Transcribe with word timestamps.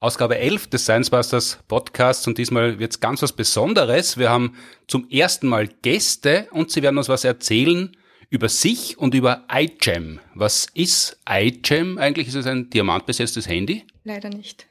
Ausgabe 0.00 0.38
11 0.38 0.68
des 0.68 0.84
Science 0.84 1.10
Busters 1.10 1.58
Podcasts 1.66 2.24
und 2.28 2.38
diesmal 2.38 2.78
wird's 2.78 3.00
ganz 3.00 3.20
was 3.20 3.32
Besonderes. 3.32 4.16
Wir 4.16 4.30
haben 4.30 4.54
zum 4.86 5.10
ersten 5.10 5.48
Mal 5.48 5.66
Gäste 5.66 6.46
und 6.52 6.70
sie 6.70 6.82
werden 6.82 6.98
uns 6.98 7.08
was 7.08 7.24
erzählen 7.24 7.96
über 8.30 8.48
sich 8.48 8.96
und 8.96 9.14
über 9.14 9.44
iGem. 9.52 10.20
Was 10.34 10.66
ist 10.72 11.18
iGem 11.28 11.98
eigentlich? 11.98 12.28
Ist 12.28 12.36
es 12.36 12.46
ein 12.46 12.70
diamantbesetztes 12.70 13.48
Handy? 13.48 13.86
Leider 14.04 14.28
nicht. 14.28 14.68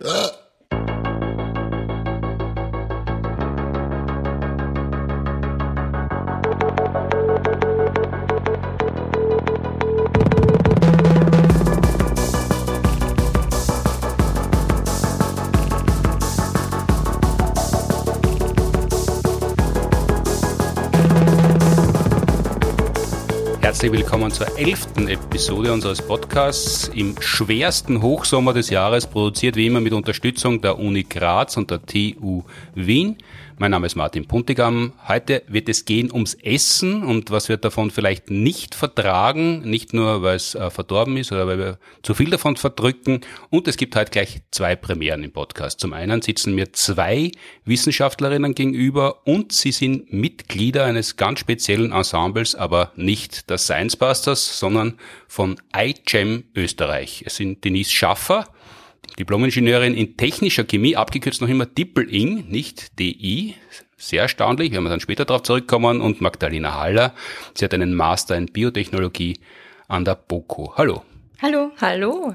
Herzlich 23.86 24.02
willkommen 24.02 24.32
zur 24.32 24.58
elften 24.58 25.06
Episode 25.06 25.72
unseres 25.72 26.02
Podcasts 26.02 26.88
im 26.88 27.14
schwersten 27.20 28.02
Hochsommer 28.02 28.52
des 28.52 28.68
Jahres, 28.68 29.06
produziert 29.06 29.54
wie 29.54 29.68
immer 29.68 29.80
mit 29.80 29.92
Unterstützung 29.92 30.60
der 30.60 30.80
Uni 30.80 31.04
Graz 31.04 31.56
und 31.56 31.70
der 31.70 31.86
TU 31.86 32.42
Wien. 32.74 33.16
Mein 33.58 33.70
Name 33.70 33.86
ist 33.86 33.96
Martin 33.96 34.28
Puntigam. 34.28 34.92
Heute 35.08 35.42
wird 35.48 35.70
es 35.70 35.86
gehen 35.86 36.12
ums 36.12 36.34
Essen 36.34 37.02
und 37.02 37.30
was 37.30 37.48
wir 37.48 37.56
davon 37.56 37.90
vielleicht 37.90 38.28
nicht 38.28 38.74
vertragen, 38.74 39.62
nicht 39.62 39.94
nur 39.94 40.20
weil 40.20 40.36
es 40.36 40.54
äh, 40.54 40.68
verdorben 40.68 41.16
ist 41.16 41.32
oder 41.32 41.46
weil 41.46 41.58
wir 41.58 41.78
zu 42.02 42.12
viel 42.12 42.28
davon 42.28 42.56
verdrücken. 42.56 43.22
Und 43.48 43.66
es 43.66 43.78
gibt 43.78 43.96
heute 43.96 44.10
gleich 44.10 44.42
zwei 44.50 44.76
Premieren 44.76 45.24
im 45.24 45.32
Podcast. 45.32 45.80
Zum 45.80 45.94
einen 45.94 46.20
sitzen 46.20 46.54
mir 46.54 46.74
zwei 46.74 47.32
Wissenschaftlerinnen 47.64 48.54
gegenüber 48.54 49.26
und 49.26 49.52
sie 49.52 49.72
sind 49.72 50.12
Mitglieder 50.12 50.84
eines 50.84 51.16
ganz 51.16 51.40
speziellen 51.40 51.92
Ensembles, 51.92 52.56
aber 52.56 52.92
nicht 52.94 53.48
der 53.48 53.56
Science 53.56 53.96
Busters, 53.96 54.58
sondern 54.58 54.98
von 55.28 55.58
iGEM 55.74 56.44
Österreich. 56.54 57.22
Es 57.24 57.36
sind 57.36 57.64
Denise 57.64 57.90
Schaffer, 57.90 58.48
Diplomingenieurin 59.18 59.94
in 59.94 60.16
technischer 60.16 60.64
Chemie, 60.64 60.96
abgekürzt 60.96 61.40
noch 61.40 61.48
immer 61.48 61.66
Dippel-Ing, 61.66 62.48
nicht 62.48 62.98
DI. 62.98 63.54
Sehr 63.96 64.22
erstaunlich, 64.22 64.72
werden 64.72 64.84
wir 64.84 64.90
dann 64.90 65.00
später 65.00 65.24
darauf 65.24 65.42
zurückkommen. 65.42 66.00
Und 66.00 66.20
Magdalena 66.20 66.74
Haller, 66.74 67.14
sie 67.54 67.64
hat 67.64 67.72
einen 67.72 67.94
Master 67.94 68.36
in 68.36 68.46
Biotechnologie 68.46 69.38
an 69.88 70.04
der 70.04 70.16
BOKU. 70.16 70.74
Hallo. 70.76 71.02
Hallo. 71.40 71.70
Hallo. 71.80 72.34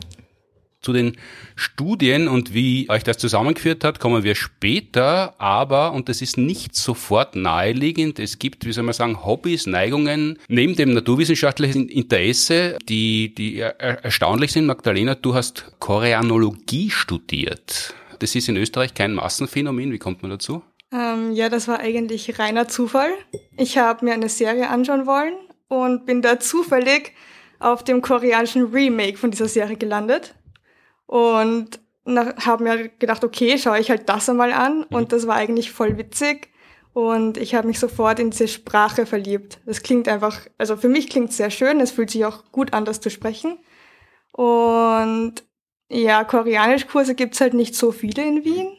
Zu 0.81 0.93
den 0.93 1.15
Studien 1.55 2.27
und 2.27 2.55
wie 2.55 2.89
euch 2.89 3.03
das 3.03 3.19
zusammengeführt 3.19 3.83
hat, 3.83 3.99
kommen 3.99 4.23
wir 4.23 4.33
später, 4.33 5.39
aber, 5.39 5.93
und 5.93 6.09
das 6.09 6.23
ist 6.23 6.39
nicht 6.39 6.75
sofort 6.75 7.35
naheliegend, 7.35 8.17
es 8.17 8.39
gibt, 8.39 8.65
wie 8.65 8.71
soll 8.71 8.85
man 8.85 8.93
sagen, 8.93 9.23
Hobbys, 9.23 9.67
Neigungen, 9.67 10.39
neben 10.47 10.75
dem 10.75 10.95
naturwissenschaftlichen 10.95 11.87
Interesse, 11.87 12.79
die, 12.89 13.31
die 13.35 13.59
erstaunlich 13.59 14.53
sind. 14.53 14.65
Magdalena, 14.65 15.13
du 15.13 15.35
hast 15.35 15.71
Koreanologie 15.77 16.89
studiert. 16.89 17.93
Das 18.17 18.33
ist 18.33 18.49
in 18.49 18.57
Österreich 18.57 18.95
kein 18.95 19.13
Massenphänomen. 19.13 19.91
Wie 19.91 19.99
kommt 19.99 20.23
man 20.23 20.31
dazu? 20.31 20.63
Ähm, 20.91 21.31
ja, 21.33 21.49
das 21.49 21.67
war 21.67 21.79
eigentlich 21.79 22.39
reiner 22.39 22.67
Zufall. 22.67 23.11
Ich 23.55 23.77
habe 23.77 24.03
mir 24.03 24.13
eine 24.13 24.29
Serie 24.29 24.69
anschauen 24.69 25.05
wollen 25.05 25.33
und 25.67 26.07
bin 26.07 26.23
da 26.23 26.39
zufällig 26.39 27.13
auf 27.59 27.83
dem 27.83 28.01
koreanischen 28.01 28.73
Remake 28.73 29.17
von 29.17 29.29
dieser 29.29 29.47
Serie 29.47 29.75
gelandet 29.75 30.33
und 31.11 31.81
habe 32.07 32.63
mir 32.63 32.87
gedacht, 32.87 33.25
okay, 33.25 33.57
schaue 33.57 33.79
ich 33.79 33.89
halt 33.89 34.07
das 34.07 34.29
einmal 34.29 34.53
an. 34.53 34.79
Mhm. 34.79 34.95
Und 34.95 35.11
das 35.11 35.27
war 35.27 35.35
eigentlich 35.35 35.71
voll 35.71 35.97
witzig. 35.97 36.49
Und 36.93 37.37
ich 37.37 37.53
habe 37.53 37.67
mich 37.67 37.79
sofort 37.79 38.17
in 38.19 38.31
diese 38.31 38.47
Sprache 38.47 39.05
verliebt. 39.05 39.59
Das 39.65 39.83
klingt 39.83 40.07
einfach, 40.07 40.47
also 40.57 40.77
für 40.77 40.87
mich 40.87 41.09
klingt 41.09 41.33
sehr 41.33 41.49
schön. 41.49 41.81
Es 41.81 41.91
fühlt 41.91 42.11
sich 42.11 42.23
auch 42.23 42.49
gut 42.53 42.71
an, 42.73 42.85
das 42.85 43.01
zu 43.01 43.09
sprechen. 43.09 43.59
Und 44.31 45.43
ja, 45.89 46.23
Koreanischkurse 46.23 47.13
gibt's 47.13 47.41
halt 47.41 47.53
nicht 47.53 47.75
so 47.75 47.91
viele 47.91 48.23
in 48.23 48.45
Wien. 48.45 48.77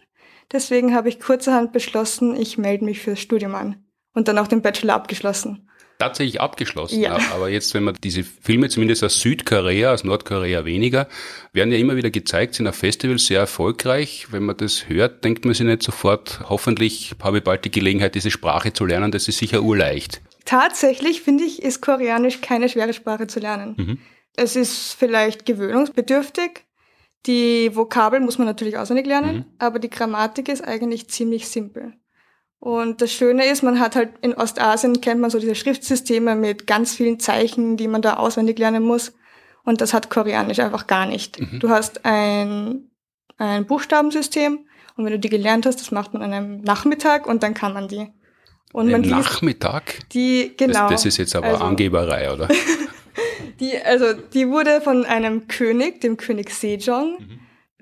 Deswegen 0.50 0.94
habe 0.94 1.10
ich 1.10 1.20
kurzerhand 1.20 1.72
beschlossen, 1.72 2.34
ich 2.34 2.56
melde 2.56 2.86
mich 2.86 3.00
fürs 3.00 3.20
Studium 3.20 3.54
an. 3.54 3.84
Und 4.14 4.28
dann 4.28 4.38
auch 4.38 4.48
den 4.48 4.62
Bachelor 4.62 4.94
abgeschlossen 4.94 5.68
tatsächlich 6.02 6.40
abgeschlossen. 6.40 7.00
Ja. 7.00 7.18
Aber 7.34 7.48
jetzt, 7.48 7.74
wenn 7.74 7.84
man 7.84 7.96
diese 8.02 8.24
Filme 8.24 8.68
zumindest 8.68 9.04
aus 9.04 9.20
Südkorea, 9.20 9.92
aus 9.92 10.04
Nordkorea 10.04 10.64
weniger, 10.64 11.08
werden 11.52 11.72
ja 11.72 11.78
immer 11.78 11.96
wieder 11.96 12.10
gezeigt, 12.10 12.54
sind 12.54 12.66
auf 12.66 12.76
Festivals 12.76 13.26
sehr 13.26 13.40
erfolgreich. 13.40 14.28
Wenn 14.30 14.44
man 14.44 14.56
das 14.56 14.88
hört, 14.88 15.24
denkt 15.24 15.44
man 15.44 15.54
sich 15.54 15.66
nicht 15.66 15.82
sofort, 15.82 16.40
hoffentlich 16.48 17.14
habe 17.22 17.38
ich 17.38 17.44
bald 17.44 17.64
die 17.64 17.70
Gelegenheit, 17.70 18.14
diese 18.14 18.30
Sprache 18.30 18.72
zu 18.72 18.84
lernen. 18.84 19.12
Das 19.12 19.28
ist 19.28 19.38
sicher 19.38 19.62
urleicht. 19.62 20.20
Tatsächlich 20.44 21.22
finde 21.22 21.44
ich, 21.44 21.62
ist 21.62 21.80
Koreanisch 21.80 22.40
keine 22.40 22.69
schwere 22.69 22.92
Sprache 22.92 23.28
zu 23.28 23.38
lernen. 23.38 23.74
Mhm. 23.76 23.98
Es 24.34 24.56
ist 24.56 24.94
vielleicht 24.94 25.46
gewöhnungsbedürftig. 25.46 26.64
Die 27.26 27.76
Vokabeln 27.76 28.24
muss 28.24 28.38
man 28.38 28.48
natürlich 28.48 28.76
auswendig 28.76 29.06
lernen, 29.06 29.36
mhm. 29.36 29.44
aber 29.58 29.78
die 29.78 29.90
Grammatik 29.90 30.48
ist 30.48 30.64
eigentlich 30.64 31.08
ziemlich 31.08 31.46
simpel. 31.46 31.92
Und 32.62 33.02
das 33.02 33.10
Schöne 33.10 33.46
ist, 33.46 33.64
man 33.64 33.80
hat 33.80 33.96
halt 33.96 34.10
in 34.20 34.34
Ostasien 34.34 35.00
kennt 35.00 35.20
man 35.20 35.30
so 35.30 35.40
diese 35.40 35.56
Schriftsysteme 35.56 36.36
mit 36.36 36.68
ganz 36.68 36.94
vielen 36.94 37.18
Zeichen, 37.18 37.76
die 37.76 37.88
man 37.88 38.02
da 38.02 38.18
auswendig 38.18 38.56
lernen 38.56 38.84
muss. 38.84 39.14
Und 39.64 39.80
das 39.80 39.92
hat 39.92 40.10
Koreanisch 40.10 40.60
einfach 40.60 40.86
gar 40.86 41.06
nicht. 41.06 41.40
Mhm. 41.40 41.58
Du 41.58 41.70
hast 41.70 42.04
ein, 42.04 42.88
ein 43.36 43.66
Buchstabensystem 43.66 44.60
und 44.96 45.04
wenn 45.04 45.10
du 45.10 45.18
die 45.18 45.28
gelernt 45.28 45.66
hast, 45.66 45.80
das 45.80 45.90
macht 45.90 46.14
man 46.14 46.22
an 46.22 46.32
einem 46.32 46.60
Nachmittag 46.60 47.26
und 47.26 47.42
dann 47.42 47.54
kann 47.54 47.72
man 47.72 47.88
die. 47.88 48.06
Und 48.72 48.92
man 48.92 49.00
Nachmittag? 49.00 50.08
Die, 50.10 50.54
genau. 50.56 50.82
Das, 50.82 51.02
das 51.02 51.06
ist 51.06 51.16
jetzt 51.16 51.34
aber 51.34 51.48
also, 51.48 51.64
Angeberei, 51.64 52.32
oder? 52.32 52.46
die, 53.58 53.76
also, 53.76 54.12
die 54.12 54.48
wurde 54.48 54.80
von 54.80 55.04
einem 55.04 55.48
König, 55.48 56.00
dem 56.00 56.16
König 56.16 56.50
Sejong, 56.50 57.18
mhm. 57.18 57.40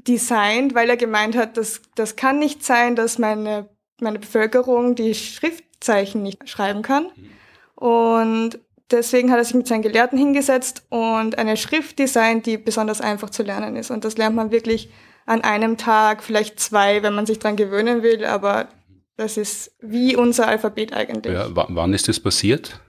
designt, 0.08 0.74
weil 0.74 0.88
er 0.88 0.96
gemeint 0.96 1.36
hat, 1.36 1.58
dass 1.58 1.82
das 1.96 2.16
kann 2.16 2.38
nicht 2.38 2.64
sein, 2.64 2.96
dass 2.96 3.18
meine 3.18 3.68
meine 4.02 4.18
Bevölkerung 4.18 4.94
die 4.94 5.14
Schriftzeichen 5.14 6.22
nicht 6.22 6.48
schreiben 6.48 6.82
kann. 6.82 7.06
Und 7.74 8.58
deswegen 8.90 9.30
hat 9.30 9.38
er 9.38 9.44
sich 9.44 9.54
mit 9.54 9.66
seinen 9.66 9.82
Gelehrten 9.82 10.18
hingesetzt 10.18 10.84
und 10.90 11.38
eine 11.38 11.56
Schrift 11.56 11.98
designt, 11.98 12.46
die 12.46 12.58
besonders 12.58 13.00
einfach 13.00 13.30
zu 13.30 13.42
lernen 13.42 13.76
ist. 13.76 13.90
Und 13.90 14.04
das 14.04 14.16
lernt 14.16 14.36
man 14.36 14.50
wirklich 14.50 14.90
an 15.26 15.42
einem 15.42 15.76
Tag, 15.76 16.22
vielleicht 16.22 16.58
zwei, 16.60 17.02
wenn 17.02 17.14
man 17.14 17.26
sich 17.26 17.38
dran 17.38 17.56
gewöhnen 17.56 18.02
will, 18.02 18.24
aber 18.24 18.68
das 19.16 19.36
ist 19.36 19.72
wie 19.80 20.16
unser 20.16 20.48
Alphabet 20.48 20.92
eigentlich. 20.92 21.34
Ja, 21.34 21.48
wann 21.52 21.92
ist 21.92 22.08
das 22.08 22.18
passiert? 22.18 22.80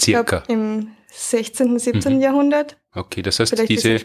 Circa. 0.00 0.40
Glaub, 0.40 0.50
Im 0.50 0.88
16., 1.10 1.78
17. 1.78 2.16
Mhm. 2.16 2.20
Jahrhundert. 2.20 2.76
Okay, 2.94 3.22
das 3.22 3.38
heißt, 3.40 3.54
Vielleicht 3.54 3.70
diese, 3.70 4.00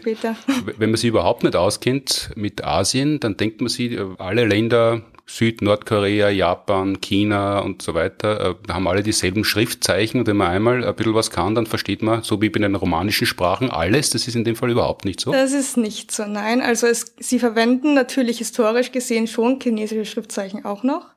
wenn 0.78 0.90
man 0.90 0.96
sich 0.96 1.08
überhaupt 1.08 1.42
nicht 1.42 1.56
auskennt 1.56 2.30
mit 2.36 2.64
Asien, 2.64 3.20
dann 3.20 3.36
denkt 3.36 3.60
man 3.60 3.68
sich, 3.68 3.98
alle 4.18 4.46
Länder 4.46 5.02
Süd-, 5.26 5.62
Nordkorea, 5.62 6.30
Japan, 6.30 7.00
China 7.00 7.60
und 7.60 7.82
so 7.82 7.94
weiter, 7.94 8.56
äh, 8.68 8.72
haben 8.72 8.88
alle 8.88 9.02
dieselben 9.02 9.44
Schriftzeichen 9.44 10.20
und 10.20 10.26
wenn 10.26 10.36
man 10.36 10.48
einmal 10.48 10.84
ein 10.84 10.94
bisschen 10.94 11.14
was 11.14 11.30
kann, 11.30 11.54
dann 11.54 11.66
versteht 11.66 12.02
man, 12.02 12.22
so 12.22 12.40
wie 12.42 12.50
bei 12.50 12.60
den 12.60 12.74
romanischen 12.74 13.26
Sprachen, 13.26 13.70
alles. 13.70 14.10
Das 14.10 14.28
ist 14.28 14.34
in 14.34 14.44
dem 14.44 14.56
Fall 14.56 14.70
überhaupt 14.70 15.04
nicht 15.04 15.20
so. 15.20 15.32
Das 15.32 15.52
ist 15.52 15.76
nicht 15.76 16.10
so, 16.10 16.26
nein. 16.26 16.60
Also 16.60 16.86
es, 16.86 17.14
sie 17.18 17.38
verwenden 17.38 17.94
natürlich 17.94 18.38
historisch 18.38 18.92
gesehen 18.92 19.26
schon 19.26 19.60
chinesische 19.60 20.04
Schriftzeichen 20.04 20.64
auch 20.64 20.82
noch. 20.82 21.12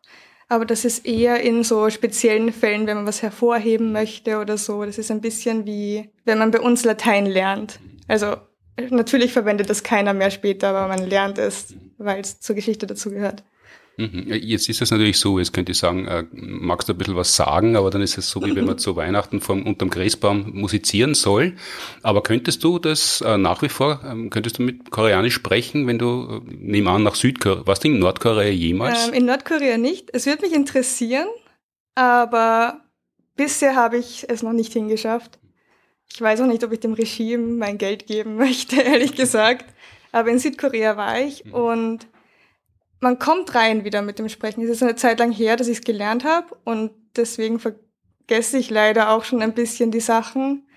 Aber 0.47 0.65
das 0.65 0.85
ist 0.85 1.05
eher 1.05 1.41
in 1.41 1.63
so 1.63 1.89
speziellen 1.89 2.53
Fällen, 2.53 2.85
wenn 2.85 2.97
man 2.97 3.07
was 3.07 3.23
hervorheben 3.23 3.91
möchte 3.91 4.39
oder 4.39 4.57
so. 4.57 4.85
Das 4.85 4.97
ist 4.99 5.09
ein 5.09 5.21
bisschen 5.21 5.65
wie, 5.65 6.09
wenn 6.23 6.37
man 6.37 6.51
bei 6.51 6.59
uns 6.59 6.85
Latein 6.85 7.25
lernt. 7.25 7.79
Also 8.07 8.35
natürlich 8.89 9.33
verwendet 9.33 9.69
das 9.69 9.81
keiner 9.81 10.13
mehr 10.13 10.29
später, 10.29 10.69
aber 10.69 10.87
man 10.87 11.07
lernt 11.07 11.39
es, 11.39 11.73
weil 11.97 12.21
es 12.21 12.39
zur 12.39 12.55
Geschichte 12.55 12.85
dazu 12.85 13.09
gehört. 13.09 13.43
Jetzt 13.97 14.67
ist 14.67 14.81
es 14.81 14.91
natürlich 14.91 15.17
so, 15.17 15.39
jetzt 15.39 15.53
könnte 15.53 15.71
ich 15.71 15.77
sagen, 15.77 16.05
äh, 16.05 16.25
magst 16.31 16.89
du 16.89 16.93
ein 16.93 16.97
bisschen 16.97 17.15
was 17.15 17.35
sagen, 17.35 17.77
aber 17.77 17.89
dann 17.91 18.01
ist 18.01 18.17
es 18.17 18.29
so, 18.29 18.43
wie 18.43 18.53
wenn 18.53 18.65
man 18.65 18.77
zu 18.77 18.97
Weihnachten 18.97 19.39
vom, 19.39 19.65
unterm 19.65 19.89
Gräsbaum 19.89 20.51
musizieren 20.53 21.13
soll. 21.13 21.53
Aber 22.03 22.21
könntest 22.21 22.63
du 22.65 22.77
das 22.77 23.21
äh, 23.21 23.37
nach 23.37 23.61
wie 23.61 23.69
vor, 23.69 24.01
ähm, 24.05 24.29
könntest 24.29 24.59
du 24.59 24.63
mit 24.63 24.91
Koreanisch 24.91 25.35
sprechen, 25.35 25.87
wenn 25.87 25.97
du, 25.97 26.41
äh, 26.45 26.53
nehmen 26.53 26.87
an, 26.89 27.03
nach 27.03 27.15
Südkorea, 27.15 27.65
warst 27.65 27.85
du 27.85 27.87
in 27.87 27.99
Nordkorea 27.99 28.49
jemals? 28.49 29.07
Ähm, 29.07 29.13
in 29.13 29.25
Nordkorea 29.25 29.77
nicht. 29.77 30.09
Es 30.11 30.25
würde 30.25 30.41
mich 30.41 30.53
interessieren, 30.53 31.27
aber 31.95 32.81
bisher 33.37 33.75
habe 33.75 33.97
ich 33.97 34.25
es 34.27 34.43
noch 34.43 34.53
nicht 34.53 34.73
hingeschafft. 34.73 35.39
Ich 36.13 36.19
weiß 36.19 36.41
auch 36.41 36.47
nicht, 36.47 36.63
ob 36.65 36.73
ich 36.73 36.81
dem 36.81 36.93
Regime 36.93 37.55
mein 37.55 37.77
Geld 37.77 38.07
geben 38.07 38.35
möchte, 38.37 38.81
ehrlich 38.81 39.15
gesagt. 39.15 39.65
Aber 40.11 40.29
in 40.29 40.39
Südkorea 40.39 40.97
war 40.97 41.19
ich 41.21 41.45
mhm. 41.45 41.53
und 41.53 42.07
man 43.05 43.19
kommt 43.19 43.53
rein 43.53 43.85
wieder 43.85 44.01
mit 44.01 44.17
dem 44.17 44.29
Sprechen. 44.29 44.63
Es 44.63 44.69
ist 44.71 44.81
eine 44.81 44.95
Zeit 44.95 45.19
lang 45.19 45.31
her, 45.31 45.57
dass 45.57 45.67
ich 45.67 45.77
es 45.77 45.83
gelernt 45.83 46.23
habe 46.23 46.47
und 46.63 46.89
deswegen 47.15 47.59
vergesse 47.59 48.57
ich 48.57 48.71
leider 48.71 49.11
auch 49.11 49.25
schon 49.25 49.43
ein 49.43 49.53
bisschen 49.53 49.91
die 49.91 49.99
Sachen. 49.99 50.67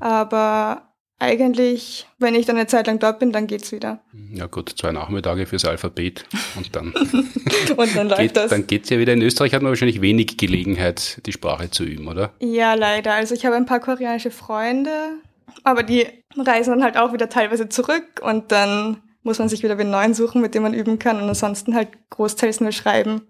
Aber 0.00 0.94
eigentlich, 1.18 2.06
wenn 2.18 2.34
ich 2.36 2.46
dann 2.46 2.56
eine 2.56 2.68
Zeit 2.68 2.86
lang 2.86 3.00
dort 3.00 3.18
bin, 3.18 3.32
dann 3.32 3.46
geht's 3.46 3.70
wieder. 3.70 4.02
Ja 4.32 4.46
gut, 4.46 4.74
zwei 4.78 4.92
Nachmittage 4.92 5.44
fürs 5.44 5.66
Alphabet 5.66 6.24
und 6.56 6.74
dann, 6.74 6.86
und 7.76 7.94
dann 7.94 8.08
läuft 8.08 8.20
geht, 8.22 8.36
das. 8.38 8.48
Dann 8.48 8.66
geht's 8.66 8.88
ja 8.88 8.98
wieder. 8.98 9.12
In 9.12 9.20
Österreich 9.20 9.52
hat 9.52 9.60
man 9.60 9.68
wahrscheinlich 9.68 10.00
wenig 10.00 10.38
Gelegenheit, 10.38 11.20
die 11.26 11.32
Sprache 11.32 11.70
zu 11.70 11.84
üben, 11.84 12.08
oder? 12.08 12.32
Ja, 12.40 12.72
leider. 12.72 13.12
Also 13.12 13.34
ich 13.34 13.44
habe 13.44 13.56
ein 13.56 13.66
paar 13.66 13.80
koreanische 13.80 14.30
Freunde, 14.30 15.18
aber 15.64 15.82
die 15.82 16.06
reisen 16.34 16.70
dann 16.70 16.82
halt 16.82 16.96
auch 16.96 17.12
wieder 17.12 17.28
teilweise 17.28 17.68
zurück 17.68 18.22
und 18.22 18.52
dann 18.52 19.02
muss 19.24 19.38
man 19.40 19.48
sich 19.48 19.62
wieder 19.64 19.76
einen 19.78 19.90
neuen 19.90 20.14
suchen, 20.14 20.40
mit 20.40 20.54
dem 20.54 20.62
man 20.62 20.72
üben 20.74 20.98
kann 21.00 21.20
und 21.20 21.28
ansonsten 21.28 21.74
halt 21.74 21.88
großteils 22.10 22.60
nur 22.60 22.70
schreiben. 22.72 23.22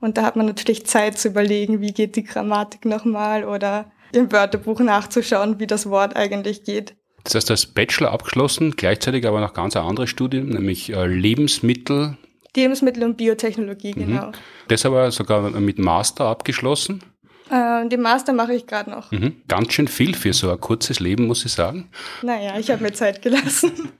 Und 0.00 0.16
da 0.16 0.22
hat 0.22 0.34
man 0.36 0.46
natürlich 0.46 0.86
Zeit 0.86 1.18
zu 1.18 1.28
überlegen, 1.28 1.80
wie 1.80 1.92
geht 1.92 2.16
die 2.16 2.24
Grammatik 2.24 2.84
nochmal 2.86 3.44
oder 3.44 3.92
im 4.12 4.32
Wörterbuch 4.32 4.80
nachzuschauen, 4.80 5.58
wie 5.60 5.66
das 5.66 5.88
Wort 5.90 6.16
eigentlich 6.16 6.64
geht. 6.64 6.96
Das 7.24 7.34
heißt, 7.36 7.50
als 7.52 7.66
Bachelor 7.66 8.10
abgeschlossen, 8.10 8.72
gleichzeitig 8.72 9.26
aber 9.26 9.40
noch 9.40 9.54
ganz 9.54 9.76
ein 9.76 9.84
anderes 9.84 10.10
Studium, 10.10 10.48
nämlich 10.48 10.92
äh, 10.92 11.06
Lebensmittel. 11.06 12.16
Lebensmittel 12.56 13.04
und 13.04 13.16
Biotechnologie, 13.16 13.94
Mhm. 13.96 14.06
genau. 14.06 14.32
Das 14.68 14.84
aber 14.84 15.10
sogar 15.12 15.48
mit 15.50 15.78
Master 15.78 16.24
abgeschlossen. 16.26 17.02
Äh, 17.50 17.88
den 17.88 18.00
Master 18.00 18.32
mache 18.32 18.54
ich 18.54 18.66
gerade 18.66 18.90
noch. 18.90 19.10
Mhm. 19.12 19.36
Ganz 19.46 19.72
schön 19.72 19.86
viel 19.88 20.14
für 20.14 20.32
so 20.32 20.50
ein 20.50 20.60
kurzes 20.60 20.98
Leben, 21.00 21.26
muss 21.26 21.44
ich 21.44 21.52
sagen. 21.52 21.90
Naja, 22.22 22.58
ich 22.58 22.70
habe 22.70 22.82
mir 22.82 22.92
Zeit 22.92 23.22
gelassen. 23.22 23.72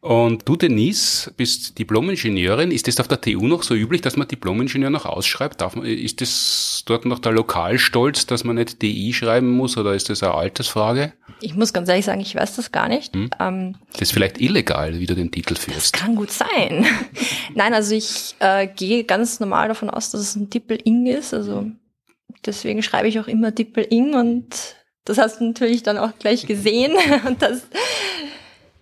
Und 0.00 0.48
du, 0.48 0.56
Denise, 0.56 1.30
bist 1.36 1.78
Diplomingenieurin. 1.78 2.70
Ist 2.70 2.88
das 2.88 2.98
auf 3.00 3.08
der 3.08 3.20
TU 3.20 3.46
noch 3.46 3.62
so 3.62 3.74
üblich, 3.74 4.00
dass 4.00 4.16
man 4.16 4.26
Diplomingenieur 4.26 4.88
noch 4.88 5.04
ausschreibt? 5.04 5.60
Darf 5.60 5.76
man, 5.76 5.84
ist 5.84 6.22
das 6.22 6.82
dort 6.86 7.04
noch 7.04 7.18
der 7.18 7.32
Lokalstolz, 7.32 8.24
dass 8.24 8.42
man 8.44 8.56
nicht 8.56 8.80
DI 8.80 9.12
schreiben 9.12 9.50
muss 9.50 9.76
oder 9.76 9.94
ist 9.94 10.08
das 10.08 10.22
eine 10.22 10.34
Altersfrage? 10.34 11.12
Ich 11.42 11.54
muss 11.54 11.74
ganz 11.74 11.88
ehrlich 11.90 12.06
sagen, 12.06 12.20
ich 12.20 12.34
weiß 12.34 12.56
das 12.56 12.72
gar 12.72 12.88
nicht. 12.88 13.14
Hm? 13.14 13.30
Ähm, 13.38 13.76
Das 13.92 14.02
ist 14.02 14.12
vielleicht 14.12 14.40
illegal, 14.40 14.98
wie 14.98 15.06
du 15.06 15.14
den 15.14 15.30
Titel 15.30 15.54
das 15.54 15.64
führst. 15.64 15.92
kann 15.92 16.16
gut 16.16 16.30
sein. 16.30 16.86
Nein, 17.54 17.74
also 17.74 17.94
ich 17.94 18.34
äh, 18.38 18.68
gehe 18.68 19.04
ganz 19.04 19.38
normal 19.38 19.68
davon 19.68 19.90
aus, 19.90 20.10
dass 20.10 20.22
es 20.22 20.34
ein 20.34 20.48
Dippel-Ing 20.48 21.06
ist. 21.06 21.34
Also 21.34 21.66
deswegen 22.46 22.82
schreibe 22.82 23.08
ich 23.08 23.20
auch 23.20 23.28
immer 23.28 23.50
Dippel-Ing 23.50 24.14
und 24.14 24.46
das 25.04 25.18
hast 25.18 25.40
du 25.40 25.44
natürlich 25.44 25.82
dann 25.82 25.98
auch 25.98 26.12
gleich 26.18 26.46
gesehen. 26.46 26.92
Und 27.26 27.42
das, 27.42 27.62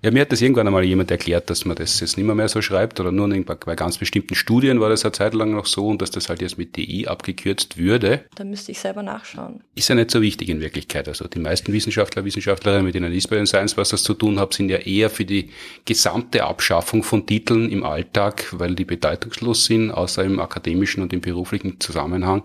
Ja, 0.09 0.13
mir 0.13 0.23
hat 0.23 0.33
das 0.33 0.41
irgendwann 0.41 0.67
einmal 0.67 0.85
jemand 0.85 1.11
erklärt, 1.11 1.51
dass 1.51 1.67
man 1.67 1.77
das 1.77 2.01
jetzt 2.01 2.17
nicht 2.17 2.25
mehr, 2.25 2.35
mehr 2.35 2.49
so 2.49 2.63
schreibt 2.63 2.99
oder 2.99 3.13
nur 3.13 3.29
bei 3.45 3.77
ganz 3.77 3.99
bestimmten 3.99 4.35
Studien 4.35 4.81
war 4.81 4.89
das 4.89 5.05
eine 5.05 5.13
Zeit 5.13 5.35
lang 5.35 5.53
noch 5.53 5.67
so 5.67 5.87
und 5.87 6.01
dass 6.01 6.11
das 6.11 6.31
halt 6.31 6.41
jetzt 6.41 6.57
mit 6.57 6.79
DI 6.79 7.07
abgekürzt 7.07 7.77
würde. 7.77 8.25
da 8.35 8.43
müsste 8.43 8.73
ich 8.73 8.79
selber 8.79 9.03
nachschauen. 9.03 9.61
Ist 9.75 9.91
ja 9.91 9.95
nicht 9.95 10.11
so 10.11 10.23
wichtig 10.23 10.49
in 10.49 10.63
Wirklichkeit. 10.63 11.09
Also 11.09 11.29
die 11.29 11.39
meisten 11.39 11.75
Wissenschaftler, 11.75 12.25
Wissenschaftlerinnen, 12.25 12.87
mit 12.87 12.95
denen 12.95 13.13
ich 13.13 13.29
bei 13.29 13.37
den 13.37 13.45
Science 13.45 13.77
was 13.77 13.91
das 13.91 14.03
zu 14.03 14.15
tun 14.15 14.39
habe, 14.39 14.55
sind 14.55 14.71
ja 14.71 14.79
eher 14.79 15.11
für 15.11 15.27
die 15.27 15.51
gesamte 15.85 16.45
Abschaffung 16.45 17.03
von 17.03 17.27
Titeln 17.27 17.71
im 17.71 17.85
Alltag, 17.85 18.47
weil 18.53 18.75
die 18.75 18.87
bedeutungslos 18.87 19.67
sind, 19.67 19.91
außer 19.91 20.25
im 20.25 20.41
akademischen 20.41 21.03
und 21.03 21.13
im 21.13 21.21
beruflichen 21.21 21.81
Zusammenhang. 21.81 22.45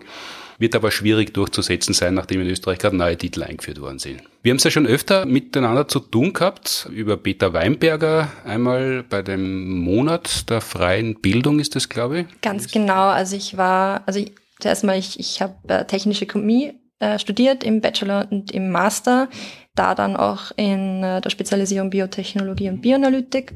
Wird 0.58 0.74
aber 0.74 0.90
schwierig 0.90 1.34
durchzusetzen 1.34 1.94
sein, 1.94 2.14
nachdem 2.14 2.40
in 2.40 2.48
Österreich 2.48 2.78
gerade 2.78 2.96
neue 2.96 3.16
Titel 3.16 3.42
eingeführt 3.42 3.80
worden 3.80 3.98
sind. 3.98 4.22
Wir 4.42 4.50
haben 4.50 4.58
es 4.58 4.64
ja 4.64 4.70
schon 4.70 4.86
öfter 4.86 5.26
miteinander 5.26 5.88
zu 5.88 6.00
tun 6.00 6.32
gehabt, 6.32 6.88
über 6.92 7.16
Peter 7.16 7.52
Weinberger, 7.52 8.28
einmal 8.44 9.02
bei 9.02 9.22
dem 9.22 9.78
Monat 9.78 10.48
der 10.50 10.60
freien 10.60 11.20
Bildung 11.20 11.58
ist 11.58 11.74
das, 11.74 11.88
glaube 11.88 12.20
ich. 12.20 12.40
Ganz 12.42 12.70
genau. 12.70 13.08
Also 13.08 13.36
ich 13.36 13.56
war, 13.56 14.02
also 14.06 14.24
zuerst 14.60 14.84
mal, 14.84 14.98
ich, 14.98 15.18
ich 15.18 15.42
habe 15.42 15.54
äh, 15.68 15.84
technische 15.84 16.26
Chemie 16.26 16.74
äh, 17.00 17.18
studiert 17.18 17.64
im 17.64 17.80
Bachelor 17.80 18.28
und 18.30 18.50
im 18.52 18.70
Master, 18.70 19.28
da 19.74 19.94
dann 19.94 20.16
auch 20.16 20.52
in 20.56 21.02
äh, 21.02 21.20
der 21.20 21.30
Spezialisierung 21.30 21.90
Biotechnologie 21.90 22.68
und 22.68 22.80
Bioanalytik. 22.80 23.54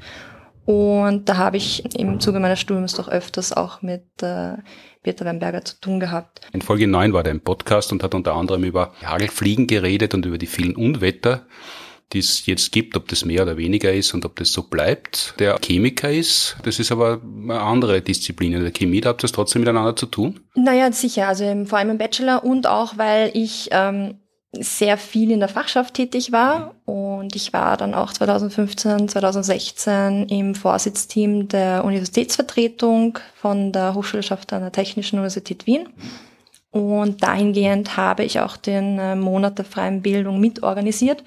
Und 0.67 1.29
da 1.31 1.39
habe 1.39 1.56
ich 1.56 1.97
im 1.97 2.21
Zuge 2.21 2.41
meines 2.41 2.61
Studiums 2.61 2.93
doch 2.93 3.09
öfters 3.09 3.55
auch 3.55 3.81
mit 3.81 4.05
äh, 4.23 4.55
Peter 5.08 5.25
Weinberger 5.25 5.64
zu 5.64 5.81
tun 5.81 6.00
gehabt. 6.00 6.43
In 6.52 6.60
Folge 6.60 6.87
9 6.87 7.14
war 7.14 7.22
der 7.22 7.32
im 7.32 7.40
Podcast 7.40 7.93
und 7.93 8.02
hat 8.02 8.14
unter 8.14 8.34
anderem 8.34 8.62
über 8.64 8.93
Hagelfliegen 9.02 9.66
geredet 9.66 10.12
und 10.12 10.26
über 10.26 10.37
die 10.37 10.46
vielen 10.46 10.76
Unwetter, 10.76 11.46
die 12.12 12.19
es 12.19 12.44
jetzt 12.44 12.72
gibt, 12.72 12.94
ob 12.94 13.08
das 13.08 13.25
mehr 13.25 13.43
oder 13.43 13.56
weniger 13.56 13.90
ist 13.90 14.12
und 14.12 14.26
ob 14.26 14.37
das 14.37 14.52
so 14.52 14.64
bleibt. 14.64 15.32
Der 15.38 15.58
Chemiker 15.64 16.10
ist, 16.10 16.58
das 16.62 16.78
ist 16.78 16.93
aber 16.93 17.22
eine 17.22 17.58
andere 17.58 18.02
Disziplin. 18.02 18.52
In 18.52 18.60
der 18.60 18.70
Chemie, 18.70 19.00
da 19.00 19.08
habt 19.08 19.25
ihr 19.25 19.26
es 19.26 19.32
trotzdem 19.32 19.62
miteinander 19.62 19.96
zu 19.96 20.05
tun? 20.05 20.40
Naja, 20.55 20.93
sicher. 20.93 21.26
Also 21.26 21.64
vor 21.64 21.78
allem 21.78 21.88
im 21.88 21.99
Bachelor 21.99 22.44
und 22.44 22.66
auch, 22.66 22.99
weil 22.99 23.31
ich 23.32 23.70
ähm, 23.72 24.20
sehr 24.62 24.99
viel 24.99 25.31
in 25.31 25.40
der 25.40 25.49
Fachschaft 25.49 25.94
tätig 25.94 26.32
war 26.32 26.75
und 26.84 27.34
ich 27.37 27.52
war 27.52 27.76
dann 27.76 27.94
auch 27.94 28.12
2015, 28.12 29.08
2016 29.08 30.28
im 30.28 30.55
Vorsitzteam 30.55 31.49
der 31.49 31.84
Universitätsvertretung 31.84 33.19
von 33.34 33.72
der 33.72 33.94
Hochschulschaft 33.94 34.52
an 34.52 34.62
der 34.62 34.72
Technischen 34.72 35.16
Universität 35.16 35.66
Wien. 35.66 35.88
Und 36.70 37.22
dahingehend 37.22 37.96
habe 37.96 38.25
ich 38.25 38.40
auch 38.40 38.56
den 38.56 38.99
äh, 38.99 39.16
Monat 39.16 39.58
der 39.58 39.64
freien 39.64 40.02
Bildung 40.02 40.38
mitorganisiert. 40.38 41.25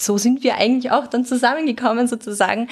So 0.00 0.18
sind 0.18 0.42
wir 0.42 0.56
eigentlich 0.56 0.90
auch 0.90 1.06
dann 1.06 1.24
zusammengekommen 1.24 2.08
sozusagen, 2.08 2.68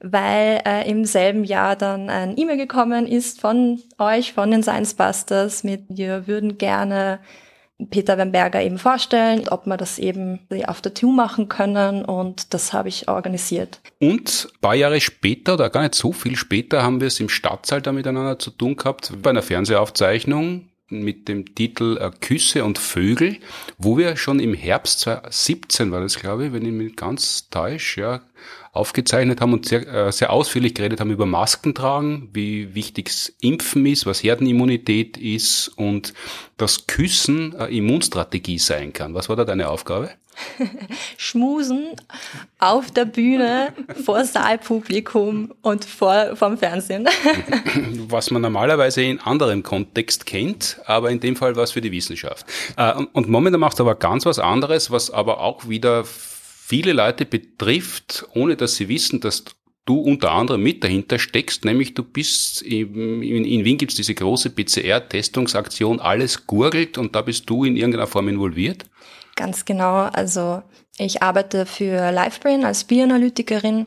weil 0.00 0.62
äh, 0.64 0.88
im 0.88 1.04
selben 1.04 1.44
Jahr 1.44 1.76
dann 1.76 2.08
ein 2.08 2.38
E-Mail 2.38 2.56
gekommen 2.56 3.06
ist 3.06 3.40
von 3.40 3.80
euch, 3.98 4.32
von 4.32 4.50
den 4.50 4.62
Science 4.62 4.94
Busters 4.94 5.64
mit, 5.64 5.84
wir 5.88 6.26
würden 6.26 6.56
gerne 6.56 7.18
Peter 7.90 8.18
Weinberger 8.18 8.60
eben 8.62 8.78
vorstellen, 8.78 9.48
ob 9.48 9.66
wir 9.66 9.76
das 9.76 9.98
eben 9.98 10.40
auf 10.66 10.80
der 10.80 10.94
TU 10.94 11.12
machen 11.12 11.48
können 11.48 12.04
und 12.04 12.52
das 12.52 12.72
habe 12.72 12.88
ich 12.88 13.08
organisiert. 13.08 13.80
Und 14.00 14.48
ein 14.52 14.60
paar 14.60 14.74
Jahre 14.74 15.00
später, 15.00 15.54
oder 15.54 15.70
gar 15.70 15.82
nicht 15.82 15.94
so 15.94 16.12
viel 16.12 16.36
später, 16.36 16.82
haben 16.82 17.00
wir 17.00 17.06
es 17.06 17.20
im 17.20 17.28
Stadtsaal 17.28 17.80
da 17.80 17.92
miteinander 17.92 18.38
zu 18.38 18.50
tun 18.50 18.76
gehabt, 18.76 19.12
bei 19.22 19.30
einer 19.30 19.42
Fernsehaufzeichnung 19.42 20.68
mit 20.90 21.28
dem 21.28 21.54
Titel 21.54 21.98
äh, 22.00 22.10
Küsse 22.20 22.64
und 22.64 22.78
Vögel, 22.78 23.36
wo 23.76 23.98
wir 23.98 24.16
schon 24.16 24.40
im 24.40 24.54
Herbst 24.54 25.00
2017 25.00 25.90
war 25.92 26.00
das, 26.00 26.18
glaube 26.18 26.46
ich, 26.46 26.52
wenn 26.52 26.64
ich 26.64 26.72
mich 26.72 26.96
ganz 26.96 27.48
täusche, 27.50 28.00
ja, 28.00 28.20
aufgezeichnet 28.72 29.40
haben 29.40 29.52
und 29.52 29.66
sehr, 29.66 29.86
äh, 29.86 30.12
sehr 30.12 30.32
ausführlich 30.32 30.74
geredet 30.74 31.00
haben 31.00 31.10
über 31.10 31.26
Masken 31.26 31.74
tragen, 31.74 32.28
wie 32.32 32.74
wichtig 32.74 33.10
Impfen 33.40 33.86
ist, 33.86 34.06
was 34.06 34.22
Herdenimmunität 34.22 35.16
ist 35.16 35.68
und 35.76 36.14
dass 36.56 36.86
Küssen 36.86 37.56
eine 37.56 37.70
Immunstrategie 37.70 38.58
sein 38.58 38.92
kann. 38.92 39.14
Was 39.14 39.28
war 39.28 39.36
da 39.36 39.44
deine 39.44 39.68
Aufgabe? 39.68 40.10
Schmusen 41.16 41.88
auf 42.58 42.90
der 42.90 43.04
Bühne 43.04 43.72
vor 44.04 44.24
Saalpublikum 44.24 45.54
und 45.62 45.84
vor 45.84 46.36
vom 46.36 46.58
Fernsehen. 46.58 47.08
was 48.08 48.30
man 48.30 48.42
normalerweise 48.42 49.02
in 49.02 49.20
anderem 49.20 49.62
Kontext 49.62 50.26
kennt, 50.26 50.80
aber 50.86 51.10
in 51.10 51.20
dem 51.20 51.36
Fall 51.36 51.56
war 51.56 51.64
es 51.64 51.72
für 51.72 51.80
die 51.80 51.92
Wissenschaft. 51.92 52.46
Äh, 52.76 52.94
und, 52.94 53.06
und 53.14 53.28
momentan 53.28 53.60
macht 53.60 53.80
aber 53.80 53.94
ganz 53.94 54.26
was 54.26 54.38
anderes, 54.38 54.90
was 54.90 55.10
aber 55.10 55.40
auch 55.40 55.68
wieder 55.68 56.04
viele 56.68 56.92
Leute 56.92 57.24
betrifft, 57.24 58.26
ohne 58.34 58.54
dass 58.54 58.76
sie 58.76 58.88
wissen, 58.90 59.20
dass 59.20 59.44
du 59.86 59.98
unter 60.00 60.32
anderem 60.32 60.62
mit 60.62 60.84
dahinter 60.84 61.18
steckst, 61.18 61.64
nämlich 61.64 61.94
du 61.94 62.04
bist, 62.04 62.60
in, 62.60 63.22
in 63.22 63.64
Wien 63.64 63.78
gibt's 63.78 63.94
diese 63.94 64.14
große 64.14 64.50
PCR-Testungsaktion, 64.50 65.98
alles 65.98 66.46
gurgelt 66.46 66.98
und 66.98 67.16
da 67.16 67.22
bist 67.22 67.48
du 67.48 67.64
in 67.64 67.74
irgendeiner 67.74 68.06
Form 68.06 68.28
involviert. 68.28 68.84
Ganz 69.34 69.64
genau. 69.64 70.10
Also 70.12 70.62
ich 70.98 71.22
arbeite 71.22 71.64
für 71.64 72.12
LiveBrain 72.12 72.66
als 72.66 72.84
Bioanalytikerin 72.84 73.86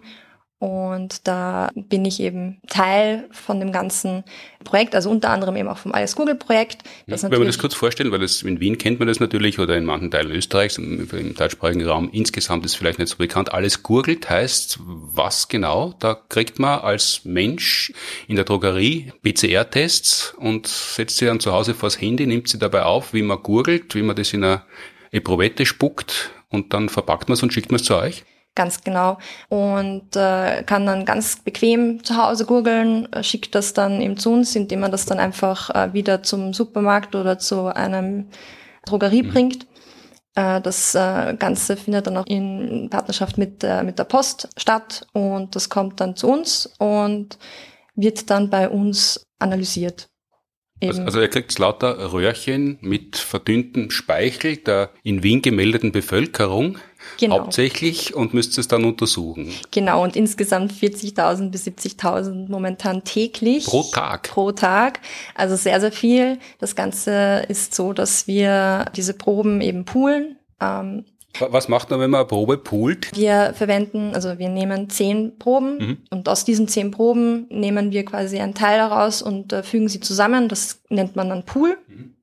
und 0.61 1.27
da 1.27 1.71
bin 1.73 2.05
ich 2.05 2.19
eben 2.19 2.61
Teil 2.67 3.27
von 3.31 3.59
dem 3.59 3.71
ganzen 3.71 4.23
Projekt, 4.63 4.93
also 4.93 5.09
unter 5.09 5.31
anderem 5.31 5.55
eben 5.55 5.67
auch 5.67 5.79
vom 5.79 5.91
Alles 5.91 6.15
Google 6.15 6.35
Projekt. 6.35 6.83
Das 7.07 7.23
Wenn 7.23 7.31
wir 7.31 7.45
das 7.45 7.57
kurz 7.57 7.73
vorstellen, 7.73 8.11
weil 8.11 8.19
das 8.19 8.43
in 8.43 8.59
Wien 8.59 8.77
kennt 8.77 8.99
man 8.99 9.07
das 9.07 9.19
natürlich 9.19 9.57
oder 9.57 9.75
in 9.75 9.85
manchen 9.85 10.11
Teilen 10.11 10.29
Österreichs, 10.29 10.77
im, 10.77 11.09
im 11.11 11.33
deutschsprachigen 11.33 11.83
Raum 11.87 12.11
insgesamt 12.13 12.63
ist 12.63 12.75
vielleicht 12.75 12.99
nicht 12.99 13.09
so 13.09 13.17
bekannt. 13.17 13.51
Alles 13.51 13.81
gurgelt 13.81 14.29
heißt 14.29 14.77
was 14.83 15.47
genau? 15.47 15.95
Da 15.97 16.13
kriegt 16.13 16.59
man 16.59 16.79
als 16.81 17.21
Mensch 17.23 17.91
in 18.27 18.35
der 18.35 18.45
Drogerie 18.45 19.13
PCR-Tests 19.23 20.35
und 20.37 20.67
setzt 20.67 21.17
sie 21.17 21.25
dann 21.25 21.39
zu 21.39 21.53
Hause 21.53 21.73
vors 21.73 21.99
Handy, 21.99 22.27
nimmt 22.27 22.49
sie 22.49 22.59
dabei 22.59 22.83
auf, 22.83 23.15
wie 23.15 23.23
man 23.23 23.41
gurgelt, 23.41 23.95
wie 23.95 24.03
man 24.03 24.15
das 24.15 24.31
in 24.31 24.43
eine 24.43 24.61
Eprovette 25.09 25.65
spuckt 25.65 26.29
und 26.49 26.71
dann 26.75 26.87
verpackt 26.87 27.29
man 27.29 27.33
es 27.33 27.41
und 27.41 27.51
schickt 27.51 27.71
man 27.71 27.79
es 27.79 27.85
zu 27.87 27.95
euch? 27.95 28.25
Ganz 28.53 28.83
genau. 28.83 29.17
Und 29.47 30.15
äh, 30.15 30.63
kann 30.63 30.85
dann 30.85 31.05
ganz 31.05 31.37
bequem 31.37 32.03
zu 32.03 32.17
Hause 32.17 32.45
gurgeln, 32.45 33.11
äh, 33.13 33.23
schickt 33.23 33.55
das 33.55 33.73
dann 33.73 34.01
eben 34.01 34.17
zu 34.17 34.31
uns, 34.31 34.55
indem 34.55 34.81
man 34.81 34.91
das 34.91 35.05
dann 35.05 35.19
einfach 35.19 35.69
äh, 35.69 35.93
wieder 35.93 36.21
zum 36.21 36.53
Supermarkt 36.53 37.15
oder 37.15 37.39
zu 37.39 37.67
einem 37.67 38.27
Drogerie 38.85 39.23
mhm. 39.23 39.29
bringt. 39.29 39.67
Äh, 40.35 40.59
das 40.59 40.95
äh, 40.95 41.35
Ganze 41.37 41.77
findet 41.77 42.07
dann 42.07 42.17
auch 42.17 42.25
in 42.27 42.89
Partnerschaft 42.89 43.37
mit, 43.37 43.63
äh, 43.63 43.83
mit 43.83 43.99
der 43.99 44.03
Post 44.05 44.49
statt 44.57 45.07
und 45.13 45.55
das 45.55 45.69
kommt 45.69 46.01
dann 46.01 46.15
zu 46.15 46.27
uns 46.27 46.73
und 46.77 47.37
wird 47.95 48.29
dann 48.29 48.49
bei 48.49 48.69
uns 48.69 49.25
analysiert. 49.39 50.09
Also, 50.83 51.03
also 51.03 51.21
ihr 51.21 51.27
kriegt 51.27 51.57
lauter 51.59 52.11
Röhrchen 52.11 52.79
mit 52.81 53.17
verdünntem 53.17 53.91
Speichel 53.91 54.57
der 54.57 54.89
in 55.03 55.21
Wien 55.21 55.41
gemeldeten 55.41 55.91
Bevölkerung 55.91 56.79
genau. 57.21 57.39
hauptsächlich 57.39 58.13
und 58.13 58.33
müsst 58.33 58.57
es 58.57 58.67
dann 58.67 58.83
untersuchen. 58.83 59.49
Genau, 59.71 60.03
und 60.03 60.15
insgesamt 60.15 60.73
40.000 60.73 61.49
bis 61.49 61.65
70.000 61.65 62.49
momentan 62.49 63.03
täglich. 63.03 63.65
Pro 63.65 63.83
Tag? 63.83 64.29
Pro 64.29 64.51
Tag, 64.51 64.99
also 65.35 65.55
sehr, 65.55 65.79
sehr 65.79 65.91
viel. 65.91 66.39
Das 66.59 66.75
Ganze 66.75 67.45
ist 67.47 67.73
so, 67.73 67.93
dass 67.93 68.27
wir 68.27 68.85
diese 68.95 69.13
Proben 69.13 69.61
eben 69.61 69.85
poolen. 69.85 70.37
Ähm, 70.59 71.05
was 71.39 71.69
macht 71.69 71.89
man, 71.89 71.99
wenn 71.99 72.09
man 72.09 72.19
eine 72.21 72.27
Probe 72.27 72.57
poolt? 72.57 73.15
Wir 73.15 73.53
verwenden, 73.55 74.11
also 74.13 74.37
wir 74.37 74.49
nehmen 74.49 74.89
zehn 74.89 75.37
Proben 75.39 75.77
mhm. 75.77 75.97
und 76.09 76.27
aus 76.27 76.43
diesen 76.43 76.67
zehn 76.67 76.91
Proben 76.91 77.47
nehmen 77.49 77.91
wir 77.91 78.03
quasi 78.03 78.39
einen 78.39 78.53
Teil 78.53 78.77
daraus 78.77 79.21
und 79.21 79.53
äh, 79.53 79.63
fügen 79.63 79.87
sie 79.87 80.01
zusammen. 80.01 80.49
Das 80.49 80.81
nennt 80.89 81.15
man 81.15 81.29
dann 81.29 81.45
Pool. 81.45 81.77
Mhm. 81.87 82.15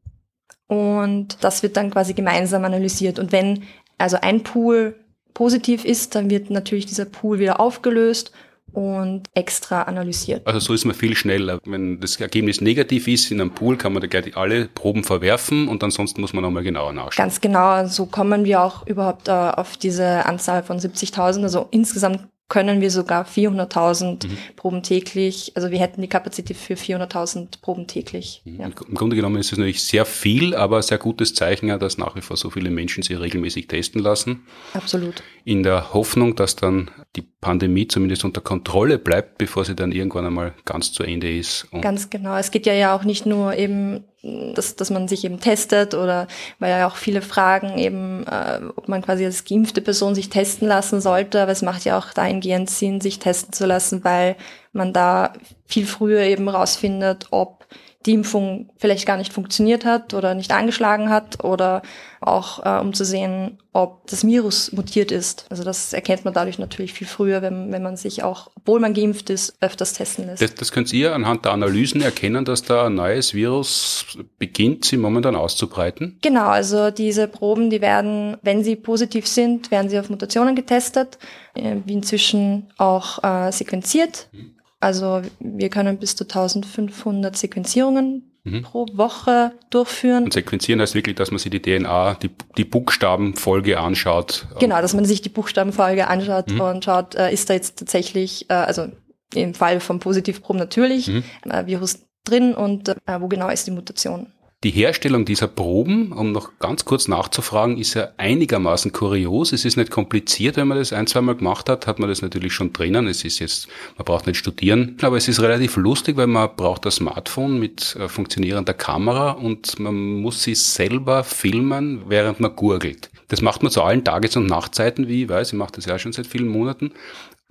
Und 0.69 1.43
das 1.43 1.63
wird 1.63 1.79
dann 1.79 1.91
quasi 1.91 2.13
gemeinsam 2.13 2.63
analysiert. 2.65 3.19
Und 3.19 3.33
wenn 3.33 3.63
also 3.99 4.19
ein 4.21 4.43
Pool 4.43 4.95
positiv 5.35 5.85
ist, 5.85 6.15
dann 6.15 6.31
wird 6.31 6.51
natürlich 6.51 6.87
dieser 6.87 7.05
Pool 7.05 7.39
wieder 7.39 7.61
aufgelöst 7.61 8.33
und 8.73 9.25
extra 9.35 9.83
analysiert. 9.83 10.47
Also 10.47 10.61
so 10.61 10.75
ist 10.75 10.85
man 10.85 10.95
viel 10.95 11.17
schneller. 11.17 11.59
Wenn 11.65 12.01
das 12.01 12.21
Ergebnis 12.21 12.61
negativ 12.61 13.09
ist 13.09 13.31
in 13.31 13.41
einem 13.41 13.51
Pool, 13.51 13.77
kann 13.77 13.93
man 13.93 14.03
da 14.03 14.09
gleich 14.09 14.37
alle 14.37 14.67
Proben 14.67 15.05
verwerfen 15.05 15.69
und 15.69 15.83
ansonsten 15.83 16.21
muss 16.21 16.33
man 16.33 16.43
nochmal 16.43 16.63
genauer 16.63 16.93
nachschauen. 16.93 17.25
Ganz 17.25 17.41
genau, 17.41 17.87
so 17.87 18.07
kommen 18.07 18.45
wir 18.45 18.63
auch 18.63 18.87
überhaupt 18.87 19.29
äh, 19.29 19.33
auf 19.33 19.77
diese 19.77 20.27
Anzahl 20.27 20.63
von 20.63 20.79
70.000. 20.79 21.43
Also 21.43 21.69
insgesamt 21.71 22.29
können 22.49 22.81
wir 22.81 22.91
sogar 22.91 23.27
400.000 23.27 24.27
mhm. 24.27 24.39
Proben 24.57 24.83
täglich, 24.83 25.53
also 25.55 25.71
wir 25.71 25.79
hätten 25.79 26.01
die 26.01 26.09
Kapazität 26.09 26.57
für 26.57 26.75
400.000 26.75 27.61
Proben 27.61 27.87
täglich. 27.87 28.41
Mhm. 28.45 28.61
Ja. 28.61 28.67
Im 28.67 28.95
Grunde 28.95 29.17
genommen 29.17 29.37
ist 29.37 29.53
es 29.53 29.59
natürlich 29.59 29.83
sehr 29.83 30.07
viel, 30.07 30.55
aber 30.55 30.83
sehr 30.83 30.99
gutes 30.99 31.35
Zeichen, 31.35 31.69
dass 31.79 31.99
nach 31.99 32.17
wie 32.17 32.23
vor 32.23 32.37
so 32.37 32.49
viele 32.49 32.71
Menschen 32.71 33.03
sich 33.03 33.21
regelmäßig 33.21 33.67
testen 33.69 34.01
lassen. 34.01 34.47
Absolut. 34.73 35.23
In 35.45 35.63
der 35.63 35.93
Hoffnung, 35.93 36.37
dass 36.37 36.57
dann 36.57 36.91
die 37.17 37.23
Pandemie 37.23 37.87
zumindest 37.87 38.25
unter 38.25 38.41
Kontrolle 38.41 38.99
bleibt, 38.99 39.39
bevor 39.39 39.65
sie 39.65 39.77
dann 39.77 39.93
irgendwann 39.93 40.27
einmal 40.27 40.55
ganz 40.65 40.93
zu 40.93 41.03
Ende 41.03 41.31
ist. 41.31 41.69
Ganz 41.83 42.09
genau. 42.09 42.37
Es 42.37 42.51
geht 42.51 42.65
ja 42.65 42.73
ja 42.73 42.97
auch 42.97 43.05
nicht 43.05 43.27
nur 43.27 43.55
eben 43.57 44.05
dass, 44.23 44.75
dass 44.75 44.91
man 44.91 45.07
sich 45.07 45.25
eben 45.25 45.39
testet 45.39 45.95
oder 45.95 46.27
weil 46.59 46.71
ja 46.71 46.89
auch 46.89 46.97
viele 46.97 47.23
fragen 47.23 47.79
eben, 47.79 48.27
äh, 48.27 48.61
ob 48.75 48.89
man 48.89 49.03
quasi 49.03 49.25
als 49.25 49.45
geimpfte 49.45 49.81
Person 49.81 50.15
sich 50.15 50.29
testen 50.29 50.67
lassen 50.67 51.01
sollte, 51.01 51.41
aber 51.41 51.53
es 51.53 51.63
macht 51.63 51.85
ja 51.85 51.97
auch 51.97 52.13
dahingehend 52.13 52.69
Sinn, 52.69 53.01
sich 53.01 53.21
testen 53.21 53.53
zu 53.53 53.67
lassen, 53.67 54.03
weil 54.03 54.37
man 54.73 54.93
da 54.93 55.33
viel 55.67 55.87
früher 55.87 56.23
eben 56.23 56.49
rausfindet, 56.49 57.27
ob 57.31 57.67
die 58.09 58.15
Impfung 58.15 58.71
vielleicht 58.79 59.07
gar 59.07 59.19
nicht 59.19 59.35
funktioniert 59.35 59.85
hat 59.85 60.15
oder 60.15 60.35
nicht 60.35 60.51
angeschlagen 60.51 61.11
hat 61.11 61.45
oder 61.45 61.83
auch 62.21 62.65
äh, 62.65 62.81
um 62.81 62.95
zu 62.95 63.05
sehen, 63.05 63.59
ob 63.73 64.07
das 64.09 64.27
Virus 64.27 64.73
mutiert 64.73 65.13
ist. 65.13 65.47
Also 65.51 65.63
das 65.63 65.93
erkennt 65.93 66.25
man 66.25 66.33
dadurch 66.33 66.59
natürlich 66.59 66.95
viel 66.95 67.07
früher, 67.07 67.43
wenn, 67.43 67.71
wenn 67.71 67.83
man 67.83 67.97
sich 67.97 68.25
auch, 68.25 68.51
obwohl 68.57 68.81
man 68.81 68.95
geimpft 68.95 69.29
ist, 69.29 69.57
öfters 69.61 69.93
testen 69.93 70.27
lässt. 70.27 70.43
Das, 70.43 70.55
das 70.55 70.73
könnt 70.73 70.93
ihr 70.93 71.15
anhand 71.15 71.45
der 71.45 71.53
Analysen 71.53 72.01
erkennen, 72.01 72.47
dass 72.47 72.63
da 72.63 72.87
ein 72.87 72.95
neues 72.95 73.35
Virus 73.35 74.07
beginnt, 74.39 74.87
sich 74.87 74.99
momentan 74.99 75.37
auszubreiten? 75.37 76.19
Genau, 76.23 76.49
also 76.49 76.91
diese 76.91 77.29
Proben, 77.29 77.69
die 77.69 77.83
werden, 77.83 78.39
wenn 78.43 78.65
sie 78.65 78.75
positiv 78.75 79.27
sind, 79.27 79.71
werden 79.71 79.91
sie 79.91 79.99
auf 79.99 80.09
Mutationen 80.09 80.57
getestet, 80.57 81.19
äh, 81.55 81.77
wie 81.85 81.93
inzwischen 81.93 82.71
auch 82.79 83.23
äh, 83.23 83.53
sequenziert. 83.53 84.29
Mhm. 84.33 84.58
Also 84.81 85.23
wir 85.41 85.71
können 85.71 85.99
bis 85.99 86.15
zu 86.15 86.25
1500 86.25 87.37
Sequenzierungen 87.37 88.29
mhm. 88.45 88.63
pro 88.63 88.87
Woche 88.93 89.53
durchführen. 89.71 90.25
Und 90.25 90.33
sequenzieren 90.33 90.81
heißt 90.81 90.95
wirklich, 90.95 91.17
dass 91.17 91.31
man 91.31 91.39
sich 91.39 91.51
die 91.51 91.61
DNA, 91.61 92.15
die, 92.15 92.31
die 92.57 92.65
Buchstabenfolge 92.65 93.79
anschaut. 93.79 94.47
Genau, 94.61 94.81
dass 94.81 94.95
man 94.95 95.05
sich 95.05 95.23
die 95.23 95.29
Buchstabenfolge 95.29 96.09
anschaut 96.09 96.51
mhm. 96.51 96.61
und 96.61 96.85
schaut, 96.85 97.15
äh, 97.15 97.33
ist 97.33 97.51
da 97.51 97.55
jetzt 97.55 97.79
tatsächlich, 97.79 98.49
äh, 98.51 98.55
also 98.55 98.89
im 99.35 99.55
Fall 99.55 99.81
von 99.81 99.99
Positivproben 99.99 100.59
natürlich, 100.59 101.09
mhm. 101.09 101.25
äh, 101.45 101.67
Virus 101.67 102.07
drin 102.25 102.55
und 102.55 102.95
wo 103.21 103.29
genau 103.29 103.49
ist 103.49 103.67
die 103.67 103.71
Mutation. 103.71 104.27
Die 104.65 104.73
Herstellung 104.73 105.25
dieser 105.25 105.47
Proben, 105.47 106.11
um 106.11 106.33
noch 106.33 106.59
ganz 106.59 106.85
kurz 106.85 107.07
nachzufragen, 107.07 107.79
ist 107.79 107.95
ja 107.95 108.09
einigermaßen 108.17 108.91
kurios. 108.91 109.53
Es 109.53 109.65
ist 109.65 109.77
nicht 109.77 109.93
kompliziert, 109.93 110.57
wenn 110.57 110.67
man 110.67 110.79
das 110.79 110.93
ein, 110.93 111.07
zweimal 111.07 111.37
gemacht 111.37 111.69
hat, 111.69 111.87
hat 111.87 112.01
man 112.01 112.09
das 112.09 112.23
natürlich 112.23 112.53
schon 112.53 112.73
drinnen. 112.73 113.07
Es 113.07 113.25
ist 113.25 113.39
jetzt, 113.39 113.69
man 113.97 114.05
braucht 114.05 114.27
nicht 114.27 114.37
studieren, 114.39 114.97
aber 115.01 115.17
es 115.17 115.29
ist 115.29 115.41
relativ 115.41 115.77
lustig, 115.77 116.17
weil 116.17 116.27
man 116.27 116.51
braucht 116.57 116.85
ein 116.87 116.91
Smartphone 116.91 117.61
mit 117.61 117.95
äh, 118.01 118.09
funktionierender 118.09 118.75
Kamera 118.75 119.31
und 119.31 119.79
man 119.79 119.95
muss 120.23 120.43
sich 120.43 120.59
selber 120.59 121.23
filmen, 121.23 122.03
während 122.09 122.41
man 122.41 122.57
gurgelt. 122.57 123.11
Das 123.29 123.41
macht 123.41 123.63
man 123.63 123.71
zu 123.71 123.85
allen 123.85 124.03
Tages- 124.03 124.37
und 124.37 124.47
Nachtzeiten, 124.47 125.07
wie 125.07 125.23
ich 125.23 125.29
weiß, 125.29 125.53
ich 125.53 125.59
mache 125.59 125.73
das 125.77 125.87
ja 125.87 126.01
schon 126.01 126.13
seit 126.13 126.27
vielen 126.27 126.49
Monaten 126.49 126.91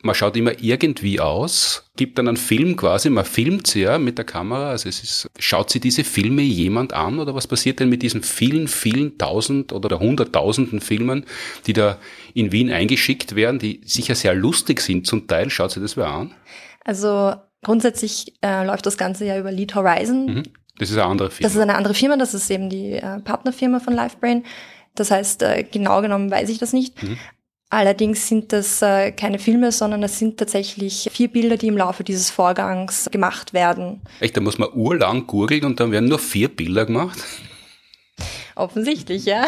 man 0.04 0.14
schaut 0.14 0.38
immer 0.38 0.60
irgendwie 0.62 1.20
aus, 1.20 1.90
gibt 1.96 2.18
dann 2.18 2.28
einen 2.28 2.38
Film 2.38 2.76
quasi, 2.76 3.10
man 3.10 3.26
filmt 3.26 3.66
sie 3.66 3.82
ja 3.82 3.98
mit 3.98 4.18
der 4.18 4.26
Kamera, 4.26 4.70
also 4.70 4.88
es 4.88 5.02
ist, 5.02 5.30
schaut 5.40 5.72
sie 5.72 5.80
diese 5.80 6.04
Filme 6.04 6.44
jemand 6.44 6.94
an 6.94 7.20
oder 7.20 7.34
was 7.34 7.48
passiert 7.48 7.80
denn 7.80 7.90
mit 7.90 8.04
diesen 8.04 8.22
vielen, 8.22 8.68
vielen 8.68 9.18
tausend 9.18 9.74
oder 9.74 10.00
hunderttausenden 10.00 10.82
Filmen, 10.82 11.26
die 11.66 11.74
da 11.74 11.98
in 12.36 12.52
Wien 12.52 12.72
eingeschickt 12.72 13.36
werden, 13.36 13.60
die 13.60 13.82
sicher 13.86 14.14
sehr 14.14 14.36
lustig 14.36 14.82
sind 14.82 15.08
zum 15.08 15.28
Teil, 15.28 15.50
schaut 15.50 15.72
sie 15.72 15.82
das 15.82 15.98
wer 15.98 16.08
an? 16.08 16.32
Also 16.86 17.34
grundsätzlich 17.64 18.34
äh, 18.44 18.66
läuft 18.66 18.86
das 18.86 18.98
Ganze 18.98 19.26
ja 19.26 19.40
über 19.40 19.52
Lead 19.52 19.74
Horizon. 19.74 20.26
Mhm. 20.26 20.44
Das 20.78 20.92
ist 20.92 20.98
eine 20.98 21.06
andere 21.06 21.32
Firma. 21.32 21.48
Das 21.48 21.56
ist 21.56 21.62
eine 21.62 21.76
andere 21.76 21.96
Firma, 21.96 22.18
das 22.18 22.36
ist 22.36 22.50
eben 22.52 22.70
die 22.70 22.94
äh, 22.94 23.20
Partnerfirma 23.20 23.80
von 23.80 23.94
LiveBrain. 23.94 24.44
Das 24.94 25.10
heißt, 25.10 25.42
äh, 25.42 25.64
genau 25.64 26.02
genommen 26.02 26.30
weiß 26.30 26.50
ich 26.50 26.60
das 26.60 26.72
nicht. 26.72 27.02
Mhm. 27.02 27.18
Allerdings 27.70 28.30
sind 28.30 28.54
das 28.54 28.82
äh, 28.82 29.12
keine 29.12 29.40
Filme, 29.40 29.74
sondern 29.74 30.02
es 30.04 30.18
sind 30.18 30.38
tatsächlich 30.38 31.10
vier 31.12 31.28
Bilder, 31.28 31.58
die 31.58 31.68
im 31.68 31.78
Laufe 31.78 32.06
dieses 32.06 32.30
Vorgangs 32.30 33.10
gemacht 33.12 33.54
werden. 33.54 34.02
Echt, 34.22 34.38
da 34.38 34.42
muss 34.42 34.58
man 34.58 34.70
urlang 34.74 35.28
gurgeln 35.28 35.66
und 35.66 35.80
dann 35.80 35.92
werden 35.92 36.08
nur 36.08 36.20
vier 36.20 36.48
Bilder 36.48 36.86
gemacht? 36.86 37.18
Offensichtlich, 38.56 39.26
ja. 39.26 39.46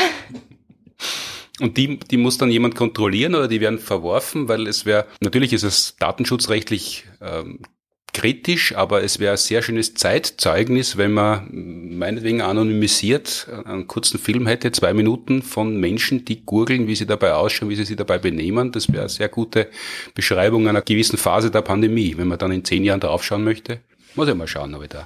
Und 1.61 1.77
die, 1.77 1.97
die 1.97 2.17
muss 2.17 2.37
dann 2.37 2.51
jemand 2.51 2.75
kontrollieren 2.75 3.35
oder 3.35 3.47
die 3.47 3.61
werden 3.61 3.79
verworfen, 3.79 4.49
weil 4.49 4.67
es 4.67 4.85
wäre, 4.85 5.05
natürlich 5.21 5.53
ist 5.53 5.63
es 5.63 5.95
datenschutzrechtlich 5.97 7.05
ähm, 7.21 7.59
kritisch, 8.13 8.75
aber 8.75 9.03
es 9.03 9.19
wäre 9.19 9.33
ein 9.33 9.37
sehr 9.37 9.61
schönes 9.61 9.93
Zeitzeugnis, 9.93 10.97
wenn 10.97 11.11
man 11.11 11.47
meinetwegen 11.97 12.41
anonymisiert 12.41 13.47
einen 13.65 13.87
kurzen 13.87 14.19
Film 14.19 14.47
hätte, 14.47 14.71
zwei 14.71 14.93
Minuten 14.93 15.41
von 15.41 15.79
Menschen, 15.79 16.25
die 16.25 16.45
gurgeln, 16.45 16.87
wie 16.87 16.95
sie 16.95 17.05
dabei 17.05 17.33
ausschauen, 17.33 17.69
wie 17.69 17.75
sie 17.75 17.85
sich 17.85 17.97
dabei 17.97 18.17
benehmen. 18.17 18.71
Das 18.71 18.91
wäre 18.91 19.01
eine 19.01 19.09
sehr 19.09 19.29
gute 19.29 19.67
Beschreibung 20.15 20.67
einer 20.67 20.81
gewissen 20.81 21.17
Phase 21.17 21.51
der 21.51 21.61
Pandemie, 21.61 22.15
wenn 22.17 22.27
man 22.27 22.39
dann 22.39 22.51
in 22.51 22.65
zehn 22.65 22.83
Jahren 22.83 22.99
draufschauen 22.99 23.43
möchte. 23.43 23.79
Muss 24.15 24.27
ja 24.27 24.35
mal 24.35 24.47
schauen, 24.47 24.73
ob 24.75 24.83
ich 24.83 24.89
da 24.89 25.05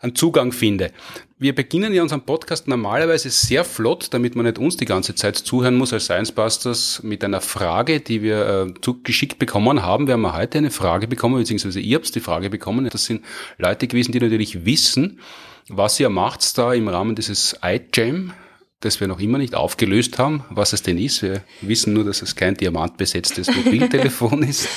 einen 0.00 0.14
Zugang 0.14 0.52
finde. 0.52 0.92
Wir 1.38 1.54
beginnen 1.54 1.92
ja 1.92 2.02
unseren 2.02 2.22
Podcast 2.22 2.68
normalerweise 2.68 3.30
sehr 3.30 3.64
flott, 3.64 4.08
damit 4.12 4.34
man 4.34 4.46
nicht 4.46 4.58
uns 4.58 4.76
die 4.76 4.84
ganze 4.86 5.14
Zeit 5.14 5.36
zuhören 5.36 5.76
muss 5.76 5.92
als 5.92 6.04
Science 6.04 6.32
Busters 6.32 7.02
mit 7.02 7.22
einer 7.22 7.40
Frage, 7.40 8.00
die 8.00 8.22
wir 8.22 8.46
äh, 8.46 8.80
zugeschickt 8.80 9.38
bekommen 9.38 9.82
haben. 9.82 10.06
Wir 10.06 10.14
haben 10.14 10.32
heute 10.32 10.58
eine 10.58 10.70
Frage 10.70 11.06
bekommen, 11.06 11.36
beziehungsweise 11.38 11.80
ihr 11.80 11.96
habt 11.96 12.14
die 12.14 12.20
Frage 12.20 12.50
bekommen. 12.50 12.88
Das 12.90 13.04
sind 13.04 13.24
Leute 13.58 13.86
gewesen, 13.86 14.12
die 14.12 14.20
natürlich 14.20 14.64
wissen, 14.64 15.20
was 15.68 16.00
ihr 16.00 16.08
macht 16.08 16.58
da 16.58 16.72
im 16.72 16.88
Rahmen 16.88 17.14
dieses 17.14 17.56
iJam 17.62 18.32
das 18.80 18.98
wir 18.98 19.08
noch 19.08 19.20
immer 19.20 19.36
nicht 19.36 19.54
aufgelöst 19.54 20.18
haben, 20.18 20.42
was 20.48 20.72
es 20.72 20.82
denn 20.82 20.96
ist. 20.96 21.22
Wir 21.22 21.42
wissen 21.60 21.92
nur, 21.92 22.04
dass 22.04 22.22
es 22.22 22.34
kein 22.34 22.54
diamantbesetztes 22.54 23.54
Mobiltelefon 23.54 24.42
ist. 24.48 24.68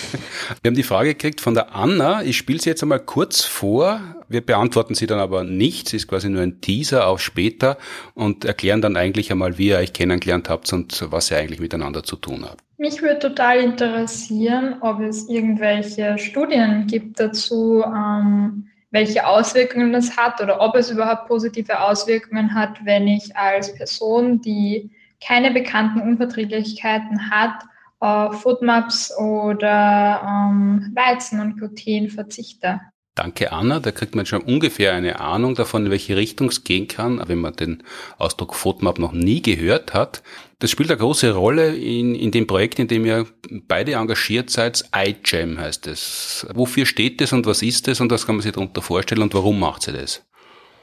Wir 0.61 0.69
haben 0.69 0.75
die 0.75 0.83
Frage 0.83 1.09
gekriegt 1.09 1.39
von 1.39 1.53
der 1.53 1.73
Anna. 1.73 2.21
Ich 2.21 2.35
spiele 2.35 2.59
sie 2.59 2.69
jetzt 2.69 2.83
einmal 2.83 2.99
kurz 2.99 3.45
vor. 3.45 4.01
Wir 4.27 4.41
beantworten 4.41 4.93
sie 4.93 5.07
dann 5.07 5.19
aber 5.19 5.45
nicht. 5.45 5.87
Sie 5.87 5.95
ist 5.95 6.09
quasi 6.09 6.27
nur 6.27 6.41
ein 6.41 6.59
Teaser 6.59 7.07
auf 7.07 7.21
später 7.21 7.77
und 8.13 8.43
erklären 8.43 8.81
dann 8.81 8.97
eigentlich 8.97 9.31
einmal, 9.31 9.57
wie 9.57 9.69
ihr 9.69 9.77
euch 9.77 9.93
kennengelernt 9.93 10.49
habt 10.49 10.71
und 10.73 11.05
was 11.09 11.31
ihr 11.31 11.37
eigentlich 11.37 11.61
miteinander 11.61 12.03
zu 12.03 12.17
tun 12.17 12.43
habt. 12.43 12.59
Mich 12.77 13.01
würde 13.01 13.19
total 13.19 13.59
interessieren, 13.59 14.75
ob 14.81 14.99
es 14.99 15.29
irgendwelche 15.29 16.17
Studien 16.17 16.87
gibt 16.87 17.21
dazu, 17.21 17.81
ähm, 17.85 18.67
welche 18.93 19.25
Auswirkungen 19.25 19.91
das 19.91 20.15
hat 20.15 20.39
oder 20.39 20.61
ob 20.61 20.75
es 20.75 20.91
überhaupt 20.91 21.27
positive 21.27 21.81
Auswirkungen 21.81 22.53
hat, 22.53 22.85
wenn 22.85 23.07
ich 23.07 23.35
als 23.35 23.73
Person, 23.75 24.39
die 24.39 24.91
keine 25.19 25.49
bekannten 25.49 25.99
Unverträglichkeiten 25.99 27.31
hat, 27.31 27.63
auf 27.99 28.41
Foodmaps 28.43 29.17
oder 29.17 30.21
ähm, 30.23 30.91
Weizen 30.93 31.39
und 31.39 31.57
Gluten 31.57 32.09
verzichte. 32.09 32.81
Danke, 33.15 33.51
Anna. 33.51 33.79
Da 33.79 33.91
kriegt 33.91 34.15
man 34.15 34.25
schon 34.25 34.41
ungefähr 34.41 34.93
eine 34.93 35.19
Ahnung 35.19 35.53
davon, 35.53 35.85
in 35.85 35.91
welche 35.91 36.17
Richtung 36.17 36.49
es 36.49 36.63
gehen 36.63 36.87
kann, 36.87 37.21
wenn 37.27 37.39
man 37.39 37.55
den 37.55 37.83
Ausdruck 38.17 38.55
FODMAP 38.55 38.97
noch 38.97 39.11
nie 39.11 39.41
gehört 39.41 39.93
hat. 39.93 40.23
Das 40.57 40.71
spielt 40.71 40.89
eine 40.89 40.97
große 40.97 41.31
Rolle 41.33 41.75
in, 41.75 42.15
in 42.15 42.31
dem 42.31 42.47
Projekt, 42.47 42.79
in 42.79 42.87
dem 42.87 43.05
ihr 43.05 43.27
beide 43.67 43.93
engagiert 43.93 44.49
seid. 44.49 44.85
iGEM 44.95 45.59
heißt 45.59 45.85
es. 45.87 46.47
Wofür 46.55 46.87
steht 46.87 47.21
das 47.21 47.33
und 47.33 47.45
was 47.45 47.61
ist 47.61 47.87
das 47.87 48.01
und 48.01 48.11
was 48.11 48.25
kann 48.25 48.35
man 48.35 48.41
sich 48.41 48.51
darunter 48.51 48.81
vorstellen 48.81 49.21
und 49.21 49.33
warum 49.35 49.59
macht 49.59 49.83
sie 49.83 49.91
das? 49.91 50.23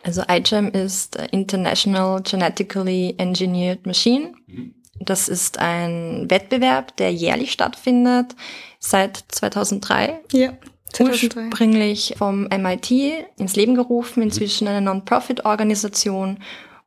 Also 0.05 0.23
iGEM 0.29 0.69
ist 0.69 1.17
International 1.33 2.23
Genetically 2.23 3.15
Engineered 3.19 3.87
Machine. 3.87 4.35
Mhm. 4.47 4.75
Das 5.01 5.29
ist 5.29 5.59
ein 5.59 6.31
Wettbewerb, 6.31 6.97
der 6.99 7.13
jährlich 7.13 7.53
stattfindet, 7.53 8.37
seit 8.79 9.25
2003. 9.29 10.21
Ja. 10.33 10.53
2003. 10.93 11.47
Ursprünglich 11.47 12.15
vom 12.19 12.49
MIT 12.49 12.91
ins 13.39 13.57
Leben 13.57 13.75
gerufen, 13.75 14.23
inzwischen 14.23 14.69
eine 14.69 14.81
Non-Profit-Organisation. 14.81 16.39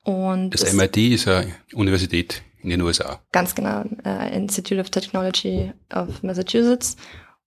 Und 0.03 0.51
Das 0.51 0.73
MIT 0.73 0.97
ist 0.97 1.27
eine 1.27 1.53
Universität 1.73 2.41
in 2.61 2.69
den 2.69 2.81
USA. 2.81 3.21
Ganz 3.31 3.55
genau, 3.55 3.83
äh, 4.05 4.35
Institute 4.35 4.79
of 4.79 4.89
Technology 4.89 5.71
of 5.93 6.23
Massachusetts. 6.23 6.97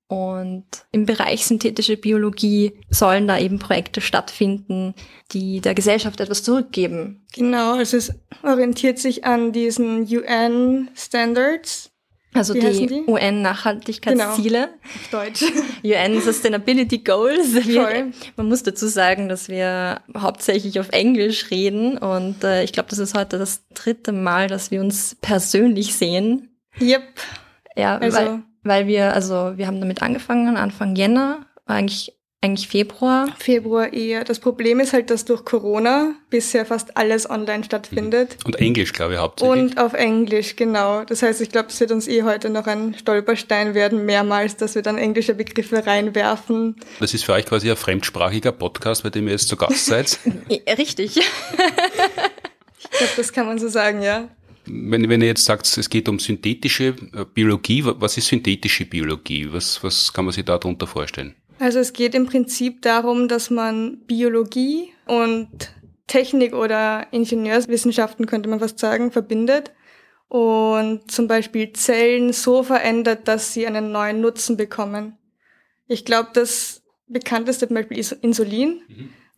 Und 0.08 0.64
im 0.92 1.04
Bereich 1.04 1.46
synthetische 1.46 1.96
Biologie 1.96 2.78
sollen 2.90 3.26
da 3.26 3.38
eben 3.38 3.58
Projekte 3.58 4.00
stattfinden, 4.00 4.94
die 5.32 5.60
der 5.60 5.75
Gesellschaft 5.75 6.20
etwas 6.20 6.44
zurückgeben. 6.44 7.26
Genau, 7.34 7.75
also 7.75 7.96
es 7.96 8.14
orientiert 8.44 9.00
sich 9.00 9.25
an 9.25 9.50
diesen 9.52 10.02
UN-Standards 10.02 11.90
Also 12.38 12.55
Wie 12.55 12.61
die 12.61 12.87
die? 12.87 13.05
UN-Nachhaltigkeitsziele, 13.07 14.69
auf 14.85 15.11
Deutsch. 15.11 15.45
UN 15.85 16.21
Sustainability 16.21 16.99
Goals. 16.99 17.55
Wir, 17.66 18.12
man 18.37 18.47
muss 18.49 18.62
dazu 18.62 18.87
sagen, 18.87 19.28
dass 19.28 19.49
wir 19.49 20.00
hauptsächlich 20.16 20.78
auf 20.81 20.90
Englisch 20.90 21.50
reden 21.50 21.99
und 21.99 22.43
äh, 22.45 22.62
ich 22.64 22.73
glaube, 22.73 22.88
das 22.90 22.99
ist 22.99 23.16
heute 23.16 23.38
das 23.38 23.62
dritte 23.75 24.12
Mal, 24.12 24.49
dass 24.49 24.71
wir 24.71 24.81
uns 24.81 25.16
persönlich 25.21 25.95
sehen. 25.97 26.50
Yep. 26.81 27.02
Ja, 27.76 27.99
Also- 27.99 28.16
weil, 28.16 28.43
weil 28.62 28.87
wir, 28.87 29.12
also 29.14 29.52
wir 29.57 29.66
haben 29.66 29.81
damit 29.81 30.02
angefangen, 30.02 30.57
Anfang 30.57 30.97
Jänner, 30.97 31.47
eigentlich, 31.66 32.12
eigentlich 32.43 32.69
Februar. 32.69 33.35
Februar 33.38 33.93
eher. 33.93 34.23
Das 34.23 34.38
Problem 34.38 34.78
ist 34.78 34.93
halt, 34.93 35.11
dass 35.11 35.25
durch 35.25 35.45
Corona 35.45 36.14
bisher 36.31 36.64
fast 36.64 36.97
alles 36.97 37.28
online 37.28 37.64
stattfindet. 37.64 38.37
Und 38.45 38.57
Englisch, 38.57 38.93
glaube 38.93 39.14
ich, 39.14 39.19
hauptsächlich. 39.19 39.62
Und 39.62 39.78
auf 39.78 39.95
Englisch, 39.95 40.55
genau. 40.55 41.05
Das 41.05 41.23
heißt, 41.23 41.40
ich 41.40 41.49
glaube, 41.50 41.69
es 41.71 41.81
wird 41.81 41.90
uns 41.90 42.07
eh 42.07 42.23
heute 42.23 42.49
noch 42.50 42.66
ein 42.66 42.95
Stolperstein 42.97 43.75
werden, 43.75 44.05
mehrmals, 44.05 44.57
dass 44.57 44.75
wir 44.76 44.83
dann 44.83 44.97
englische 44.99 45.35
Begriffe 45.35 45.85
reinwerfen. 45.87 46.76
das 47.00 47.14
ist 47.14 47.25
für 47.25 47.33
euch 47.33 47.47
quasi 47.47 47.71
ein 47.71 47.76
fremdsprachiger 47.76 48.52
Podcast, 48.52 49.02
bei 49.02 49.11
dem 49.11 49.26
ihr 49.26 49.33
jetzt 49.33 49.49
zu 49.49 49.57
Gast 49.57 49.87
seid. 49.87 50.19
Richtig. 50.78 51.19
Ich 52.93 52.99
glaube, 52.99 53.12
das 53.16 53.33
kann 53.33 53.47
man 53.47 53.59
so 53.59 53.69
sagen, 53.69 54.00
ja. 54.00 54.28
Wenn, 54.64 55.09
wenn 55.09 55.21
ihr 55.21 55.26
jetzt 55.28 55.45
sagt, 55.45 55.66
es 55.76 55.90
geht 55.90 56.09
um 56.09 56.19
synthetische 56.19 56.95
äh, 57.14 57.25
Biologie, 57.35 57.85
wa- 57.85 57.95
was 57.99 58.16
ist 58.16 58.28
synthetische 58.28 58.87
Biologie? 58.87 59.49
Was, 59.50 59.83
was 59.83 60.11
kann 60.12 60.25
man 60.25 60.33
sich 60.33 60.45
darunter 60.45 60.87
vorstellen? 60.87 61.35
Also 61.58 61.78
es 61.78 61.92
geht 61.92 62.14
im 62.14 62.26
Prinzip 62.26 62.82
darum, 62.82 63.28
dass 63.28 63.50
man 63.50 63.98
Biologie 64.06 64.92
und 65.06 65.48
Technik 66.06 66.54
oder 66.54 67.06
Ingenieurswissenschaften, 67.12 68.26
könnte 68.26 68.48
man 68.48 68.60
fast 68.60 68.78
sagen, 68.78 69.10
verbindet 69.10 69.72
und 70.28 71.10
zum 71.10 71.28
Beispiel 71.28 71.72
Zellen 71.72 72.32
so 72.32 72.62
verändert, 72.62 73.26
dass 73.28 73.52
sie 73.52 73.66
einen 73.66 73.90
neuen 73.92 74.20
Nutzen 74.20 74.56
bekommen. 74.56 75.16
Ich 75.86 76.04
glaube, 76.04 76.30
das 76.32 76.82
bekannteste 77.06 77.66
zum 77.68 77.76
Beispiel 77.76 77.98
ist 77.98 78.12
Insulin, 78.12 78.82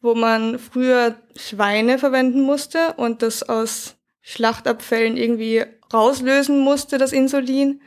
wo 0.01 0.15
man 0.15 0.59
früher 0.59 1.17
Schweine 1.37 1.99
verwenden 1.99 2.41
musste 2.41 2.95
und 2.95 3.23
das 3.23 3.43
aus 3.43 3.97
Schlachtabfällen 4.23 5.17
irgendwie 5.17 5.65
rauslösen 5.93 6.61
musste, 6.61 6.99
das 6.99 7.13
Insulin. 7.13 7.81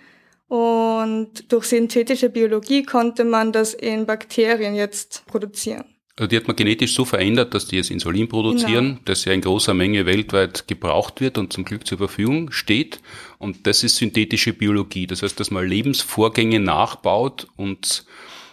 Und 0.51 1.49
durch 1.49 1.63
synthetische 1.63 2.29
Biologie 2.29 2.83
konnte 2.83 3.23
man 3.23 3.53
das 3.53 3.73
in 3.73 4.05
Bakterien 4.05 4.75
jetzt 4.75 5.23
produzieren. 5.25 5.85
Also 6.17 6.27
die 6.27 6.35
hat 6.35 6.45
man 6.45 6.57
genetisch 6.57 6.93
so 6.93 7.05
verändert, 7.05 7.53
dass 7.53 7.67
die 7.67 7.77
jetzt 7.77 7.89
Insulin 7.89 8.27
produzieren, 8.27 8.99
das 9.05 9.23
ja 9.23 9.31
in 9.31 9.39
großer 9.39 9.73
Menge 9.73 10.05
weltweit 10.05 10.67
gebraucht 10.67 11.21
wird 11.21 11.37
und 11.37 11.53
zum 11.53 11.63
Glück 11.63 11.87
zur 11.87 11.99
Verfügung 11.99 12.51
steht. 12.51 12.99
Und 13.37 13.65
das 13.65 13.85
ist 13.85 13.95
synthetische 13.95 14.51
Biologie. 14.51 15.07
Das 15.07 15.23
heißt, 15.23 15.39
dass 15.39 15.51
man 15.51 15.65
Lebensvorgänge 15.65 16.59
nachbaut 16.59 17.47
und 17.55 18.03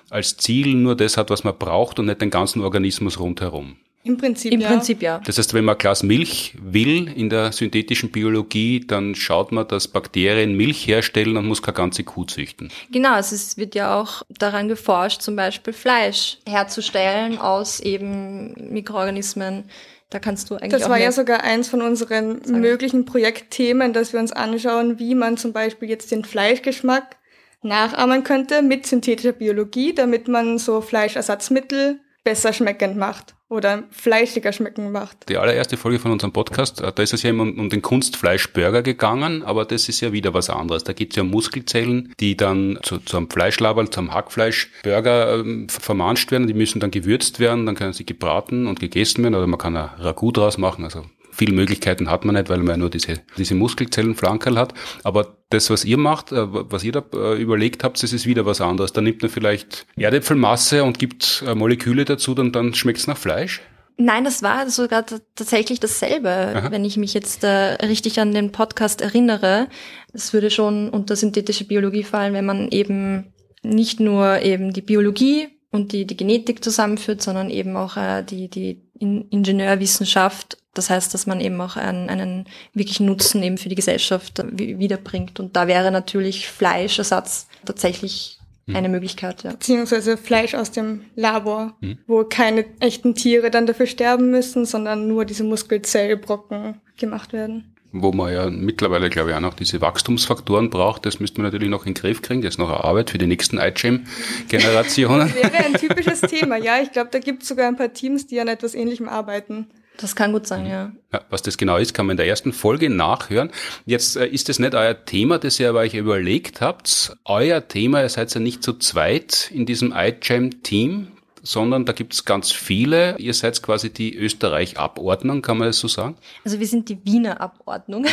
als 0.09 0.37
Ziel 0.37 0.75
nur 0.75 0.95
das 0.95 1.17
hat, 1.17 1.31
was 1.31 1.43
man 1.43 1.59
braucht 1.59 1.99
und 1.99 2.07
nicht 2.07 2.21
den 2.21 2.31
ganzen 2.31 2.63
Organismus 2.63 3.19
rundherum. 3.19 3.75
Im 4.09 4.17
Prinzip, 4.17 4.53
Im 4.53 4.61
ja. 4.61 4.69
Prinzip 4.69 5.03
ja. 5.03 5.21
Das 5.27 5.37
heißt, 5.37 5.53
wenn 5.53 5.67
man 5.67 5.75
ein 5.75 5.79
Glas 5.79 6.03
Milch 6.03 6.55
will 6.63 7.13
in 7.15 7.29
der 7.29 7.53
synthetischen 7.53 8.11
Biologie, 8.11 8.81
dann 8.81 9.15
schaut 9.15 9.53
man, 9.53 9.69
dass 9.69 9.87
Bakterien 9.87 10.55
Milch 10.55 10.87
herstellen 10.87 11.37
und 11.37 11.47
muss 11.47 11.61
keine 11.61 11.77
ganze 11.77 12.05
Kuh 12.05 12.25
züchten. 12.25 12.71
Genau, 12.91 13.13
also 13.13 13.35
es 13.35 13.59
wird 13.59 13.75
ja 13.75 14.01
auch 14.01 14.23
daran 14.31 14.69
geforscht, 14.69 15.21
zum 15.21 15.37
Beispiel 15.37 15.75
Fleisch 15.75 16.39
herzustellen 16.49 17.39
aus 17.39 17.81
eben 17.81 18.55
Mikroorganismen. 18.73 19.65
Da 20.09 20.19
kannst 20.19 20.49
du 20.49 20.55
eigentlich 20.55 20.73
Das 20.73 20.85
auch 20.85 20.89
war 20.89 20.99
ja 20.99 21.13
sogar 21.13 21.45
eins 21.45 21.69
von 21.69 21.83
unseren 21.83 22.41
möglichen 22.47 23.05
Projektthemen, 23.05 23.93
dass 23.93 24.15
wir 24.15 24.21
uns 24.21 24.33
anschauen, 24.33 24.99
wie 24.99 25.15
man 25.15 25.37
zum 25.37 25.53
Beispiel 25.53 25.91
jetzt 25.91 26.11
den 26.13 26.25
Fleischgeschmack 26.25 27.17
nachahmen 27.61 28.25
könnte 28.25 28.63
mit 28.63 28.87
synthetischer 28.87 29.33
Biologie, 29.33 29.95
damit 29.95 30.29
man 30.29 30.57
so 30.57 30.81
Fleischersatzmittel 30.81 32.01
besser 32.25 32.53
schmeckend 32.53 32.97
macht 32.97 33.35
oder 33.49 33.85
fleischiger 33.91 34.53
schmecken 34.53 34.93
macht. 34.93 35.29
Die 35.29 35.39
allererste 35.39 35.79
Folge 35.79 35.99
von 35.99 36.11
unserem 36.11 36.33
Podcast, 36.33 36.83
äh, 36.83 36.93
da 36.93 37.03
ist 37.03 37.15
es 37.15 37.23
ja 37.23 37.31
immer 37.31 37.45
um, 37.45 37.71
den 37.71 37.81
Kunstfleischburger 37.81 38.83
gegangen, 38.83 39.43
aber 39.43 39.65
das 39.65 39.89
ist 39.89 40.01
ja 40.01 40.13
wieder 40.13 40.35
was 40.35 40.51
anderes. 40.51 40.85
Da 40.85 40.93
geht 40.93 41.11
es 41.13 41.17
ja 41.17 41.23
um 41.23 41.31
Muskelzellen, 41.31 42.13
die 42.21 42.37
dann 42.37 42.79
zu, 42.83 42.99
zu 42.99 43.17
einem 43.17 43.31
Fleischlaberl, 43.31 43.89
zum 43.89 44.13
Hackfleischburger 44.13 45.39
ähm, 45.39 45.69
ver- 45.71 45.81
vermanscht 45.81 46.31
werden. 46.31 46.47
Die 46.47 46.55
müssen 46.55 46.81
dann 46.81 46.91
gewürzt 46.91 47.41
werden, 47.41 47.65
dann 47.65 47.75
können 47.75 47.95
sie 47.95 48.05
gebraten 48.05 48.67
und 48.67 48.81
gegessen 48.81 49.23
werden 49.23 49.35
oder 49.35 49.47
man 49.47 49.59
kann 49.59 49.77
ein 49.77 49.89
Ragout 49.99 50.33
draus 50.33 50.59
machen. 50.59 50.85
Also 50.85 51.07
viele 51.39 51.53
Möglichkeiten 51.53 52.11
hat 52.11 52.25
man 52.25 52.35
nicht, 52.35 52.51
weil 52.51 52.59
man 52.59 52.69
ja 52.69 52.77
nur 52.77 52.91
diese, 52.91 53.21
diese 53.39 53.55
Muskelzellenflankerl 53.55 54.59
hat. 54.59 54.75
Aber 55.05 55.39
das, 55.51 55.71
was 55.71 55.85
ihr 55.85 55.97
macht, 55.97 56.33
äh, 56.33 56.47
was 56.47 56.85
ihr 56.85 56.93
da 56.93 57.05
äh, 57.15 57.41
überlegt 57.41 57.85
habt, 57.85 58.03
das 58.03 58.13
ist 58.13 58.27
wieder 58.27 58.45
was 58.45 58.61
anderes. 58.61 58.93
Da 58.93 59.01
nimmt 59.01 59.23
man 59.23 59.31
vielleicht 59.31 59.87
Erdäpfelmasse 59.97 60.85
und 60.85 60.99
gibt 60.99 61.43
äh, 61.47 61.55
Moleküle 61.55 62.05
dazu, 62.05 62.35
dann, 62.35 62.53
dann 62.53 62.75
schmeckt 62.75 62.99
es 62.99 63.07
nach 63.07 63.17
Fleisch. 63.17 63.63
Nein, 64.01 64.23
das 64.23 64.45
war 64.45 64.71
sogar 64.71 65.05
tatsächlich 65.35 65.81
dasselbe, 65.81 66.69
wenn 66.71 66.85
ich 66.85 66.97
mich 66.97 67.15
jetzt 67.15 67.43
äh, 67.43 67.49
richtig 67.85 68.21
an 68.21 68.33
den 68.33 68.53
Podcast 68.53 69.01
erinnere. 69.01 69.67
Es 70.13 70.33
würde 70.33 70.51
schon 70.51 70.89
unter 70.89 71.17
synthetische 71.17 71.65
Biologie 71.65 72.05
fallen, 72.05 72.33
wenn 72.33 72.47
man 72.47 72.69
eben 72.69 73.33
nicht 73.65 73.99
nur 73.99 74.41
eben 74.43 74.73
die 74.73 74.83
Biologie 74.83 75.49
und 75.73 75.91
die, 75.91 76.07
die 76.07 76.17
Genetik 76.17 76.63
zusammenführt, 76.63 77.23
sondern 77.23 77.51
eben 77.51 77.77
auch 77.77 77.97
äh, 77.97 78.23
die, 78.23 78.49
die 78.49 78.89
In 79.01 79.29
Ingenieurwissenschaft. 79.31 80.59
Das 80.79 80.89
heißt, 80.91 81.13
dass 81.13 81.27
man 81.27 81.41
eben 81.41 81.61
auch 81.61 81.77
einen, 81.77 82.09
einen 82.09 82.47
wirklichen 82.73 83.05
Nutzen 83.07 83.43
eben 83.43 83.59
für 83.59 83.69
die 83.69 83.75
Gesellschaft 83.75 84.43
wi- 84.53 84.79
wiederbringt. 84.79 85.39
Und 85.41 85.55
da 85.57 85.67
wäre 85.67 85.91
natürlich 85.91 86.49
Fleischersatz 86.49 87.49
tatsächlich 87.65 88.37
eine 88.75 88.91
Möglichkeit, 88.91 89.45
ja. 89.45 89.53
Beziehungsweise 89.53 90.19
Fleisch 90.19 90.55
aus 90.55 90.71
dem 90.71 91.01
Labor, 91.17 91.75
Mhm. 91.81 91.97
wo 92.07 92.23
keine 92.25 92.67
echten 92.81 93.15
Tiere 93.15 93.51
dann 93.51 93.65
dafür 93.67 93.87
sterben 93.87 94.31
müssen, 94.31 94.67
sondern 94.67 95.09
nur 95.09 95.25
diese 95.25 95.43
Muskelzellbrocken 95.45 96.75
gemacht 96.99 97.33
werden. 97.33 97.75
wo 97.91 98.13
man 98.13 98.31
ja 98.35 98.51
mittlerweile, 98.51 99.09
glaube 99.09 99.31
ich, 99.31 99.37
auch 99.37 99.41
noch 99.41 99.55
diese 99.55 99.81
Wachstumsfaktoren 99.81 100.69
braucht. 100.69 101.07
Das 101.07 101.21
müsste 101.21 101.41
man 101.41 101.51
natürlich 101.51 101.71
noch 101.71 101.87
in 101.87 101.95
den 101.95 102.01
Griff 102.03 102.21
kriegen. 102.21 102.43
Das 102.43 102.51
ist 102.55 102.59
noch 102.59 102.69
eine 102.69 102.85
Arbeit 102.85 103.09
für 103.09 103.17
die 103.17 103.27
nächsten 103.27 103.57
iGEM-Generationen. 103.59 105.35
Wäre 105.35 105.57
ein 105.65 105.73
typisches 105.75 106.21
Thema, 106.21 106.57
ja. 106.57 106.81
Ich 106.83 106.93
glaube, 106.93 107.09
da 107.11 107.19
gibt 107.19 107.43
es 107.43 107.49
sogar 107.49 107.67
ein 107.67 107.77
paar 107.77 107.93
Teams, 107.95 108.27
die 108.27 108.41
an 108.41 108.49
etwas 108.49 108.75
Ähnlichem 108.75 109.09
arbeiten. 109.09 109.69
Das 109.99 110.15
kann 110.15 110.33
gut 110.33 110.47
sein, 110.47 110.65
ja. 110.67 110.93
Ja, 111.13 111.21
was 111.29 111.43
das 111.43 111.59
genau 111.59 111.77
ist, 111.77 111.93
kann 111.93 112.07
man 112.07 112.15
in 112.15 112.19
der 112.19 112.29
ersten 112.29 112.53
Folge 112.53 112.89
nachhören. 112.89 113.51
Jetzt 113.85 114.17
äh, 114.17 114.27
ist 114.27 114.49
es 114.49 114.59
nicht 114.61 114.75
euer 114.75 115.05
Thema, 115.05 115.39
das 115.39 115.59
ihr 115.59 115.69
aber 115.69 115.81
euch 115.81 115.95
überlegt 115.95 116.61
habt. 116.61 117.17
Euer 117.25 117.67
Thema, 117.67 118.03
ihr 118.03 118.09
seid 118.09 118.33
ja 118.33 118.41
nicht 118.41 118.63
zu 118.63 118.75
zweit 118.75 119.51
in 119.53 119.67
diesem 119.67 119.93
iGEM-Team, 119.95 121.09
sondern 121.43 121.85
da 121.85 121.93
gibt 121.93 122.15
es 122.15 122.25
ganz 122.25 122.53
viele. 122.53 123.19
Ihr 123.19 123.35
seid 123.35 123.61
quasi 123.61 123.91
die 123.91 124.15
Österreich-Abordnung, 124.15 125.43
kann 125.43 125.59
man 125.59 125.67
das 125.67 125.79
so 125.81 125.89
sagen? 125.89 126.17
Also 126.45 126.61
wir 126.61 126.67
sind 126.67 126.89
die 126.89 127.05
Wiener 127.05 127.41
Abordnung. 127.41 128.07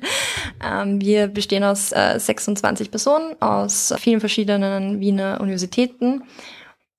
ähm, 0.64 1.00
wir 1.00 1.26
bestehen 1.26 1.64
aus 1.64 1.92
äh, 1.92 2.18
26 2.18 2.90
Personen 2.90 3.34
aus 3.40 3.92
vielen 3.98 4.20
verschiedenen 4.20 5.00
Wiener 5.00 5.40
Universitäten. 5.42 6.22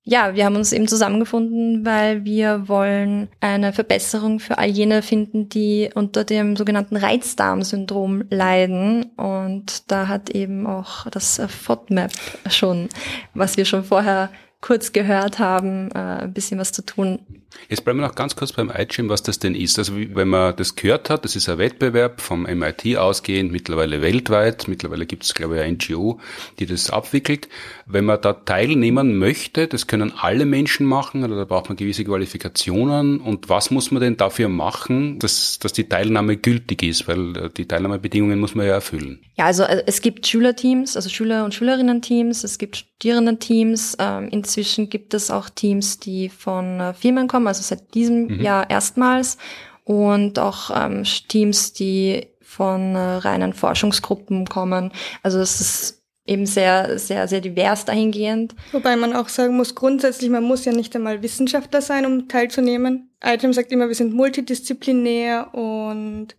Ja, 0.10 0.34
wir 0.34 0.45
haben 0.45 0.56
uns 0.56 0.74
eben 0.74 0.88
zusammengefunden, 0.88 1.86
weil 1.86 2.26
wir 2.26 2.67
wollen 2.67 3.28
eine 3.41 3.74
Verbesserung 3.74 4.39
für 4.39 4.58
all 4.58 4.67
jene 4.67 5.04
finden, 5.04 5.50
die 5.50 5.91
unter 5.93 6.24
dem 6.24 6.56
sogenannten 6.56 6.98
Reizdarmsyndrom 6.98 8.24
leiden. 8.32 9.04
Und 9.17 9.91
da 9.91 10.08
hat 10.08 10.32
eben 10.32 10.65
auch 10.65 11.08
das 11.12 11.39
FODMAP 11.48 12.12
schon, 12.50 12.89
was 13.36 13.56
wir 13.56 13.65
schon 13.65 13.84
vorher 13.84 14.32
kurz 14.62 14.91
gehört 14.91 15.38
haben, 15.39 15.91
äh, 15.91 16.24
ein 16.24 16.34
bisschen 16.34 16.60
was 16.60 16.72
zu 16.72 16.84
tun. 16.84 17.19
Jetzt 17.67 17.84
bleiben 17.84 18.00
wir 18.00 18.08
noch 18.08 18.15
ganz 18.15 18.36
kurz 18.36 18.52
beim 18.52 18.72
iGym, 18.76 19.10
was 19.10 19.24
das 19.24 19.39
denn 19.39 19.56
ist. 19.56 19.80
Also 19.80 19.93
wenn 19.95 20.28
man 20.28 20.56
das 20.56 20.76
gehört 20.76 21.10
hat, 21.10 21.24
das 21.24 21.36
ist 21.36 21.50
ein 21.50 21.58
Wettbewerb 21.58 22.22
vom 22.22 22.43
MIT 22.43 22.98
ausgehend, 22.98 23.52
mittlerweile 23.52 24.02
weltweit. 24.02 24.67
Mittlerweile 24.67 25.06
gibt 25.06 25.24
es, 25.24 25.34
glaube 25.34 25.56
ich, 25.56 25.62
eine 25.62 25.74
NGO, 25.74 26.19
die 26.60 26.65
das 26.65 26.89
abwickelt. 26.89 27.48
Wenn 27.91 28.06
man 28.06 28.21
da 28.21 28.34
teilnehmen 28.34 29.17
möchte, 29.17 29.67
das 29.67 29.88
können 29.88 30.13
alle 30.15 30.45
Menschen 30.45 30.86
machen, 30.86 31.21
da 31.21 31.43
braucht 31.45 31.69
man 31.69 31.75
gewisse 31.75 32.04
Qualifikationen. 32.04 33.19
Und 33.19 33.49
was 33.49 33.71
muss 33.71 33.89
man 33.89 33.99
denn 33.99 34.15
dafür 34.15 34.47
machen, 34.47 35.17
dass, 35.17 35.58
dass 35.58 35.73
die 35.73 35.89
Teilnahme 35.89 36.38
gültig 36.38 36.84
ist? 36.84 37.08
Weil 37.08 37.36
äh, 37.36 37.49
die 37.49 37.67
Teilnahmebedingungen 37.67 38.39
muss 38.39 38.54
man 38.54 38.67
ja 38.67 38.73
erfüllen. 38.73 39.21
Ja, 39.38 39.45
also 39.45 39.63
äh, 39.63 39.84
es 39.88 40.02
gibt 40.02 40.28
Schülerteams, 40.28 40.95
also 40.95 41.10
Schüler- 41.10 41.43
und 41.43 41.56
Schülerinnen-Teams, 41.56 42.43
es 42.43 42.60
gibt 42.60 42.78
Studierendenteams. 42.78 43.97
Ähm, 43.99 44.30
inzwischen 44.30 44.91
gibt 44.91 45.15
es 45.15 45.32
auch 45.32 45.49
Teams, 45.49 45.97
die 45.97 46.30
von 46.30 46.80
äh, 46.80 46.93
Firmen 46.93 47.28
kommen, 47.28 47.47
also 47.47 47.63
seit 47.63 47.95
diesem 47.95 48.28
mhm. 48.28 48.41
Jahr 48.41 48.69
erstmals. 48.69 49.39
Und 49.84 50.38
auch 50.38 50.69
ähm, 50.75 51.06
Teams, 51.28 51.73
die 51.73 52.28
von 52.43 52.95
reinen 52.95 53.54
Forschungsgruppen 53.54 54.45
kommen. 54.45 54.91
Also 55.23 55.39
es 55.39 55.62
ist 55.62 55.98
eben 56.29 56.45
sehr, 56.45 56.99
sehr, 56.99 57.27
sehr 57.27 57.41
divers 57.41 57.85
dahingehend. 57.85 58.55
Wobei 58.71 58.95
man 58.95 59.15
auch 59.15 59.27
sagen 59.27 59.57
muss, 59.57 59.73
grundsätzlich, 59.73 60.29
man 60.29 60.43
muss 60.43 60.63
ja 60.63 60.71
nicht 60.71 60.95
einmal 60.95 61.23
Wissenschaftler 61.23 61.81
sein, 61.81 62.05
um 62.05 62.27
teilzunehmen. 62.27 63.11
Item 63.23 63.51
sagt 63.51 63.71
immer, 63.71 63.87
wir 63.87 63.95
sind 63.95 64.13
multidisziplinär 64.13 65.53
und 65.53 66.35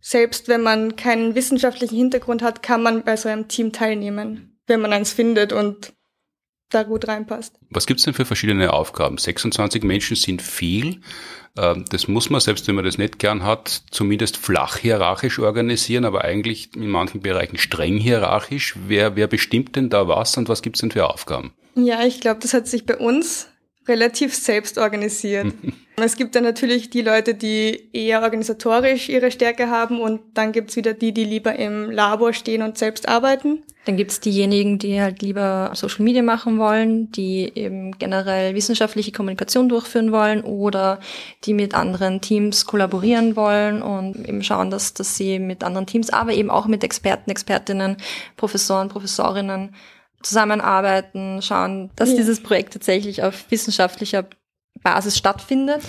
selbst 0.00 0.48
wenn 0.48 0.62
man 0.62 0.96
keinen 0.96 1.34
wissenschaftlichen 1.34 1.96
Hintergrund 1.96 2.42
hat, 2.42 2.62
kann 2.62 2.82
man 2.82 3.02
bei 3.02 3.16
so 3.16 3.28
einem 3.28 3.48
Team 3.48 3.72
teilnehmen, 3.72 4.58
wenn 4.66 4.80
man 4.80 4.92
eins 4.92 5.12
findet 5.12 5.52
und 5.52 5.92
da 6.70 6.82
gut 6.82 7.08
reinpasst. 7.08 7.54
Was 7.70 7.86
gibt's 7.86 8.04
denn 8.04 8.14
für 8.14 8.24
verschiedene 8.24 8.72
Aufgaben? 8.72 9.18
26 9.18 9.82
Menschen 9.82 10.16
sind 10.16 10.42
viel. 10.42 11.00
Ähm, 11.56 11.84
das 11.90 12.08
muss 12.08 12.30
man, 12.30 12.40
selbst 12.40 12.66
wenn 12.68 12.74
man 12.74 12.84
das 12.84 12.98
nicht 12.98 13.18
gern 13.18 13.44
hat, 13.44 13.82
zumindest 13.90 14.36
flach 14.36 14.76
hierarchisch 14.76 15.38
organisieren, 15.38 16.04
aber 16.04 16.24
eigentlich 16.24 16.74
in 16.74 16.88
manchen 16.88 17.20
Bereichen 17.20 17.58
streng 17.58 17.96
hierarchisch. 17.96 18.76
Wer, 18.86 19.16
wer 19.16 19.26
bestimmt 19.26 19.76
denn 19.76 19.90
da 19.90 20.08
was 20.08 20.36
und 20.36 20.48
was 20.48 20.62
gibt's 20.62 20.80
denn 20.80 20.90
für 20.90 21.08
Aufgaben? 21.08 21.52
Ja, 21.74 22.04
ich 22.04 22.20
glaube, 22.20 22.40
das 22.40 22.54
hat 22.54 22.66
sich 22.66 22.86
bei 22.86 22.96
uns 22.96 23.49
relativ 23.90 24.34
selbst 24.34 24.78
organisiert. 24.78 25.52
es 25.96 26.16
gibt 26.16 26.34
dann 26.34 26.44
natürlich 26.44 26.90
die 26.90 27.02
Leute, 27.02 27.34
die 27.34 27.90
eher 27.92 28.22
organisatorisch 28.22 29.08
ihre 29.08 29.30
Stärke 29.30 29.68
haben 29.68 30.00
und 30.00 30.20
dann 30.34 30.52
gibt's 30.52 30.76
wieder 30.76 30.94
die, 30.94 31.12
die 31.12 31.24
lieber 31.24 31.56
im 31.56 31.90
Labor 31.90 32.32
stehen 32.32 32.62
und 32.62 32.78
selbst 32.78 33.08
arbeiten. 33.08 33.62
Dann 33.86 33.96
gibt's 33.96 34.20
diejenigen, 34.20 34.78
die 34.78 35.00
halt 35.00 35.22
lieber 35.22 35.70
Social 35.74 36.04
Media 36.04 36.22
machen 36.22 36.58
wollen, 36.58 37.10
die 37.12 37.50
eben 37.54 37.98
generell 37.98 38.54
wissenschaftliche 38.54 39.10
Kommunikation 39.10 39.68
durchführen 39.68 40.12
wollen 40.12 40.42
oder 40.42 41.00
die 41.44 41.54
mit 41.54 41.74
anderen 41.74 42.20
Teams 42.20 42.66
kollaborieren 42.66 43.36
wollen 43.36 43.82
und 43.82 44.28
eben 44.28 44.42
schauen, 44.42 44.70
dass, 44.70 44.92
dass 44.94 45.16
sie 45.16 45.38
mit 45.38 45.64
anderen 45.64 45.86
Teams, 45.86 46.10
aber 46.10 46.32
eben 46.32 46.50
auch 46.50 46.66
mit 46.66 46.84
Experten, 46.84 47.30
Expertinnen, 47.30 47.96
Professoren, 48.36 48.88
Professorinnen 48.88 49.74
zusammenarbeiten, 50.22 51.42
schauen, 51.42 51.90
dass 51.96 52.10
ja. 52.10 52.16
dieses 52.16 52.42
Projekt 52.42 52.72
tatsächlich 52.72 53.22
auf 53.22 53.50
wissenschaftlicher 53.50 54.26
Basis 54.82 55.16
stattfindet. 55.16 55.82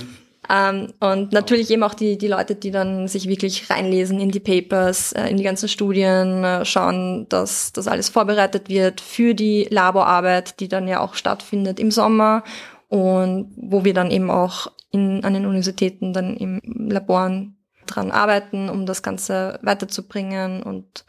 Ähm, 0.49 0.93
und 0.99 1.31
natürlich 1.33 1.69
eben 1.69 1.83
auch 1.83 1.93
die, 1.93 2.17
die 2.17 2.27
Leute, 2.27 2.55
die 2.55 2.71
dann 2.71 3.07
sich 3.07 3.27
wirklich 3.27 3.69
reinlesen 3.69 4.19
in 4.19 4.31
die 4.31 4.39
Papers, 4.39 5.13
äh, 5.13 5.27
in 5.27 5.37
die 5.37 5.43
ganzen 5.43 5.69
Studien, 5.69 6.43
äh, 6.43 6.65
schauen, 6.65 7.27
dass 7.29 7.71
das 7.73 7.87
alles 7.87 8.09
vorbereitet 8.09 8.67
wird 8.67 9.01
für 9.01 9.35
die 9.35 9.67
Laborarbeit, 9.69 10.59
die 10.59 10.67
dann 10.67 10.87
ja 10.87 10.99
auch 10.99 11.13
stattfindet 11.13 11.79
im 11.79 11.91
Sommer 11.91 12.43
und 12.89 13.53
wo 13.55 13.85
wir 13.85 13.93
dann 13.93 14.11
eben 14.11 14.31
auch 14.31 14.67
in, 14.91 15.23
an 15.23 15.33
den 15.33 15.45
Universitäten 15.45 16.11
dann 16.11 16.35
im 16.35 16.59
Laboren 16.89 17.55
dran 17.85 18.11
arbeiten, 18.11 18.69
um 18.69 18.85
das 18.85 19.03
Ganze 19.03 19.59
weiterzubringen 19.61 20.63
und 20.63 21.05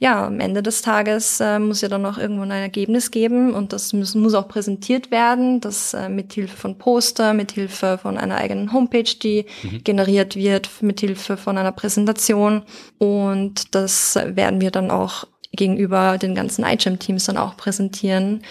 ja, 0.00 0.26
am 0.26 0.38
Ende 0.38 0.62
des 0.62 0.82
Tages 0.82 1.40
äh, 1.40 1.58
muss 1.58 1.80
ja 1.80 1.88
dann 1.88 2.06
auch 2.06 2.18
irgendwo 2.18 2.42
ein 2.42 2.50
Ergebnis 2.52 3.10
geben 3.10 3.52
und 3.52 3.72
das 3.72 3.92
muss, 3.92 4.14
muss 4.14 4.34
auch 4.34 4.46
präsentiert 4.46 5.10
werden, 5.10 5.60
das 5.60 5.92
äh, 5.92 6.08
mit 6.08 6.32
Hilfe 6.32 6.56
von 6.56 6.78
Poster, 6.78 7.34
mit 7.34 7.52
Hilfe 7.52 7.98
von 8.00 8.16
einer 8.16 8.36
eigenen 8.36 8.72
Homepage, 8.72 9.02
die 9.02 9.46
mhm. 9.64 9.82
generiert 9.82 10.36
wird, 10.36 10.70
mit 10.82 11.00
Hilfe 11.00 11.36
von 11.36 11.58
einer 11.58 11.72
Präsentation 11.72 12.62
und 12.98 13.74
das 13.74 14.16
werden 14.24 14.60
wir 14.60 14.70
dann 14.70 14.92
auch 14.92 15.24
gegenüber 15.52 16.16
den 16.16 16.36
ganzen 16.36 16.64
iGEM-Teams 16.64 17.24
dann 17.24 17.36
auch 17.36 17.56
präsentieren 17.56 18.42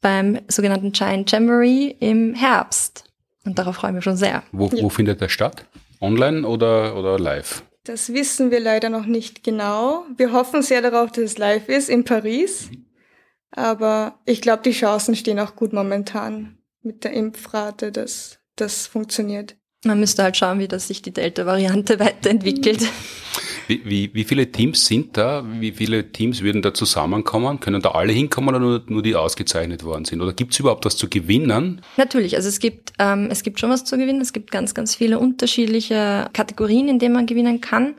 beim 0.00 0.38
sogenannten 0.48 0.92
Giant 0.92 1.32
Jamboree 1.32 1.96
im 1.98 2.34
Herbst. 2.34 3.04
Und 3.44 3.58
darauf 3.58 3.76
freuen 3.76 3.94
wir 3.94 4.02
schon 4.02 4.16
sehr. 4.16 4.42
Wo, 4.52 4.70
wo 4.70 4.88
findet 4.90 5.20
der 5.20 5.28
statt? 5.28 5.66
Online 6.00 6.46
oder, 6.46 6.96
oder 6.96 7.18
live? 7.18 7.62
Das 7.84 8.14
wissen 8.14 8.50
wir 8.50 8.60
leider 8.60 8.88
noch 8.88 9.04
nicht 9.04 9.44
genau. 9.44 10.06
Wir 10.16 10.32
hoffen 10.32 10.62
sehr 10.62 10.80
darauf, 10.80 11.12
dass 11.12 11.24
es 11.24 11.38
live 11.38 11.68
ist 11.68 11.90
in 11.90 12.04
Paris. 12.04 12.70
Aber 13.50 14.18
ich 14.24 14.40
glaube, 14.40 14.62
die 14.62 14.72
Chancen 14.72 15.14
stehen 15.14 15.38
auch 15.38 15.54
gut 15.54 15.74
momentan 15.74 16.58
mit 16.82 17.04
der 17.04 17.12
Impfrate, 17.12 17.92
dass 17.92 18.38
das 18.56 18.86
funktioniert. 18.86 19.56
Man 19.84 20.00
müsste 20.00 20.22
halt 20.22 20.36
schauen, 20.36 20.58
wie 20.60 20.68
das 20.68 20.88
sich 20.88 21.02
die 21.02 21.12
Delta-Variante 21.12 21.98
weiterentwickelt. 22.00 22.88
Wie, 23.66 23.82
wie, 23.84 24.14
wie 24.14 24.24
viele 24.24 24.50
Teams 24.50 24.86
sind 24.86 25.16
da? 25.16 25.44
Wie 25.60 25.72
viele 25.72 26.12
Teams 26.12 26.42
würden 26.42 26.62
da 26.62 26.74
zusammenkommen? 26.74 27.60
Können 27.60 27.82
da 27.82 27.90
alle 27.92 28.12
hinkommen 28.12 28.50
oder 28.50 28.58
nur, 28.58 28.82
nur 28.86 29.02
die 29.02 29.14
ausgezeichnet 29.14 29.84
worden 29.84 30.04
sind? 30.04 30.20
Oder 30.20 30.32
gibt 30.32 30.52
es 30.52 30.60
überhaupt 30.60 30.84
was 30.84 30.96
zu 30.96 31.08
gewinnen? 31.08 31.80
Natürlich, 31.96 32.36
also 32.36 32.48
es 32.48 32.58
gibt, 32.58 32.92
ähm, 32.98 33.28
es 33.30 33.42
gibt 33.42 33.60
schon 33.60 33.70
was 33.70 33.84
zu 33.84 33.96
gewinnen. 33.96 34.20
Es 34.20 34.32
gibt 34.32 34.50
ganz, 34.50 34.74
ganz 34.74 34.94
viele 34.94 35.18
unterschiedliche 35.18 36.28
Kategorien, 36.32 36.88
in 36.88 36.98
denen 36.98 37.14
man 37.14 37.26
gewinnen 37.26 37.60
kann. 37.60 37.94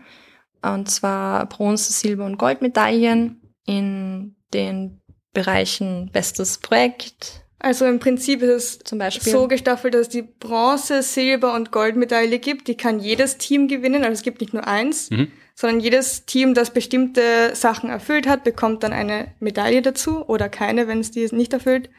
Und 0.62 0.90
zwar 0.90 1.48
Bronze, 1.48 1.94
Silber 1.94 2.26
und 2.26 2.38
Goldmedaillen 2.38 3.42
in 3.66 4.36
den 4.54 5.02
Bereichen 5.34 6.10
Bestes 6.12 6.60
Projekt, 6.60 7.46
also 7.66 7.86
im 7.86 7.98
Prinzip 7.98 8.44
ist 8.44 8.52
es 8.52 8.80
Zum 8.80 9.00
Beispiel. 9.00 9.32
so 9.32 9.48
gestaffelt, 9.48 9.96
dass 9.96 10.02
es 10.02 10.10
die 10.10 10.22
Bronze, 10.22 11.02
Silber 11.02 11.56
und 11.56 11.72
Goldmedaille 11.72 12.38
gibt. 12.38 12.68
Die 12.68 12.76
kann 12.76 13.00
jedes 13.00 13.38
Team 13.38 13.68
gewinnen. 13.68 14.04
Also 14.04 14.14
es 14.14 14.22
gibt 14.22 14.42
nicht 14.42 14.54
nur 14.54 14.68
eins, 14.68 15.10
mhm. 15.10 15.32
Sondern 15.56 15.80
jedes 15.80 16.26
Team, 16.26 16.54
das 16.54 16.72
bestimmte 16.72 17.56
Sachen 17.56 17.90
erfüllt 17.90 18.28
hat, 18.28 18.44
bekommt 18.44 18.84
dann 18.84 18.94
eine 18.94 19.34
Medaille 19.40 19.82
dazu 19.82 20.28
oder 20.28 20.50
keine, 20.50 20.88
wenn 20.88 21.00
es 21.00 21.12
die 21.12 21.28
nicht 21.34 21.54
erfüllt. 21.54 21.90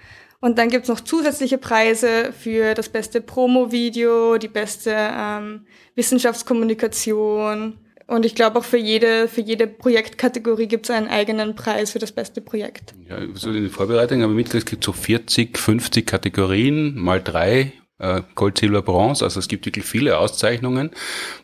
Und 0.40 0.58
dann 0.58 0.68
gibt's 0.68 0.88
noch 0.88 1.00
zusätzliche 1.00 1.58
Preise 1.58 2.32
für 2.38 2.74
das 2.74 2.90
beste 2.90 3.20
Promo-Video, 3.20 4.36
die 4.36 4.48
beste 4.48 4.94
ähm, 4.94 5.66
Wissenschaftskommunikation, 5.94 7.78
und 8.06 8.24
ich 8.24 8.34
glaube 8.36 8.60
auch 8.60 8.64
für 8.64 8.76
jede, 8.76 9.26
für 9.26 9.40
jede 9.40 9.66
Projektkategorie 9.66 10.68
gibt 10.68 10.86
es 10.86 10.90
einen 10.90 11.08
eigenen 11.08 11.56
Preis 11.56 11.90
für 11.90 11.98
das 11.98 12.12
beste 12.12 12.40
Projekt. 12.40 12.94
Ja, 13.08 13.18
so 13.34 13.50
in 13.50 13.62
der 13.62 13.70
Vorbereitung 13.70 14.22
habe 14.22 14.32
ich 14.32 14.36
mitgekriegt, 14.36 14.64
es 14.66 14.70
gibt 14.70 14.84
so 14.84 14.92
40, 14.92 15.58
50 15.58 16.06
Kategorien, 16.06 16.96
mal 16.96 17.20
drei, 17.20 17.72
äh, 17.98 18.22
Gold, 18.35 18.59
Silber, 18.59 18.82
Bronze. 18.82 19.24
Also 19.24 19.40
es 19.40 19.48
gibt 19.48 19.66
wirklich 19.66 19.85
viele 19.85 20.18
Auszeichnungen, 20.18 20.90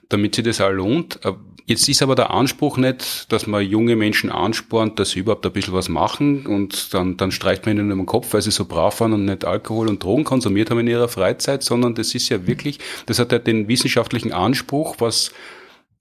damit 0.09 0.35
sich 0.35 0.45
das 0.45 0.61
auch 0.61 0.71
lohnt. 0.71 1.25
Äh, 1.25 1.33
jetzt 1.67 1.89
ist 1.89 2.03
aber 2.03 2.15
der 2.15 2.31
Anspruch 2.31 2.77
nicht, 2.77 3.33
dass 3.33 3.47
man 3.47 3.65
junge 3.65 3.97
Menschen 3.97 4.31
anspornt, 4.31 4.99
dass 4.99 5.11
sie 5.11 5.21
überhaupt 5.21 5.47
ein 5.47 5.53
bisschen 5.53 5.75
was 5.75 5.89
machen 5.89 6.47
und 6.47 6.93
dann, 6.95 7.17
dann 7.17 7.31
streicht 7.31 7.67
man 7.67 7.79
ihnen 7.79 7.89
den 7.89 8.07
Kopf, 8.07 8.35
weil 8.35 8.43
sie 8.43 8.51
so 8.51 8.65
brav 8.65 9.01
waren 9.01 9.13
und 9.13 9.25
nicht 9.25 9.45
Alkohol 9.45 9.89
und 9.89 10.03
Drogen 10.03 10.25
konsumiert 10.25 10.71
haben 10.71 10.81
in 10.81 10.89
ihrer 10.89 11.09
Freizeit, 11.09 11.63
sondern 11.63 11.95
das 11.95 12.15
ist 12.15 12.29
ja 12.29 12.47
wirklich, 12.47 12.79
das 13.07 13.19
hat 13.19 13.33
ja 13.33 13.39
den 13.39 13.69
wissenschaftlichen 13.69 14.33
Anspruch, 14.33 14.97
was 14.99 15.33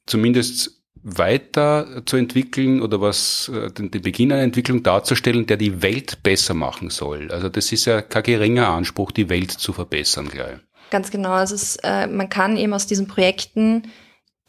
zumindest 0.05 0.80
weiter 1.03 2.03
zu 2.05 2.17
entwickeln 2.17 2.81
oder 2.81 3.01
was 3.01 3.49
äh, 3.53 3.71
den, 3.71 3.91
den 3.91 4.01
Beginn 4.01 4.31
einer 4.31 4.43
Entwicklung 4.43 4.83
darzustellen, 4.83 5.47
der 5.47 5.57
die 5.57 5.81
Welt 5.81 6.21
besser 6.23 6.53
machen 6.53 6.89
soll. 6.89 7.31
Also 7.31 7.49
das 7.49 7.71
ist 7.71 7.85
ja 7.85 8.01
kein 8.01 8.23
geringer 8.23 8.67
Anspruch, 8.69 9.11
die 9.11 9.29
Welt 9.29 9.51
zu 9.51 9.73
verbessern 9.73 10.29
gleich. 10.29 10.59
Ganz 10.91 11.09
genau. 11.09 11.31
Also 11.31 11.55
es, 11.55 11.77
äh, 11.77 12.07
man 12.07 12.29
kann 12.29 12.57
eben 12.57 12.73
aus 12.73 12.85
diesen 12.85 13.07
Projekten 13.07 13.83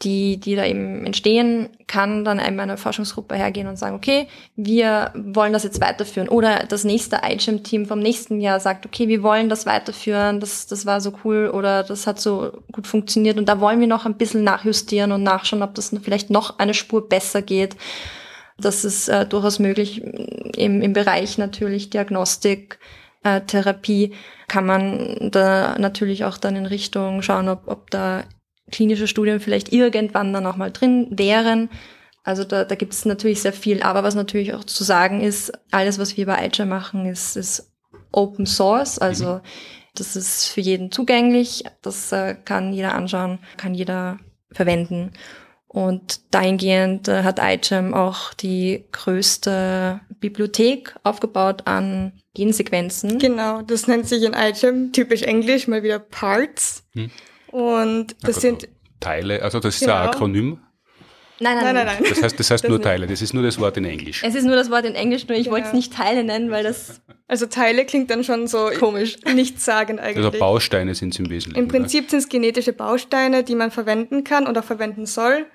die, 0.03 0.37
die 0.37 0.55
da 0.55 0.65
eben 0.65 1.05
entstehen, 1.05 1.69
kann 1.87 2.25
dann 2.25 2.39
einmal 2.39 2.63
eine 2.63 2.77
Forschungsgruppe 2.77 3.35
hergehen 3.35 3.67
und 3.67 3.77
sagen, 3.77 3.95
okay, 3.95 4.27
wir 4.55 5.11
wollen 5.15 5.53
das 5.53 5.63
jetzt 5.63 5.81
weiterführen. 5.81 6.29
Oder 6.29 6.65
das 6.67 6.83
nächste 6.83 7.21
iGEM-Team 7.23 7.85
vom 7.85 7.99
nächsten 7.99 8.41
Jahr 8.41 8.59
sagt, 8.59 8.85
okay, 8.85 9.07
wir 9.07 9.23
wollen 9.23 9.49
das 9.49 9.65
weiterführen, 9.65 10.39
das, 10.39 10.67
das 10.67 10.85
war 10.85 11.01
so 11.01 11.13
cool 11.23 11.49
oder 11.49 11.83
das 11.83 12.07
hat 12.07 12.19
so 12.19 12.51
gut 12.71 12.87
funktioniert 12.87 13.37
und 13.37 13.47
da 13.47 13.59
wollen 13.59 13.79
wir 13.79 13.87
noch 13.87 14.05
ein 14.05 14.17
bisschen 14.17 14.43
nachjustieren 14.43 15.11
und 15.11 15.23
nachschauen, 15.23 15.63
ob 15.63 15.75
das 15.75 15.95
vielleicht 16.01 16.29
noch 16.29 16.59
eine 16.59 16.73
Spur 16.73 17.07
besser 17.07 17.41
geht. 17.41 17.75
Das 18.59 18.85
ist 18.85 19.09
äh, 19.09 19.25
durchaus 19.25 19.59
möglich 19.59 20.03
im, 20.03 20.81
im 20.81 20.93
Bereich 20.93 21.37
natürlich 21.37 21.89
Diagnostik, 21.89 22.79
äh, 23.23 23.41
Therapie 23.41 24.13
kann 24.47 24.65
man 24.65 25.31
da 25.31 25.75
natürlich 25.79 26.25
auch 26.25 26.37
dann 26.37 26.55
in 26.55 26.65
Richtung 26.65 27.21
schauen, 27.21 27.49
ob, 27.49 27.67
ob 27.67 27.89
da 27.89 28.23
klinische 28.73 29.07
Studien 29.07 29.39
vielleicht 29.39 29.71
irgendwann 29.71 30.33
dann 30.33 30.45
auch 30.45 30.57
mal 30.57 30.71
drin 30.71 31.07
wären. 31.11 31.69
Also 32.23 32.43
da, 32.43 32.65
da 32.65 32.75
gibt 32.75 32.93
es 32.93 33.05
natürlich 33.05 33.41
sehr 33.41 33.53
viel. 33.53 33.83
Aber 33.83 34.03
was 34.03 34.15
natürlich 34.15 34.53
auch 34.53 34.63
zu 34.63 34.83
sagen 34.83 35.21
ist, 35.21 35.53
alles, 35.71 35.99
was 35.99 36.17
wir 36.17 36.25
bei 36.25 36.45
iChar 36.47 36.65
machen, 36.65 37.05
ist, 37.05 37.37
ist 37.37 37.71
Open 38.11 38.45
Source, 38.45 38.99
also 38.99 39.35
mhm. 39.35 39.41
das 39.95 40.15
ist 40.15 40.47
für 40.47 40.61
jeden 40.61 40.91
zugänglich, 40.91 41.63
das 41.81 42.11
äh, 42.11 42.35
kann 42.35 42.73
jeder 42.73 42.93
anschauen, 42.93 43.39
kann 43.57 43.73
jeder 43.73 44.19
verwenden. 44.51 45.13
Und 45.67 46.21
dahingehend 46.31 47.07
äh, 47.07 47.23
hat 47.23 47.39
iGEM 47.41 47.95
auch 47.95 48.35
die 48.35 48.85
größte 48.91 49.99
Bibliothek 50.19 50.95
aufgebaut 51.01 51.63
an 51.65 52.13
Gensequenzen. 52.35 53.17
Genau, 53.17 53.63
das 53.63 53.87
nennt 53.87 54.07
sich 54.07 54.23
in 54.23 54.33
iGEM 54.33 54.93
typisch 54.93 55.23
Englisch 55.23 55.67
mal 55.67 55.81
wieder 55.81 55.97
Parts. 55.97 56.83
Hm. 56.93 57.09
Und 57.53 58.15
das 58.23 58.41
sind 58.41 58.67
Teile, 58.99 59.43
also 59.43 59.59
das 59.59 59.75
ist 59.75 59.81
genau. 59.81 59.93
ein 59.93 60.09
Akronym. 60.09 60.59
Nein, 61.39 61.57
nein, 61.57 61.75
nein, 61.75 61.85
nein. 61.85 61.97
Das 62.09 62.23
heißt, 62.23 62.39
das 62.39 62.49
heißt 62.49 62.63
das 62.63 62.69
nur 62.69 62.79
nicht. 62.79 62.85
Teile, 62.85 63.05
das 63.05 63.21
ist 63.21 63.31
nur 63.35 63.43
das 63.43 63.59
Wort 63.59 63.77
in 63.77 63.85
Englisch. 63.85 64.23
Es 64.23 64.33
ist 64.33 64.43
nur 64.43 64.55
das 64.55 64.71
Wort 64.71 64.85
in 64.85 64.95
Englisch, 64.95 65.27
nur 65.27 65.37
ich 65.37 65.43
genau. 65.43 65.57
wollte 65.57 65.67
es 65.67 65.73
nicht 65.73 65.93
Teile 65.93 66.23
nennen, 66.23 66.49
weil 66.49 66.63
das. 66.63 67.01
Also 67.27 67.45
Teile 67.45 67.85
klingt 67.85 68.09
dann 68.09 68.23
schon 68.23 68.47
so 68.47 68.71
komisch, 68.79 69.17
nichts 69.35 69.65
sagen 69.65 69.99
eigentlich. 69.99 70.25
Also 70.25 70.39
Bausteine 70.39 70.95
sind 70.95 71.13
es 71.13 71.19
im 71.19 71.29
Wesentlichen. 71.29 71.63
Im 71.63 71.67
Prinzip 71.67 72.09
sind 72.09 72.19
es 72.19 72.29
genetische 72.29 72.73
Bausteine, 72.73 73.43
die 73.43 73.53
man 73.53 73.69
verwenden 73.69 74.23
kann 74.23 74.47
oder 74.47 74.63
verwenden 74.63 75.05
soll, 75.05 75.45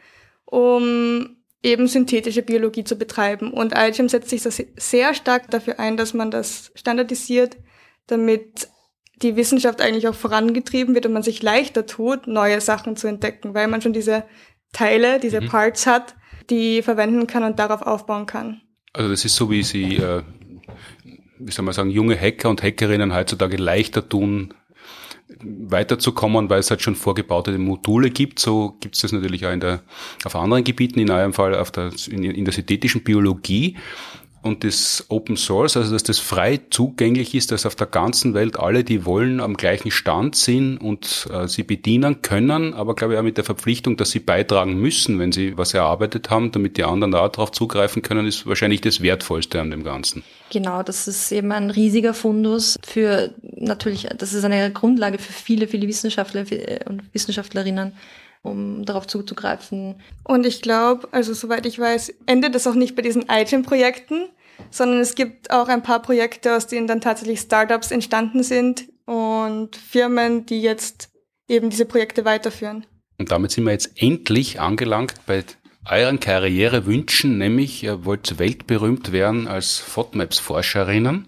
um 0.45 1.37
eben 1.65 1.89
synthetische 1.89 2.43
Biologie 2.43 2.85
zu 2.85 2.95
betreiben. 2.95 3.53
Und 3.53 3.75
iGEM 3.77 4.09
setzt 4.09 4.31
sich 4.31 4.43
sehr 4.77 5.15
stark 5.15 5.51
dafür 5.51 5.81
ein, 5.81 5.97
dass 5.97 6.15
man 6.15 6.31
das 6.31 6.71
standardisiert, 6.77 7.57
damit 8.07 8.69
die 9.23 9.37
Wissenschaft 9.37 9.81
eigentlich 9.81 10.09
auch 10.09 10.15
vorangetrieben 10.15 10.95
wird 10.95 11.07
und 11.07 11.13
man 11.13 11.23
sich 11.23 11.43
leichter 11.43 11.87
tut, 11.87 12.27
neue 12.27 12.61
Sachen 12.61 12.97
zu 12.97 13.09
entdecken, 13.09 13.55
weil 13.55 13.69
man 13.69 13.83
schon 13.83 13.93
diese 13.93 14.25
Teile, 14.73 15.19
diese 15.19 15.41
mhm. 15.41 15.49
Parts 15.49 15.87
hat, 15.87 16.15
die 16.51 16.83
verwenden 16.83 17.27
kann 17.27 17.43
und 17.43 17.59
darauf 17.59 17.83
aufbauen 17.83 18.27
kann. 18.27 18.61
Also 18.93 19.11
das 19.11 19.25
ist 19.25 19.37
so, 19.37 19.51
wie 19.51 19.63
sie, 19.63 19.97
äh, 19.97 20.23
wie 21.39 21.53
soll 21.53 21.65
man 21.65 21.75
sagen, 21.75 21.91
junge 21.91 22.19
Hacker 22.19 22.49
und 22.49 22.63
Hackerinnen 22.63 23.15
heutzutage 23.15 23.57
leichter 23.57 24.09
tun, 24.09 24.55
weiterzukommen, 25.41 26.49
weil 26.49 26.61
es 26.61 26.71
halt 26.71 26.83
schon 26.83 26.95
vorgebaute 26.95 27.57
Module 27.59 28.11
gibt. 28.11 28.39
So 28.39 28.77
gibt 28.81 28.95
es 28.95 29.03
das 29.03 29.13
natürlich 29.13 29.47
auch 29.47 29.53
in 29.53 29.61
der, 29.61 29.83
auf 30.25 30.35
anderen 30.35 30.65
Gebieten, 30.65 31.01
in 31.01 31.11
eurem 31.11 31.33
Fall 31.33 31.55
auf 31.55 31.71
der, 31.71 31.91
in, 32.09 32.25
in 32.25 32.45
der 32.45 32.55
synthetischen 32.55 33.05
Biologie 33.05 33.77
und 34.43 34.65
das 34.65 35.07
Open 35.09 35.37
Source, 35.37 35.77
also 35.77 35.93
dass 35.93 36.03
das 36.03 36.19
frei 36.19 36.61
zugänglich 36.71 37.35
ist, 37.35 37.53
dass 37.53 37.67
auf 37.67 37.75
der 37.75 37.87
ganzen 37.87 38.35
Welt 38.35 38.59
alle, 38.59 38.85
die 38.85 39.05
wollen, 39.05 39.41
am 39.41 39.57
gleichen 39.57 39.91
Stand 39.91 40.37
sind 40.37 40.79
und 40.79 41.29
äh, 41.33 41.49
sie 41.49 41.63
bedienen 41.63 42.23
können, 42.23 42.75
aber 42.75 42.95
glaube 42.95 43.15
ich 43.15 43.19
auch 43.19 43.25
mit 43.25 43.37
der 43.37 43.45
Verpflichtung, 43.45 43.97
dass 43.97 44.11
sie 44.11 44.21
beitragen 44.21 44.81
müssen, 44.81 45.19
wenn 45.19 45.33
sie 45.33 45.57
was 45.57 45.75
erarbeitet 45.75 46.31
haben, 46.31 46.53
damit 46.53 46.77
die 46.77 46.85
anderen 46.85 47.13
da 47.13 47.29
darauf 47.29 47.53
zugreifen 47.53 48.03
können, 48.03 48.27
ist 48.27 48.47
wahrscheinlich 48.47 48.81
das 48.81 49.03
Wertvollste 49.03 49.61
an 49.61 49.71
dem 49.71 49.85
Ganzen. 49.85 50.23
Genau, 50.51 50.83
das 50.83 51.09
ist 51.09 51.31
eben 51.33 51.53
ein 51.53 51.71
riesiger 51.71 52.15
Fundus 52.15 52.79
für 52.83 53.35
natürlich, 53.43 54.09
das 54.17 54.33
ist 54.33 54.45
eine 54.45 54.73
Grundlage 54.73 55.19
für 55.19 55.33
viele, 55.33 55.69
viele 55.69 55.87
Wissenschaftler 55.89 56.45
und 56.87 57.03
Wissenschaftlerinnen 57.13 57.93
um 58.43 58.85
darauf 58.85 59.07
zuzugreifen. 59.07 60.01
Und 60.25 60.47
ich 60.47 60.63
glaube, 60.63 61.09
also 61.13 61.35
soweit 61.35 61.67
ich 61.67 61.79
weiß, 61.79 62.15
endet 62.27 62.55
es 62.55 62.67
auch 62.67 62.75
nicht 62.75 62.97
bei 62.97 63.03
diesen 63.03 63.27
iGEM-Projekten, 63.31 64.29
sondern 64.71 65.01
es 65.01 65.15
gibt 65.15 65.51
auch 65.51 65.69
ein 65.69 65.83
paar 65.83 66.03
Projekte, 66.03 66.57
aus 66.57 66.67
denen 66.67 66.87
dann 66.87 67.01
tatsächlich 67.01 67.41
Startups 67.41 67.91
entstanden 67.91 68.43
sind 68.43 68.89
und 69.07 69.77
Firmen, 69.77 70.47
die 70.47 70.61
jetzt 70.61 71.11
eben 71.49 71.71
diese 71.71 71.87
Projekte 71.87 72.25
weiterführen. 72.25 72.87
Und 73.19 73.31
damit 73.31 73.53
sind 73.53 73.65
wir 73.65 73.73
jetzt 73.73 74.01
endlich 74.01 74.61
angelangt 74.61 75.15
bei 75.27 75.45
euren 75.91 76.21
Karrierewünschen, 76.21 77.39
nämlich 77.39 77.83
ihr 77.83 78.05
wollt 78.05 78.39
weltberühmt 78.39 79.13
werden 79.13 79.49
als 79.49 79.79
FODMAPs-Forscherinnen 79.79 81.27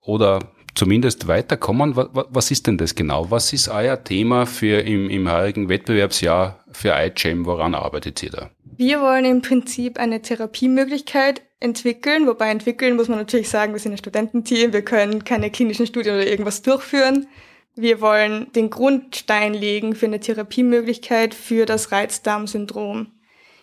oder 0.00 0.40
zumindest 0.76 1.26
weiterkommen. 1.26 1.96
Was 1.96 2.50
ist 2.50 2.66
denn 2.66 2.78
das 2.78 2.94
genau? 2.94 3.30
Was 3.30 3.52
ist 3.52 3.68
euer 3.68 4.02
Thema 4.02 4.46
für 4.46 4.80
im, 4.80 5.10
im 5.10 5.30
heurigen 5.30 5.68
Wettbewerbsjahr 5.68 6.64
für 6.70 6.94
iGEM? 6.94 7.46
Woran 7.46 7.74
arbeitet 7.74 8.22
ihr 8.22 8.30
da? 8.30 8.50
Wir 8.76 9.00
wollen 9.00 9.24
im 9.24 9.42
Prinzip 9.42 9.98
eine 9.98 10.20
Therapiemöglichkeit 10.22 11.42
entwickeln, 11.60 12.26
wobei 12.26 12.50
entwickeln 12.50 12.96
muss 12.96 13.08
man 13.08 13.18
natürlich 13.18 13.48
sagen, 13.48 13.72
wir 13.72 13.80
sind 13.80 13.92
ein 13.92 13.98
Studententeam, 13.98 14.72
wir 14.74 14.82
können 14.82 15.24
keine 15.24 15.50
klinischen 15.50 15.86
Studien 15.86 16.14
oder 16.14 16.26
irgendwas 16.26 16.60
durchführen. 16.62 17.26
Wir 17.74 18.00
wollen 18.00 18.52
den 18.54 18.70
Grundstein 18.70 19.54
legen 19.54 19.94
für 19.94 20.06
eine 20.06 20.20
Therapiemöglichkeit 20.20 21.34
für 21.34 21.66
das 21.66 21.92
Reizdarmsyndrom, 21.92 23.12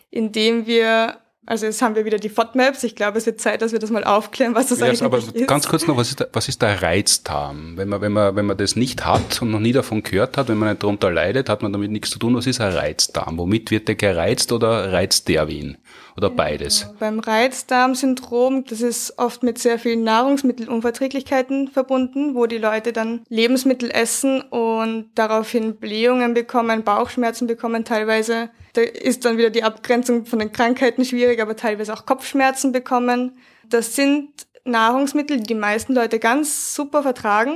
indem 0.09 0.65
wir 0.65 1.17
also 1.45 1.65
jetzt 1.65 1.81
haben 1.81 1.95
wir 1.95 2.05
wieder 2.05 2.17
die 2.17 2.29
FODMAPs. 2.29 2.83
Ich 2.83 2.95
glaube, 2.95 3.17
es 3.17 3.25
wird 3.25 3.41
Zeit, 3.41 3.61
dass 3.61 3.73
wir 3.73 3.79
das 3.79 3.89
mal 3.89 4.03
aufklären, 4.03 4.55
was 4.55 4.67
das 4.67 4.79
ja, 4.79 4.87
eigentlich 4.87 5.03
aber 5.03 5.17
ist. 5.17 5.47
Ganz 5.47 5.67
kurz 5.67 5.85
noch, 5.87 5.97
was 5.97 6.09
ist, 6.09 6.21
der, 6.21 6.29
was 6.31 6.47
ist 6.47 6.61
der 6.61 6.81
Reizdarm? 6.81 7.75
Wenn 7.75 7.89
man, 7.89 8.01
wenn, 8.01 8.13
man, 8.13 8.35
wenn 8.35 8.45
man 8.45 8.57
das 8.57 8.75
nicht 8.77 9.05
hat 9.05 9.41
und 9.41 9.51
noch 9.51 9.59
nie 9.59 9.73
davon 9.73 10.03
gehört 10.03 10.37
hat, 10.37 10.47
wenn 10.47 10.57
man 10.57 10.69
nicht 10.69 10.83
darunter 10.83 11.11
leidet, 11.11 11.49
hat 11.49 11.61
man 11.61 11.73
damit 11.73 11.91
nichts 11.91 12.11
zu 12.11 12.19
tun. 12.19 12.35
Was 12.35 12.47
ist 12.47 12.61
ein 12.61 12.71
Reizdarm? 12.71 13.37
Womit 13.37 13.71
wird 13.71 13.89
der 13.89 13.95
gereizt 13.95 14.51
oder 14.53 14.93
reizt 14.93 15.27
der 15.27 15.47
wen? 15.49 15.77
Oder 16.15 16.29
beides? 16.29 16.81
Ja, 16.81 16.93
beim 16.99 17.19
Reizdarmsyndrom, 17.19 18.65
das 18.65 18.81
ist 18.81 19.17
oft 19.17 19.41
mit 19.41 19.57
sehr 19.57 19.79
vielen 19.79 20.03
Nahrungsmittelunverträglichkeiten 20.03 21.69
verbunden, 21.69 22.35
wo 22.35 22.45
die 22.45 22.59
Leute 22.59 22.93
dann 22.93 23.21
Lebensmittel 23.29 23.89
essen 23.89 24.41
und 24.41 25.09
daraufhin 25.15 25.77
Blähungen 25.77 26.33
bekommen, 26.33 26.83
Bauchschmerzen 26.83 27.47
bekommen 27.47 27.83
teilweise 27.83 28.49
da 28.73 28.81
ist 28.81 29.23
dann 29.23 29.37
wieder 29.37 29.51
die 29.51 29.63
Abgrenzung 29.63 30.25
von 30.25 30.39
den 30.39 30.51
Krankheiten 30.51 31.05
schwierig, 31.05 31.39
aber 31.41 31.55
teilweise 31.55 31.93
auch 31.93 32.05
Kopfschmerzen 32.05 32.71
bekommen. 32.71 33.37
Das 33.69 33.95
sind 33.95 34.29
Nahrungsmittel, 34.65 35.37
die 35.37 35.43
die 35.43 35.55
meisten 35.55 35.93
Leute 35.93 36.19
ganz 36.19 36.73
super 36.73 37.03
vertragen, 37.03 37.53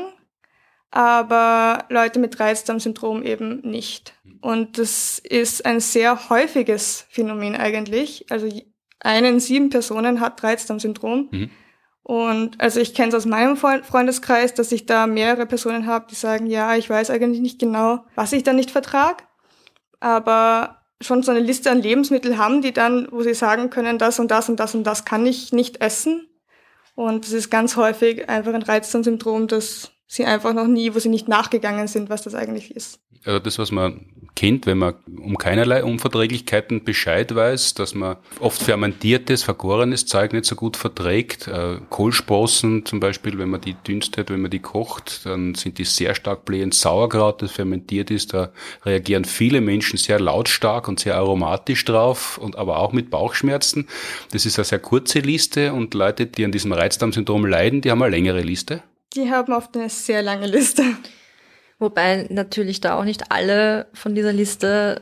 aber 0.92 1.86
Leute 1.90 2.20
mit 2.20 2.40
Reizdarmsyndrom 2.40 3.24
eben 3.24 3.62
nicht. 3.62 4.14
Und 4.42 4.78
das 4.78 5.20
ist 5.20 5.66
ein 5.66 5.80
sehr 5.80 6.30
häufiges 6.30 7.06
Phänomen 7.10 7.56
eigentlich. 7.56 8.26
Also 8.30 8.50
eine 9.00 9.30
in 9.30 9.40
sieben 9.40 9.70
Personen 9.70 10.20
hat 10.20 10.44
Reizdarmsyndrom. 10.44 11.30
Mhm. 11.32 11.50
Und 12.04 12.62
also 12.62 12.80
ich 12.80 12.94
kenne 12.94 13.10
es 13.10 13.16
aus 13.16 13.26
meinem 13.26 13.58
Freundeskreis, 13.58 14.54
dass 14.54 14.72
ich 14.72 14.86
da 14.86 15.08
mehrere 15.08 15.46
Personen 15.46 15.88
habe, 15.88 16.08
die 16.10 16.16
sagen, 16.16 16.48
ja, 16.48 16.76
ich 16.76 16.90
weiß 16.90 17.10
eigentlich 17.10 17.42
nicht 17.42 17.60
genau, 17.60 18.06
was 18.16 18.32
ich 18.32 18.44
da 18.44 18.54
nicht 18.54 18.72
vertrag. 18.72 19.28
Aber 20.00 20.84
schon 21.02 21.22
so 21.22 21.32
eine 21.32 21.42
Liste 21.42 21.70
an 21.70 21.82
Lebensmitteln 21.82 22.38
haben, 22.38 22.62
die 22.62 22.72
dann, 22.72 23.08
wo 23.12 23.22
sie 23.24 23.34
sagen 23.34 23.70
können, 23.70 23.98
das 23.98 24.20
und 24.20 24.32
das 24.32 24.48
und 24.48 24.58
das 24.60 24.74
und 24.74 24.86
das 24.86 25.04
kann 25.04 25.26
ich 25.26 25.52
nicht 25.52 25.82
essen. 25.82 26.30
Und 26.96 27.26
es 27.26 27.34
ist 27.34 27.50
ganz 27.50 27.76
häufig 27.76 28.30
einfach 28.30 28.54
ein 28.54 28.64
Reizdarmsyndrom, 28.64 29.48
dass 29.48 29.92
sie 30.08 30.26
einfach 30.26 30.54
noch 30.54 30.68
nie, 30.68 30.96
wo 30.96 31.00
sie 31.00 31.10
nicht 31.10 31.28
nachgegangen 31.28 31.88
sind, 31.88 32.10
was 32.10 32.24
das 32.24 32.34
eigentlich 32.34 32.76
ist. 32.76 33.00
Also 33.26 33.40
das, 33.40 33.60
was 33.60 33.72
man 33.72 34.06
kennt, 34.36 34.68
wenn 34.68 34.78
man 34.78 34.94
um 35.20 35.38
keinerlei 35.38 35.84
Unverträglichkeiten 35.84 36.84
Bescheid 36.84 37.34
weiß, 37.34 37.74
dass 37.74 37.96
man 37.96 38.18
oft 38.40 38.62
fermentiertes, 38.62 39.44
vergorenes 39.44 40.06
Zeug 40.06 40.32
nicht 40.32 40.46
so 40.46 40.56
gut 40.56 40.78
verträgt. 40.78 41.48
Äh, 41.48 41.80
Kohlsprossen 41.90 42.86
zum 42.86 43.00
Beispiel, 43.00 43.38
wenn 43.40 43.50
man 43.50 43.60
die 43.60 43.74
dünstet, 43.74 44.30
wenn 44.30 44.42
man 44.42 44.52
die 44.52 44.60
kocht, 44.60 45.26
dann 45.26 45.56
sind 45.56 45.80
die 45.80 45.86
sehr 45.86 46.14
stark 46.14 46.46
blähend. 46.46 46.76
Sauerkraut, 46.76 47.42
das 47.42 47.52
fermentiert 47.52 48.12
ist, 48.12 48.34
da 48.34 48.52
reagieren 48.86 49.26
viele 49.26 49.60
Menschen 49.60 49.98
sehr 49.98 50.20
lautstark 50.20 50.88
und 50.88 51.00
sehr 51.00 51.16
aromatisch 51.16 51.84
drauf 51.84 52.38
und 52.38 52.56
aber 52.56 52.80
auch 52.80 52.94
mit 52.94 53.10
Bauchschmerzen. 53.10 53.88
Das 54.32 54.46
ist 54.46 54.60
eine 54.60 54.66
sehr 54.66 54.80
kurze 54.80 55.20
Liste 55.20 55.74
und 55.74 55.96
Leute, 55.96 56.28
die 56.28 56.46
an 56.46 56.52
diesem 56.52 56.72
Reizdarmsyndrom 56.72 57.46
leiden, 57.46 57.82
die 57.82 57.90
haben 57.90 58.02
eine 58.04 58.12
längere 58.12 58.42
Liste. 58.42 58.84
Die 59.16 59.30
haben 59.30 59.54
oft 59.54 59.76
eine 59.76 59.90
sehr 59.90 60.22
lange 60.22 60.48
Liste. 60.48 60.84
Wobei 61.80 62.28
natürlich 62.30 62.82
da 62.82 63.00
auch 63.00 63.04
nicht 63.04 63.32
alle 63.32 63.88
von 63.94 64.16
dieser 64.16 64.34
Liste 64.34 65.02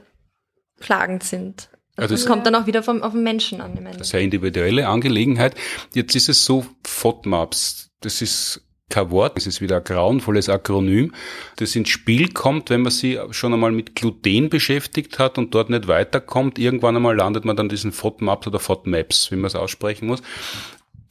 klagend 0.79 1.23
sind. 1.23 1.69
Also 1.97 2.13
es 2.13 2.25
kommt 2.25 2.45
dann 2.45 2.55
auch 2.55 2.65
wieder 2.65 2.83
vom, 2.83 3.01
auf 3.03 3.13
den 3.13 3.23
Menschen 3.23 3.61
an. 3.61 3.77
Im 3.77 3.85
Ende. 3.85 3.99
Das 3.99 4.07
ist 4.07 4.15
eine 4.15 4.23
individuelle 4.23 4.87
Angelegenheit. 4.87 5.55
Jetzt 5.93 6.15
ist 6.15 6.27
es 6.27 6.43
so, 6.43 6.65
FODMAPs, 6.85 7.91
das 8.01 8.21
ist 8.21 8.61
kein 8.89 9.09
Wort, 9.11 9.37
das 9.37 9.47
ist 9.47 9.61
wieder 9.61 9.77
ein 9.77 9.83
grauenvolles 9.83 10.49
Akronym, 10.49 11.13
das 11.55 11.75
ins 11.75 11.89
Spiel 11.89 12.31
kommt, 12.33 12.69
wenn 12.69 12.81
man 12.81 12.91
sich 12.91 13.17
schon 13.31 13.53
einmal 13.53 13.71
mit 13.71 13.95
Gluten 13.95 14.49
beschäftigt 14.49 15.17
hat 15.17 15.37
und 15.37 15.55
dort 15.55 15.69
nicht 15.69 15.87
weiterkommt. 15.87 16.59
Irgendwann 16.59 16.95
einmal 16.95 17.15
landet 17.15 17.45
man 17.45 17.55
dann 17.55 17.69
diesen 17.69 17.93
FODMAPs 17.93 18.47
oder 18.47 18.59
FODMAPs, 18.59 19.31
wie 19.31 19.37
man 19.37 19.45
es 19.45 19.55
aussprechen 19.55 20.07
muss. 20.07 20.21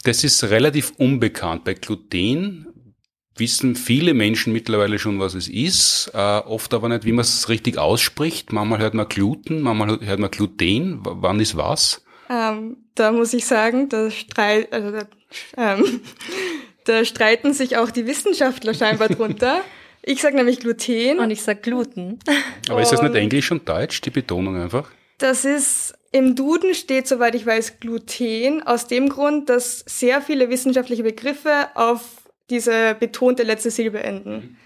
Das 0.05 0.23
ist 0.23 0.45
relativ 0.45 0.93
unbekannt. 0.99 1.65
Bei 1.65 1.73
Gluten 1.73 2.67
wissen 3.37 3.77
viele 3.77 4.15
Menschen 4.15 4.53
mittlerweile 4.53 4.99
schon, 4.99 5.19
was 5.19 5.35
es 5.35 5.49
ist, 5.49 6.11
äh, 6.15 6.19
oft 6.19 6.73
aber 6.75 6.89
nicht, 6.89 7.05
wie 7.05 7.13
man 7.13 7.23
es 7.23 7.49
richtig 7.49 7.79
ausspricht. 7.79 8.53
Manchmal 8.53 8.79
hört 8.79 8.95
man 8.95 9.09
Gluten, 9.09 9.61
manchmal 9.61 10.01
hört 10.01 10.21
man 10.21 10.31
Gluten. 10.31 11.05
W 11.05 11.11
wann 11.15 11.41
ist 11.41 11.57
was? 11.57 12.05
Ähm, 12.31 12.77
da 12.95 13.13
muss 13.13 13.35
ich 13.35 13.47
sagen, 13.47 13.89
da, 13.89 14.11
streit, 14.11 14.73
also 14.73 14.93
da, 14.93 15.07
ähm, 15.57 16.01
da 16.85 17.05
streiten 17.05 17.53
sich 17.53 17.77
auch 17.77 17.91
die 17.91 18.07
Wissenschaftler 18.07 18.75
scheinbar 18.75 19.09
drunter. 19.09 19.63
Ich 20.03 20.21
sage 20.21 20.37
nämlich 20.37 20.61
Gluten. 20.61 21.19
Und 21.19 21.31
ich 21.31 21.43
sag 21.43 21.63
Gluten. 21.63 22.19
Aber 22.69 22.83
ist 22.83 22.93
das 22.93 23.03
nicht 23.03 23.15
Englisch 23.15 23.51
und 23.51 23.69
Deutsch, 23.69 24.01
die 24.03 24.11
Betonung 24.11 24.57
einfach? 24.57 24.91
Das 25.19 25.45
ist, 25.45 25.95
im 26.13 26.37
Duden 26.37 26.75
steht, 26.75 27.09
soweit 27.09 27.35
ich 27.35 27.47
weiß, 27.47 27.81
Gluten, 27.81 28.63
aus 28.63 28.87
dem 28.87 29.09
Grund, 29.09 29.49
dass 29.49 29.81
sehr 29.87 30.21
viele 30.21 30.51
wissenschaftliche 30.51 31.03
Begriffe 31.03 31.69
auf 31.75 32.24
diese 32.51 32.95
betonte 32.99 33.43
letzte 33.43 33.71
Silbe 33.71 34.03
enden. 34.03 34.57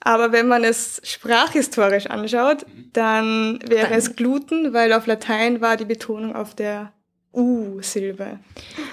Aber 0.00 0.30
wenn 0.32 0.46
man 0.46 0.62
es 0.62 1.00
sprachhistorisch 1.04 2.06
anschaut, 2.06 2.64
dann 2.92 3.58
wäre 3.66 3.88
Dann- 3.88 3.98
es 3.98 4.14
Gluten, 4.14 4.72
weil 4.72 4.92
auf 4.92 5.06
Latein 5.06 5.60
war 5.60 5.76
die 5.76 5.84
Betonung 5.84 6.34
auf 6.36 6.54
der 6.54 6.92
U-Silbe. 7.32 8.38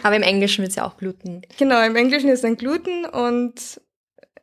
Aber 0.01 0.15
im 0.15 0.21
Englischen 0.23 0.61
wird 0.63 0.71
es 0.71 0.75
ja 0.75 0.85
auch 0.85 0.97
Gluten. 0.97 1.41
Genau, 1.57 1.81
im 1.85 1.95
Englischen 1.95 2.29
ist 2.29 2.43
dann 2.43 2.57
Gluten 2.57 3.05
und 3.05 3.79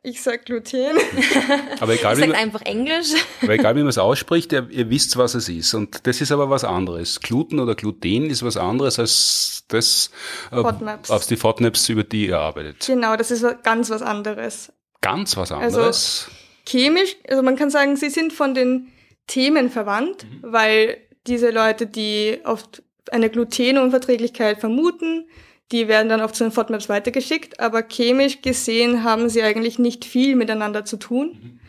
ich 0.03 0.21
sag 0.21 0.45
Gluten. 0.45 0.97
Aber 1.79 1.93
egal, 1.93 2.13
Ich 2.13 2.17
wie 2.17 2.21
sage 2.21 2.31
man, 2.33 2.41
einfach 2.41 2.61
Englisch. 2.63 3.13
aber 3.41 3.53
egal 3.53 3.75
wie 3.75 3.79
man 3.81 3.89
es 3.89 3.97
ausspricht, 3.97 4.51
ihr, 4.51 4.67
ihr 4.71 4.89
wisst, 4.89 5.15
was 5.17 5.35
es 5.35 5.47
ist. 5.49 5.73
Und 5.73 6.05
das 6.07 6.21
ist 6.21 6.31
aber 6.31 6.49
was 6.49 6.63
anderes. 6.63 7.19
Gluten 7.19 7.59
oder 7.59 7.75
Gluten 7.75 8.29
ist 8.29 8.43
was 8.43 8.57
anderes 8.57 8.97
als 8.99 9.63
das, 9.67 10.09
äh, 10.51 10.55
FODMAPs. 10.61 11.11
auf 11.11 11.25
die 11.27 11.37
FODMAPs, 11.37 11.87
über 11.89 12.03
die 12.03 12.27
ihr 12.27 12.39
arbeitet. 12.39 12.83
Genau, 12.85 13.15
das 13.15 13.29
ist 13.31 13.45
ganz 13.63 13.89
was 13.89 14.01
anderes. 14.01 14.71
Ganz 15.01 15.37
was 15.37 15.51
Also- 15.51 15.77
anderes. 15.79 16.27
Chemisch, 16.67 17.15
also 17.27 17.41
man 17.41 17.55
kann 17.55 17.69
sagen, 17.71 17.95
sie 17.95 18.09
sind 18.09 18.33
von 18.33 18.53
den 18.53 18.91
Themen 19.27 19.69
verwandt, 19.71 20.25
weil 20.41 20.97
diese 21.27 21.49
Leute, 21.51 21.87
die 21.87 22.39
oft 22.43 22.83
eine 23.11 23.29
Glutenunverträglichkeit 23.29 24.59
vermuten, 24.59 25.27
die 25.71 25.87
werden 25.87 26.09
dann 26.09 26.21
oft 26.21 26.35
zu 26.35 26.43
den 26.43 26.51
FODMAPs 26.51 26.89
weitergeschickt, 26.89 27.59
aber 27.59 27.81
chemisch 27.83 28.41
gesehen 28.41 29.03
haben 29.03 29.29
sie 29.29 29.41
eigentlich 29.41 29.79
nicht 29.79 30.05
viel 30.05 30.35
miteinander 30.35 30.85
zu 30.85 30.97
tun, 30.97 31.59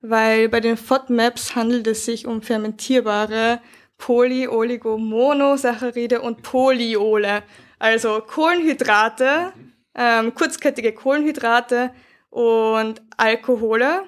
weil 0.00 0.48
bei 0.48 0.60
den 0.60 0.76
FODMAPs 0.76 1.56
handelt 1.56 1.86
es 1.86 2.04
sich 2.04 2.26
um 2.26 2.42
fermentierbare 2.42 3.60
Polyoligomonosaccharide 3.98 6.20
und 6.20 6.42
Polyole, 6.42 7.42
also 7.78 8.20
Kohlenhydrate, 8.20 9.52
ähm, 9.94 10.34
kurzkettige 10.34 10.92
Kohlenhydrate 10.92 11.92
und 12.30 13.00
Alkohole. 13.16 14.02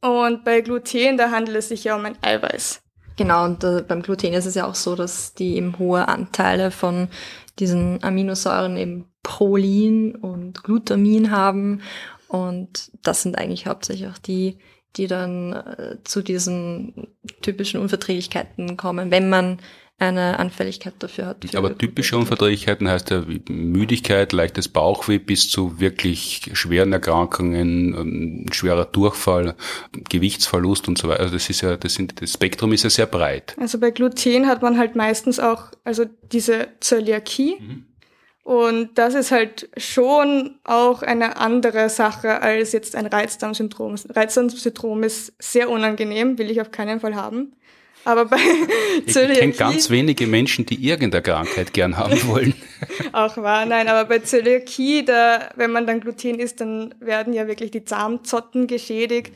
Und 0.00 0.44
bei 0.44 0.62
Gluten, 0.62 1.16
da 1.16 1.30
handelt 1.30 1.58
es 1.58 1.68
sich 1.68 1.84
ja 1.84 1.94
um 1.94 2.04
ein 2.04 2.18
Eiweiß. 2.22 2.82
Genau, 3.16 3.44
und 3.44 3.62
äh, 3.64 3.82
beim 3.86 4.02
Gluten 4.02 4.32
ist 4.32 4.46
es 4.46 4.54
ja 4.54 4.66
auch 4.66 4.74
so, 4.74 4.96
dass 4.96 5.34
die 5.34 5.56
eben 5.56 5.78
hohe 5.78 6.08
Anteile 6.08 6.70
von 6.70 7.08
diesen 7.58 8.02
Aminosäuren 8.02 8.76
eben 8.76 9.06
Prolin 9.22 10.14
und 10.14 10.62
Glutamin 10.64 11.30
haben. 11.30 11.82
Und 12.28 12.90
das 13.02 13.22
sind 13.22 13.38
eigentlich 13.38 13.66
hauptsächlich 13.66 14.08
auch 14.08 14.18
die, 14.18 14.58
die 14.96 15.06
dann 15.06 15.52
äh, 15.52 15.96
zu 16.04 16.22
diesen 16.22 17.08
typischen 17.42 17.80
Unverträglichkeiten 17.80 18.76
kommen, 18.76 19.10
wenn 19.10 19.28
man 19.28 19.58
eine 20.00 20.38
Anfälligkeit 20.38 20.94
dafür 20.98 21.26
hat. 21.26 21.54
Aber 21.54 21.76
typische. 21.76 22.16
Unverträglichkeiten 22.16 22.88
heißt 22.88 23.10
ja 23.10 23.28
wie 23.28 23.42
Müdigkeit, 23.48 24.32
leichtes 24.32 24.68
Bauchweh 24.68 25.18
bis 25.18 25.50
zu 25.50 25.78
wirklich 25.78 26.50
schweren 26.54 26.92
Erkrankungen, 26.92 27.94
ähm, 27.94 28.46
schwerer 28.50 28.86
Durchfall, 28.86 29.54
Gewichtsverlust 29.92 30.88
und 30.88 30.96
so 30.96 31.08
weiter. 31.08 31.20
Also 31.20 31.34
das 31.34 31.50
ist 31.50 31.60
ja, 31.60 31.76
das, 31.76 31.94
sind, 31.94 32.20
das 32.20 32.32
Spektrum 32.32 32.72
ist 32.72 32.82
ja 32.82 32.90
sehr 32.90 33.06
breit. 33.06 33.54
Also 33.60 33.78
bei 33.78 33.90
Gluten 33.90 34.46
hat 34.46 34.62
man 34.62 34.78
halt 34.78 34.96
meistens 34.96 35.38
auch 35.38 35.64
also 35.84 36.06
diese 36.32 36.68
Zöliakie. 36.80 37.58
Und 38.42 38.98
das 38.98 39.14
ist 39.14 39.30
halt 39.30 39.68
schon 39.76 40.58
auch 40.64 41.02
eine 41.02 41.36
andere 41.36 41.90
Sache 41.90 42.40
als 42.40 42.72
jetzt 42.72 42.96
ein 42.96 43.06
Reizdarmsyndrom. 43.06 43.96
Reizdarmsyndrom 44.08 45.02
ist 45.02 45.34
sehr 45.38 45.68
unangenehm, 45.68 46.38
will 46.38 46.50
ich 46.50 46.60
auf 46.60 46.70
keinen 46.70 47.00
Fall 47.00 47.14
haben. 47.14 47.52
Aber 48.04 48.24
bei 48.26 48.36
Ich 49.06 49.14
kenne 49.14 49.28
Zöliakie 49.28 49.58
ganz 49.58 49.90
wenige 49.90 50.26
Menschen, 50.26 50.66
die 50.66 50.84
irgendeine 50.86 51.22
Krankheit 51.22 51.72
gern 51.72 51.96
haben 51.96 52.20
wollen. 52.26 52.54
auch 53.12 53.36
wahr, 53.36 53.66
nein, 53.66 53.88
aber 53.88 54.08
bei 54.08 54.20
Zöliakie, 54.20 55.04
da, 55.04 55.50
wenn 55.56 55.70
man 55.70 55.86
dann 55.86 56.00
Gluten 56.00 56.38
isst, 56.38 56.60
dann 56.60 56.94
werden 57.00 57.32
ja 57.32 57.46
wirklich 57.46 57.70
die 57.70 57.84
Darmzotten 57.84 58.66
geschädigt. 58.66 59.32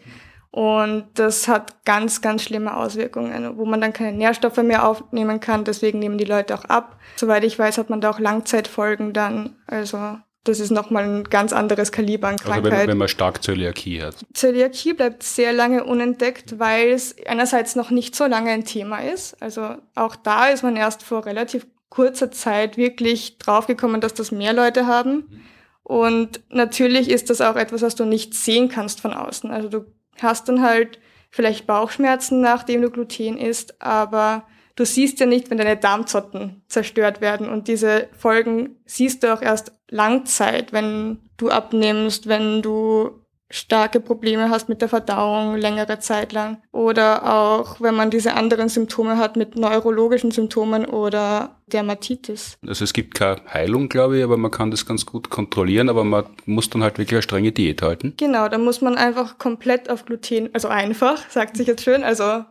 Und 0.50 1.06
das 1.14 1.48
hat 1.48 1.84
ganz, 1.84 2.22
ganz 2.22 2.44
schlimme 2.44 2.76
Auswirkungen, 2.76 3.56
wo 3.56 3.64
man 3.64 3.80
dann 3.80 3.92
keine 3.92 4.16
Nährstoffe 4.16 4.58
mehr 4.58 4.86
aufnehmen 4.86 5.40
kann. 5.40 5.64
Deswegen 5.64 5.98
nehmen 5.98 6.16
die 6.16 6.24
Leute 6.24 6.54
auch 6.54 6.64
ab. 6.66 7.00
Soweit 7.16 7.42
ich 7.42 7.58
weiß, 7.58 7.76
hat 7.76 7.90
man 7.90 8.00
da 8.00 8.10
auch 8.10 8.20
Langzeitfolgen 8.20 9.12
dann. 9.12 9.56
Also 9.66 9.98
das 10.44 10.60
ist 10.60 10.70
nochmal 10.70 11.04
ein 11.04 11.24
ganz 11.24 11.52
anderes 11.52 11.90
Kaliber 11.90 12.28
an 12.28 12.34
Also 12.34 12.44
Krankheit. 12.44 12.80
wenn, 12.82 12.88
wenn 12.88 12.98
man 12.98 13.08
stark 13.08 13.42
Zöliakie 13.42 14.02
hat. 14.02 14.16
Zöliakie 14.34 14.92
bleibt 14.92 15.22
sehr 15.22 15.52
lange 15.52 15.84
unentdeckt, 15.84 16.58
weil 16.58 16.90
es 16.90 17.16
einerseits 17.26 17.76
noch 17.76 17.90
nicht 17.90 18.14
so 18.14 18.26
lange 18.26 18.50
ein 18.50 18.64
Thema 18.64 18.98
ist. 18.98 19.40
Also 19.42 19.76
auch 19.94 20.16
da 20.16 20.48
ist 20.48 20.62
man 20.62 20.76
erst 20.76 21.02
vor 21.02 21.24
relativ 21.24 21.66
kurzer 21.88 22.30
Zeit 22.30 22.76
wirklich 22.76 23.38
draufgekommen, 23.38 24.00
dass 24.00 24.14
das 24.14 24.32
mehr 24.32 24.52
Leute 24.52 24.86
haben. 24.86 25.42
Und 25.82 26.40
natürlich 26.50 27.10
ist 27.10 27.30
das 27.30 27.40
auch 27.40 27.56
etwas, 27.56 27.82
was 27.82 27.94
du 27.94 28.04
nicht 28.04 28.34
sehen 28.34 28.68
kannst 28.68 29.00
von 29.00 29.12
außen. 29.12 29.50
Also 29.50 29.68
du 29.68 29.86
hast 30.20 30.48
dann 30.48 30.62
halt 30.62 30.98
vielleicht 31.30 31.66
Bauchschmerzen, 31.66 32.40
nachdem 32.40 32.82
du 32.82 32.90
Gluten 32.90 33.38
isst, 33.38 33.80
aber 33.80 34.46
du 34.76 34.84
siehst 34.84 35.20
ja 35.20 35.26
nicht, 35.26 35.50
wenn 35.50 35.58
deine 35.58 35.76
Darmzotten 35.76 36.62
zerstört 36.68 37.20
werden. 37.20 37.48
Und 37.48 37.68
diese 37.68 38.08
Folgen 38.16 38.76
siehst 38.86 39.22
du 39.22 39.32
auch 39.32 39.42
erst 39.42 39.72
Langzeit, 39.94 40.72
wenn 40.72 41.20
du 41.36 41.50
abnimmst, 41.50 42.26
wenn 42.26 42.62
du 42.62 43.20
starke 43.48 44.00
Probleme 44.00 44.50
hast 44.50 44.68
mit 44.68 44.80
der 44.80 44.88
Verdauung 44.88 45.54
längere 45.54 46.00
Zeit 46.00 46.32
lang 46.32 46.60
oder 46.72 47.32
auch 47.32 47.80
wenn 47.80 47.94
man 47.94 48.10
diese 48.10 48.34
anderen 48.34 48.68
Symptome 48.68 49.18
hat 49.18 49.36
mit 49.36 49.54
neurologischen 49.54 50.32
Symptomen 50.32 50.84
oder 50.84 51.60
Dermatitis. 51.68 52.58
Also 52.66 52.82
es 52.82 52.92
gibt 52.92 53.14
keine 53.14 53.42
Heilung, 53.52 53.88
glaube 53.88 54.18
ich, 54.18 54.24
aber 54.24 54.36
man 54.36 54.50
kann 54.50 54.72
das 54.72 54.84
ganz 54.84 55.06
gut 55.06 55.30
kontrollieren, 55.30 55.88
aber 55.88 56.02
man 56.02 56.24
muss 56.46 56.70
dann 56.70 56.82
halt 56.82 56.98
wirklich 56.98 57.14
eine 57.14 57.22
strenge 57.22 57.52
Diät 57.52 57.80
halten. 57.80 58.14
Genau, 58.16 58.48
da 58.48 58.58
muss 58.58 58.80
man 58.80 58.96
einfach 58.96 59.38
komplett 59.38 59.88
auf 59.88 60.04
Gluten, 60.06 60.50
also 60.52 60.66
einfach, 60.66 61.30
sagt 61.30 61.56
sich 61.56 61.68
jetzt 61.68 61.84
schön, 61.84 62.02
also 62.02 62.44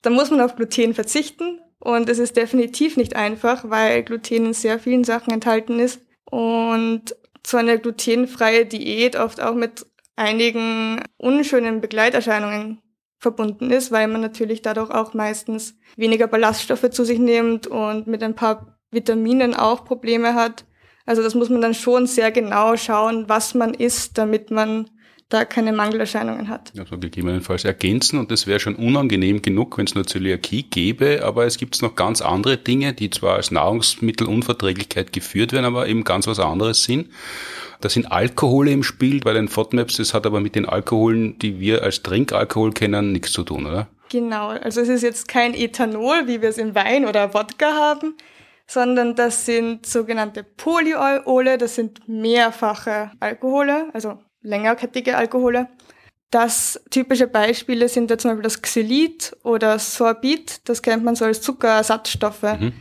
da 0.00 0.10
muss 0.10 0.30
man 0.30 0.40
auf 0.40 0.56
Gluten 0.56 0.94
verzichten 0.94 1.60
und 1.80 2.08
es 2.08 2.18
ist 2.18 2.38
definitiv 2.38 2.96
nicht 2.96 3.14
einfach, 3.14 3.68
weil 3.68 4.02
Gluten 4.04 4.46
in 4.46 4.52
sehr 4.54 4.78
vielen 4.78 5.04
Sachen 5.04 5.34
enthalten 5.34 5.78
ist 5.80 6.00
und 6.30 7.14
so 7.46 7.56
eine 7.56 7.78
glutenfreie 7.78 8.66
Diät 8.66 9.16
oft 9.16 9.40
auch 9.40 9.54
mit 9.54 9.86
einigen 10.16 11.02
unschönen 11.16 11.80
Begleiterscheinungen 11.80 12.82
verbunden 13.18 13.70
ist, 13.70 13.90
weil 13.90 14.08
man 14.08 14.20
natürlich 14.20 14.62
dadurch 14.62 14.90
auch 14.90 15.14
meistens 15.14 15.76
weniger 15.96 16.26
Ballaststoffe 16.26 16.90
zu 16.90 17.04
sich 17.04 17.18
nimmt 17.18 17.66
und 17.66 18.06
mit 18.06 18.22
ein 18.22 18.34
paar 18.34 18.78
Vitaminen 18.90 19.54
auch 19.54 19.84
Probleme 19.84 20.34
hat. 20.34 20.64
Also 21.06 21.22
das 21.22 21.34
muss 21.34 21.48
man 21.48 21.60
dann 21.60 21.74
schon 21.74 22.06
sehr 22.06 22.30
genau 22.30 22.76
schauen, 22.76 23.28
was 23.28 23.54
man 23.54 23.74
isst, 23.74 24.18
damit 24.18 24.50
man 24.50 24.90
da 25.28 25.44
keine 25.44 25.72
Mangelerscheinungen 25.72 26.48
hat. 26.48 26.72
Also 26.78 26.96
gegebenenfalls 26.98 27.64
ergänzen 27.64 28.18
und 28.18 28.30
das 28.30 28.46
wäre 28.46 28.60
schon 28.60 28.76
unangenehm 28.76 29.42
genug, 29.42 29.76
wenn 29.76 29.84
es 29.84 29.94
nur 29.94 30.06
Zöliakie 30.06 30.62
gäbe, 30.62 31.22
aber 31.22 31.44
es 31.44 31.58
gibt 31.58 31.80
noch 31.82 31.96
ganz 31.96 32.22
andere 32.22 32.56
Dinge, 32.56 32.94
die 32.94 33.10
zwar 33.10 33.34
als 33.34 33.50
Nahrungsmittelunverträglichkeit 33.50 35.12
geführt 35.12 35.52
werden, 35.52 35.66
aber 35.66 35.86
eben 35.86 36.04
ganz 36.04 36.26
was 36.26 36.38
anderes 36.38 36.84
sind. 36.84 37.10
Da 37.80 37.88
sind 37.90 38.10
Alkohole 38.10 38.70
im 38.70 38.82
Spiel 38.82 39.20
bei 39.20 39.34
den 39.34 39.48
FODMAPs, 39.48 39.98
das 39.98 40.14
hat 40.14 40.26
aber 40.26 40.40
mit 40.40 40.54
den 40.54 40.66
Alkoholen, 40.66 41.38
die 41.38 41.60
wir 41.60 41.82
als 41.82 42.02
Trinkalkohol 42.02 42.72
kennen, 42.72 43.12
nichts 43.12 43.32
zu 43.32 43.44
tun, 43.44 43.66
oder? 43.66 43.86
Genau, 44.10 44.48
also 44.48 44.80
es 44.80 44.88
ist 44.88 45.02
jetzt 45.02 45.28
kein 45.28 45.52
Ethanol, 45.52 46.26
wie 46.26 46.40
wir 46.40 46.48
es 46.48 46.56
im 46.56 46.74
Wein 46.74 47.06
oder 47.06 47.34
Wodka 47.34 47.74
haben, 47.74 48.16
sondern 48.66 49.14
das 49.14 49.44
sind 49.44 49.84
sogenannte 49.84 50.42
Polyole, 50.42 51.58
das 51.58 51.74
sind 51.74 52.08
mehrfache 52.08 53.10
Alkohole, 53.20 53.90
also 53.92 54.18
längerkettige 54.42 55.16
Alkohole. 55.16 55.68
Das 56.30 56.78
typische 56.90 57.26
Beispiele 57.26 57.88
sind 57.88 58.10
da 58.10 58.18
zum 58.18 58.30
Beispiel 58.32 58.42
das 58.42 58.60
Xylit 58.60 59.34
oder 59.44 59.78
Sorbit, 59.78 60.60
das 60.68 60.82
kennt 60.82 61.02
man 61.02 61.16
so 61.16 61.24
als 61.24 61.40
Zuckerersatzstoffe, 61.40 62.42
Mhm. 62.42 62.72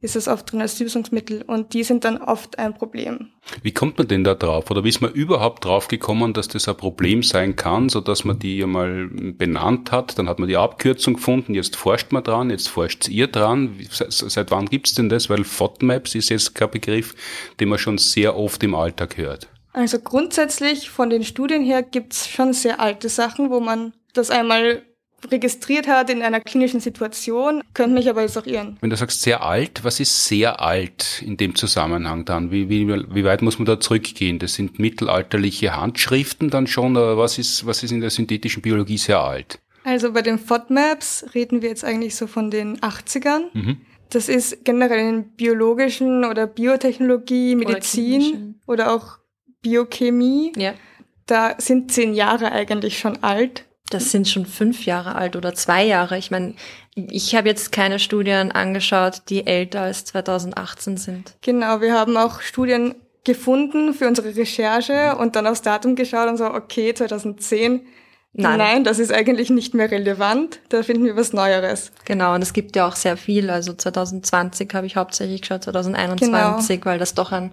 ist 0.00 0.16
es 0.16 0.26
oft 0.26 0.50
drin 0.50 0.60
als 0.60 0.76
Süßungsmittel 0.78 1.42
und 1.42 1.72
die 1.72 1.84
sind 1.84 2.04
dann 2.04 2.18
oft 2.18 2.58
ein 2.58 2.74
Problem. 2.74 3.28
Wie 3.62 3.70
kommt 3.72 3.98
man 3.98 4.08
denn 4.08 4.24
da 4.24 4.34
drauf? 4.34 4.72
Oder 4.72 4.82
wie 4.82 4.88
ist 4.88 5.00
man 5.02 5.12
überhaupt 5.12 5.64
drauf 5.64 5.86
gekommen, 5.86 6.32
dass 6.32 6.48
das 6.48 6.68
ein 6.68 6.76
Problem 6.76 7.22
sein 7.22 7.54
kann, 7.54 7.88
so 7.88 8.00
dass 8.00 8.24
man 8.24 8.40
die 8.40 8.58
ja 8.58 8.66
mal 8.66 9.08
benannt 9.08 9.92
hat? 9.92 10.18
Dann 10.18 10.28
hat 10.28 10.40
man 10.40 10.48
die 10.48 10.56
Abkürzung 10.56 11.14
gefunden, 11.14 11.54
jetzt 11.54 11.76
forscht 11.76 12.10
man 12.10 12.24
dran, 12.24 12.50
jetzt 12.50 12.68
forscht 12.68 13.08
ihr 13.08 13.28
dran. 13.28 13.76
Seit 13.90 14.50
wann 14.50 14.66
gibt's 14.66 14.94
denn 14.94 15.08
das? 15.08 15.30
Weil 15.30 15.44
FODMAPs 15.44 16.16
ist 16.16 16.28
jetzt 16.30 16.56
kein 16.56 16.72
Begriff, 16.72 17.14
den 17.60 17.68
man 17.68 17.78
schon 17.78 17.98
sehr 17.98 18.36
oft 18.36 18.62
im 18.64 18.74
Alltag 18.74 19.16
hört. 19.16 19.48
Also 19.76 19.98
grundsätzlich 19.98 20.88
von 20.88 21.10
den 21.10 21.22
Studien 21.22 21.62
her 21.62 21.82
gibt's 21.82 22.28
schon 22.28 22.54
sehr 22.54 22.80
alte 22.80 23.10
Sachen, 23.10 23.50
wo 23.50 23.60
man 23.60 23.92
das 24.14 24.30
einmal 24.30 24.82
registriert 25.30 25.86
hat 25.86 26.08
in 26.08 26.22
einer 26.22 26.40
klinischen 26.40 26.80
Situation, 26.80 27.62
könnte 27.74 27.92
mich 27.92 28.08
aber 28.08 28.22
jetzt 28.22 28.38
auch 28.38 28.46
irren. 28.46 28.78
Wenn 28.80 28.88
du 28.88 28.96
sagst 28.96 29.20
sehr 29.20 29.42
alt, 29.42 29.84
was 29.84 30.00
ist 30.00 30.24
sehr 30.24 30.62
alt 30.62 31.22
in 31.22 31.36
dem 31.36 31.54
Zusammenhang 31.56 32.24
dann? 32.24 32.50
Wie, 32.50 32.70
wie, 32.70 32.88
wie 32.88 33.24
weit 33.24 33.42
muss 33.42 33.58
man 33.58 33.66
da 33.66 33.78
zurückgehen? 33.78 34.38
Das 34.38 34.54
sind 34.54 34.78
mittelalterliche 34.78 35.76
Handschriften 35.76 36.48
dann 36.48 36.66
schon, 36.66 36.96
oder 36.96 37.18
was 37.18 37.36
ist, 37.36 37.66
was 37.66 37.82
ist 37.82 37.90
in 37.90 38.00
der 38.00 38.10
synthetischen 38.10 38.62
Biologie 38.62 38.96
sehr 38.96 39.20
alt? 39.20 39.58
Also 39.84 40.12
bei 40.12 40.22
den 40.22 40.38
FODMAPs 40.38 41.26
reden 41.34 41.60
wir 41.60 41.68
jetzt 41.68 41.84
eigentlich 41.84 42.14
so 42.14 42.26
von 42.26 42.50
den 42.50 42.78
80ern. 42.80 43.50
Mhm. 43.52 43.76
Das 44.08 44.30
ist 44.30 44.64
generell 44.64 45.06
in 45.06 45.24
biologischen 45.32 46.24
oder 46.24 46.46
Biotechnologie, 46.46 47.56
Medizin 47.56 48.22
chemischen. 48.22 48.60
oder, 48.66 48.94
auch 48.94 49.18
Biochemie. 49.66 50.52
Ja. 50.56 50.74
da 51.26 51.54
sind 51.58 51.90
zehn 51.90 52.14
Jahre 52.14 52.52
eigentlich 52.52 52.98
schon 52.98 53.22
alt. 53.22 53.64
Das 53.90 54.10
sind 54.10 54.28
schon 54.28 54.46
fünf 54.46 54.84
Jahre 54.84 55.14
alt 55.14 55.36
oder 55.36 55.54
zwei 55.54 55.84
Jahre. 55.84 56.18
Ich 56.18 56.30
meine, 56.30 56.54
ich 56.94 57.34
habe 57.34 57.48
jetzt 57.48 57.72
keine 57.72 57.98
Studien 57.98 58.50
angeschaut, 58.52 59.22
die 59.28 59.46
älter 59.46 59.82
als 59.82 60.04
2018 60.06 60.96
sind. 60.96 61.34
Genau, 61.42 61.80
wir 61.80 61.94
haben 61.94 62.16
auch 62.16 62.40
Studien 62.40 62.94
gefunden 63.24 63.92
für 63.92 64.06
unsere 64.06 64.34
Recherche 64.34 65.16
und 65.16 65.36
dann 65.36 65.46
aufs 65.46 65.62
Datum 65.62 65.96
geschaut 65.96 66.28
und 66.28 66.36
so, 66.36 66.46
okay, 66.46 66.94
2010. 66.94 67.86
Nein. 68.38 68.58
Nein, 68.58 68.84
das 68.84 68.98
ist 68.98 69.12
eigentlich 69.12 69.50
nicht 69.50 69.72
mehr 69.72 69.90
relevant. 69.90 70.60
Da 70.68 70.82
finden 70.82 71.04
wir 71.04 71.16
was 71.16 71.32
Neueres. 71.32 71.90
Genau, 72.04 72.34
und 72.34 72.42
es 72.42 72.52
gibt 72.52 72.76
ja 72.76 72.86
auch 72.86 72.94
sehr 72.94 73.16
viel. 73.16 73.50
Also 73.50 73.72
2020 73.72 74.74
habe 74.74 74.86
ich 74.86 74.96
hauptsächlich 74.96 75.40
geschaut, 75.40 75.64
2021, 75.64 76.80
genau. 76.80 76.86
weil 76.86 76.98
das 76.98 77.14
doch 77.14 77.32
ein 77.32 77.50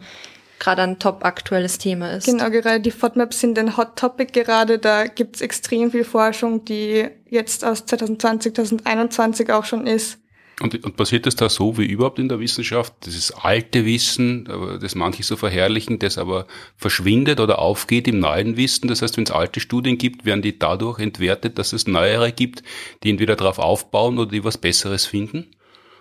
gerade 0.60 0.82
ein 0.82 1.00
top 1.00 1.26
aktuelles 1.26 1.78
Thema 1.78 2.12
ist. 2.12 2.26
Genau, 2.26 2.50
gerade 2.50 2.80
die 2.80 2.92
FODMAPs 2.92 3.40
sind 3.40 3.60
ein 3.60 3.78
Hot 3.78 3.96
Topic 3.96 4.32
gerade. 4.32 4.80
Da 4.80 5.06
gibt 5.08 5.38
es 5.38 5.42
extrem 5.42 5.92
viel 5.92 6.04
Forschung, 6.04 6.66
die 6.66 7.08
jetzt 7.30 7.66
aus 7.66 7.86
2020, 7.86 8.54
2021 8.56 9.52
auch 9.52 9.66
schon 9.66 9.88
ist. 9.88 10.20
Und, 10.62 10.84
und 10.86 10.96
passiert 10.96 11.26
das 11.26 11.36
da 11.36 11.50
so 11.50 11.78
wie 11.78 11.86
überhaupt 11.86 12.20
in 12.20 12.30
der 12.30 12.40
Wissenschaft? 12.40 12.94
Dieses 13.06 13.32
alte 13.32 13.86
Wissen, 13.86 14.48
das 14.80 14.94
manche 14.94 15.24
so 15.24 15.36
verherrlichen, 15.36 15.98
das 15.98 16.18
aber 16.18 16.46
verschwindet 16.78 17.40
oder 17.40 17.60
aufgeht 17.60 18.08
im 18.08 18.20
neuen 18.20 18.56
Wissen. 18.56 18.88
Das 18.88 19.02
heißt, 19.02 19.18
wenn 19.18 19.24
es 19.24 19.32
alte 19.32 19.60
Studien 19.60 19.98
gibt, 19.98 20.26
werden 20.26 20.44
die 20.44 20.58
dadurch 20.60 21.00
entwertet, 21.00 21.58
dass 21.58 21.74
es 21.74 21.88
neuere 21.88 22.32
gibt, 22.32 22.62
die 23.04 23.10
entweder 23.10 23.36
darauf 23.36 23.58
aufbauen 23.58 24.20
oder 24.20 24.30
die 24.30 24.44
was 24.44 24.58
Besseres 24.58 25.06
finden? 25.06 25.48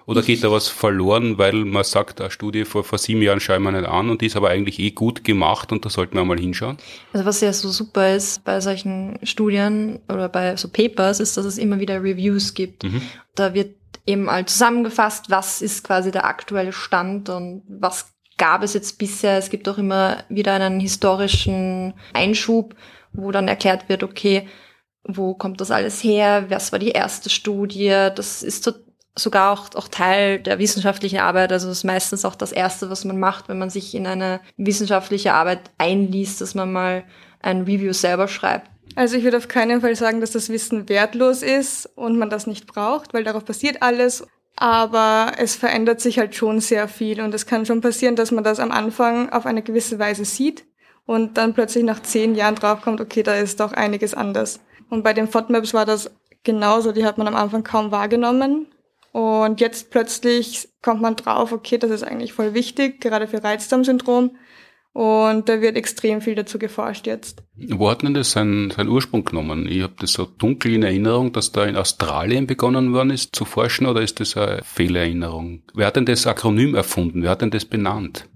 Oder 0.06 0.22
geht 0.22 0.42
da 0.42 0.50
was 0.50 0.68
verloren, 0.68 1.38
weil 1.38 1.64
man 1.64 1.84
sagt, 1.84 2.20
eine 2.20 2.30
Studie 2.30 2.64
vor, 2.64 2.84
vor 2.84 2.98
sieben 2.98 3.22
Jahren 3.22 3.40
schauen 3.40 3.62
wir 3.62 3.72
nicht 3.72 3.86
an 3.86 4.10
und 4.10 4.20
die 4.20 4.26
ist 4.26 4.36
aber 4.36 4.48
eigentlich 4.48 4.78
eh 4.78 4.90
gut 4.90 5.24
gemacht 5.24 5.72
und 5.72 5.84
da 5.84 5.90
sollten 5.90 6.16
wir 6.16 6.24
mal 6.24 6.38
hinschauen? 6.38 6.76
Also 7.12 7.26
was 7.26 7.40
ja 7.40 7.52
so 7.52 7.68
super 7.68 8.14
ist 8.14 8.44
bei 8.44 8.60
solchen 8.60 9.18
Studien 9.22 10.00
oder 10.08 10.28
bei 10.28 10.56
so 10.56 10.68
Papers, 10.68 11.20
ist, 11.20 11.36
dass 11.36 11.44
es 11.44 11.58
immer 11.58 11.78
wieder 11.78 12.02
Reviews 12.02 12.54
gibt. 12.54 12.84
Mhm. 12.84 13.02
Da 13.34 13.54
wird 13.54 13.76
eben 14.06 14.28
all 14.28 14.46
zusammengefasst, 14.46 15.30
was 15.30 15.62
ist 15.62 15.84
quasi 15.84 16.10
der 16.10 16.24
aktuelle 16.24 16.72
Stand 16.72 17.28
und 17.28 17.62
was 17.68 18.12
gab 18.38 18.62
es 18.62 18.74
jetzt 18.74 18.98
bisher. 18.98 19.38
Es 19.38 19.50
gibt 19.50 19.68
auch 19.68 19.78
immer 19.78 20.24
wieder 20.28 20.54
einen 20.54 20.80
historischen 20.80 21.94
Einschub, 22.12 22.74
wo 23.12 23.30
dann 23.30 23.46
erklärt 23.46 23.88
wird, 23.88 24.02
okay, 24.02 24.48
wo 25.04 25.34
kommt 25.34 25.60
das 25.60 25.70
alles 25.70 26.02
her? 26.02 26.46
Was 26.48 26.72
war 26.72 26.78
die 26.78 26.90
erste 26.90 27.28
Studie? 27.30 28.08
Das 28.14 28.42
ist 28.42 28.64
so 28.64 28.72
sogar 29.14 29.52
auch, 29.52 29.74
auch 29.74 29.88
Teil 29.88 30.38
der 30.40 30.58
wissenschaftlichen 30.58 31.18
Arbeit. 31.18 31.52
Also 31.52 31.68
das 31.68 31.78
ist 31.78 31.84
meistens 31.84 32.24
auch 32.24 32.34
das 32.34 32.52
Erste, 32.52 32.90
was 32.90 33.04
man 33.04 33.18
macht, 33.18 33.48
wenn 33.48 33.58
man 33.58 33.70
sich 33.70 33.94
in 33.94 34.06
eine 34.06 34.40
wissenschaftliche 34.56 35.34
Arbeit 35.34 35.60
einliest, 35.78 36.40
dass 36.40 36.54
man 36.54 36.72
mal 36.72 37.04
ein 37.40 37.62
Review 37.62 37.92
selber 37.92 38.28
schreibt. 38.28 38.70
Also 38.94 39.16
ich 39.16 39.24
würde 39.24 39.38
auf 39.38 39.48
keinen 39.48 39.80
Fall 39.80 39.96
sagen, 39.96 40.20
dass 40.20 40.32
das 40.32 40.48
Wissen 40.48 40.88
wertlos 40.88 41.42
ist 41.42 41.86
und 41.94 42.18
man 42.18 42.30
das 42.30 42.46
nicht 42.46 42.66
braucht, 42.66 43.14
weil 43.14 43.24
darauf 43.24 43.44
passiert 43.44 43.82
alles. 43.82 44.26
Aber 44.56 45.32
es 45.38 45.56
verändert 45.56 46.00
sich 46.00 46.18
halt 46.18 46.34
schon 46.34 46.60
sehr 46.60 46.86
viel 46.88 47.22
und 47.22 47.34
es 47.34 47.46
kann 47.46 47.64
schon 47.64 47.80
passieren, 47.80 48.16
dass 48.16 48.30
man 48.30 48.44
das 48.44 48.60
am 48.60 48.70
Anfang 48.70 49.30
auf 49.30 49.46
eine 49.46 49.62
gewisse 49.62 49.98
Weise 49.98 50.26
sieht 50.26 50.64
und 51.06 51.38
dann 51.38 51.54
plötzlich 51.54 51.84
nach 51.84 52.02
zehn 52.02 52.34
Jahren 52.34 52.54
draufkommt, 52.54 53.00
okay, 53.00 53.22
da 53.22 53.34
ist 53.34 53.60
doch 53.60 53.72
einiges 53.72 54.14
anders. 54.14 54.60
Und 54.90 55.02
bei 55.02 55.14
den 55.14 55.26
FODMAPs 55.26 55.72
war 55.72 55.86
das 55.86 56.10
genauso, 56.44 56.92
die 56.92 57.04
hat 57.04 57.16
man 57.16 57.28
am 57.28 57.34
Anfang 57.34 57.64
kaum 57.64 57.90
wahrgenommen. 57.90 58.66
Und 59.12 59.60
jetzt 59.60 59.90
plötzlich 59.90 60.68
kommt 60.80 61.02
man 61.02 61.16
drauf, 61.16 61.52
okay, 61.52 61.78
das 61.78 61.90
ist 61.90 62.02
eigentlich 62.02 62.32
voll 62.32 62.54
wichtig, 62.54 63.00
gerade 63.00 63.28
für 63.28 63.44
Reizdarmsyndrom. 63.44 64.36
Und 64.94 65.48
da 65.48 65.62
wird 65.62 65.76
extrem 65.76 66.20
viel 66.20 66.34
dazu 66.34 66.58
geforscht 66.58 67.06
jetzt. 67.06 67.42
Wo 67.56 67.90
hat 67.90 68.02
denn 68.02 68.12
das 68.12 68.32
seinen, 68.32 68.70
seinen 68.70 68.90
Ursprung 68.90 69.24
genommen? 69.24 69.66
Ich 69.66 69.82
habe 69.82 69.94
das 69.98 70.12
so 70.12 70.26
dunkel 70.26 70.74
in 70.74 70.82
Erinnerung, 70.82 71.32
dass 71.32 71.50
da 71.50 71.64
in 71.64 71.76
Australien 71.76 72.46
begonnen 72.46 72.92
worden 72.92 73.10
ist 73.10 73.34
zu 73.34 73.46
forschen, 73.46 73.86
oder 73.86 74.02
ist 74.02 74.20
das 74.20 74.36
eine 74.36 74.60
Fehlerinnerung? 74.64 75.62
Wer 75.74 75.86
hat 75.86 75.96
denn 75.96 76.04
das 76.04 76.26
Akronym 76.26 76.74
erfunden? 76.74 77.22
Wer 77.22 77.30
hat 77.30 77.40
denn 77.40 77.50
das 77.50 77.64
benannt? 77.64 78.28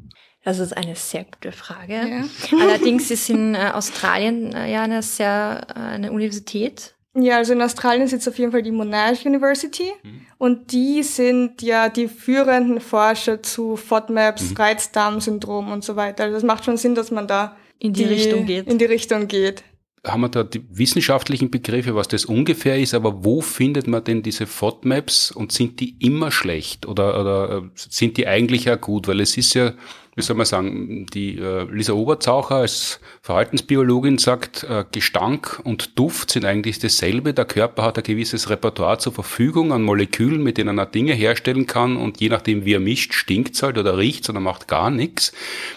Das 0.45 0.59
ist 0.59 0.75
eine 0.75 0.95
sehr 0.95 1.25
gute 1.25 1.53
Frage. 1.53 1.93
Ja. 1.93 2.25
Allerdings 2.61 3.11
ist 3.11 3.29
in 3.29 3.55
äh, 3.55 3.73
Australien 3.75 4.55
äh, 4.55 4.73
ja 4.73 4.83
eine 4.83 5.03
sehr 5.03 5.67
äh, 5.75 5.79
eine 5.79 6.13
Universität 6.13 6.96
ja, 7.23 7.37
also 7.39 7.53
in 7.53 7.63
Australien 7.63 8.09
sitzt 8.09 8.29
auf 8.29 8.39
jeden 8.39 8.53
Fall 8.53 8.63
die 8.63 8.73
Monash 8.73 9.25
University 9.25 9.91
mhm. 10.03 10.21
und 10.39 10.73
die 10.73 11.03
sind 11.03 11.63
ja 11.63 11.89
die 11.89 12.09
führenden 12.09 12.81
Forscher 12.81 13.43
zu 13.43 13.77
FODMAPs, 13.77 14.51
mhm. 14.51 14.57
Reizdarmsyndrom 14.57 15.73
und 15.73 15.85
so 15.85 15.97
weiter. 15.97 16.25
Also 16.25 16.35
das 16.35 16.45
macht 16.45 16.65
schon 16.65 16.77
Sinn, 16.77 16.95
dass 16.95 17.11
man 17.11 17.27
da 17.27 17.57
in 17.79 17.93
die, 17.93 18.05
die 18.05 18.09
Richtung 18.09 18.47
geht. 18.47 18.67
In 18.67 18.79
die 18.79 18.85
Richtung 18.85 19.29
geht 19.29 19.63
haben 20.07 20.21
wir 20.21 20.29
da 20.29 20.45
die 20.45 20.63
wissenschaftlichen 20.71 21.51
Begriffe, 21.51 21.95
was 21.95 22.09
das 22.09 22.25
ungefähr 22.25 22.79
ist, 22.79 22.95
aber 22.95 23.25
wo 23.25 23.41
findet 23.41 23.87
man 23.87 24.05
denn 24.05 24.23
diese 24.23 24.47
FODMAPs 24.47 25.31
und 25.33 25.53
sind 25.53 25.81
die 25.81 25.97
immer 25.99 26.31
schlecht 26.31 26.87
oder, 26.87 27.21
oder 27.21 27.57
äh, 27.57 27.63
sind 27.75 28.17
die 28.17 28.27
eigentlich 28.27 28.71
auch 28.71 28.81
gut? 28.81 29.09
Weil 29.09 29.21
es 29.21 29.37
ist 29.37 29.55
ja 29.55 29.73
wie 30.17 30.23
soll 30.23 30.37
man 30.37 30.47
sagen, 30.47 31.05
die 31.13 31.37
äh, 31.37 31.65
Lisa 31.71 31.93
Oberzaucher 31.93 32.57
als 32.57 33.01
Verhaltensbiologin 33.21 34.17
sagt, 34.17 34.65
äh, 34.65 34.87
Gestank 34.91 35.61
und 35.63 35.99
Duft 35.99 36.31
sind 36.31 36.47
eigentlich 36.47 36.79
dasselbe. 36.79 37.35
Der 37.35 37.45
Körper 37.45 37.83
hat 37.83 37.99
ein 37.99 38.03
gewisses 38.03 38.49
Repertoire 38.49 38.97
zur 38.97 39.13
Verfügung 39.13 39.75
an 39.75 39.83
Molekülen, 39.83 40.43
mit 40.43 40.57
denen 40.57 40.79
er 40.79 40.87
Dinge 40.87 41.13
herstellen 41.13 41.67
kann 41.67 41.99
und 41.99 42.19
je 42.19 42.31
nachdem, 42.31 42.65
wie 42.65 42.73
er 42.73 42.81
mischt, 42.81 43.13
stinkt 43.13 43.63
halt 43.63 43.77
oder 43.77 43.99
riecht 43.99 44.27
oder 44.31 44.41
macht 44.41 44.69
gar 44.69 44.91
nichts. 44.91 45.33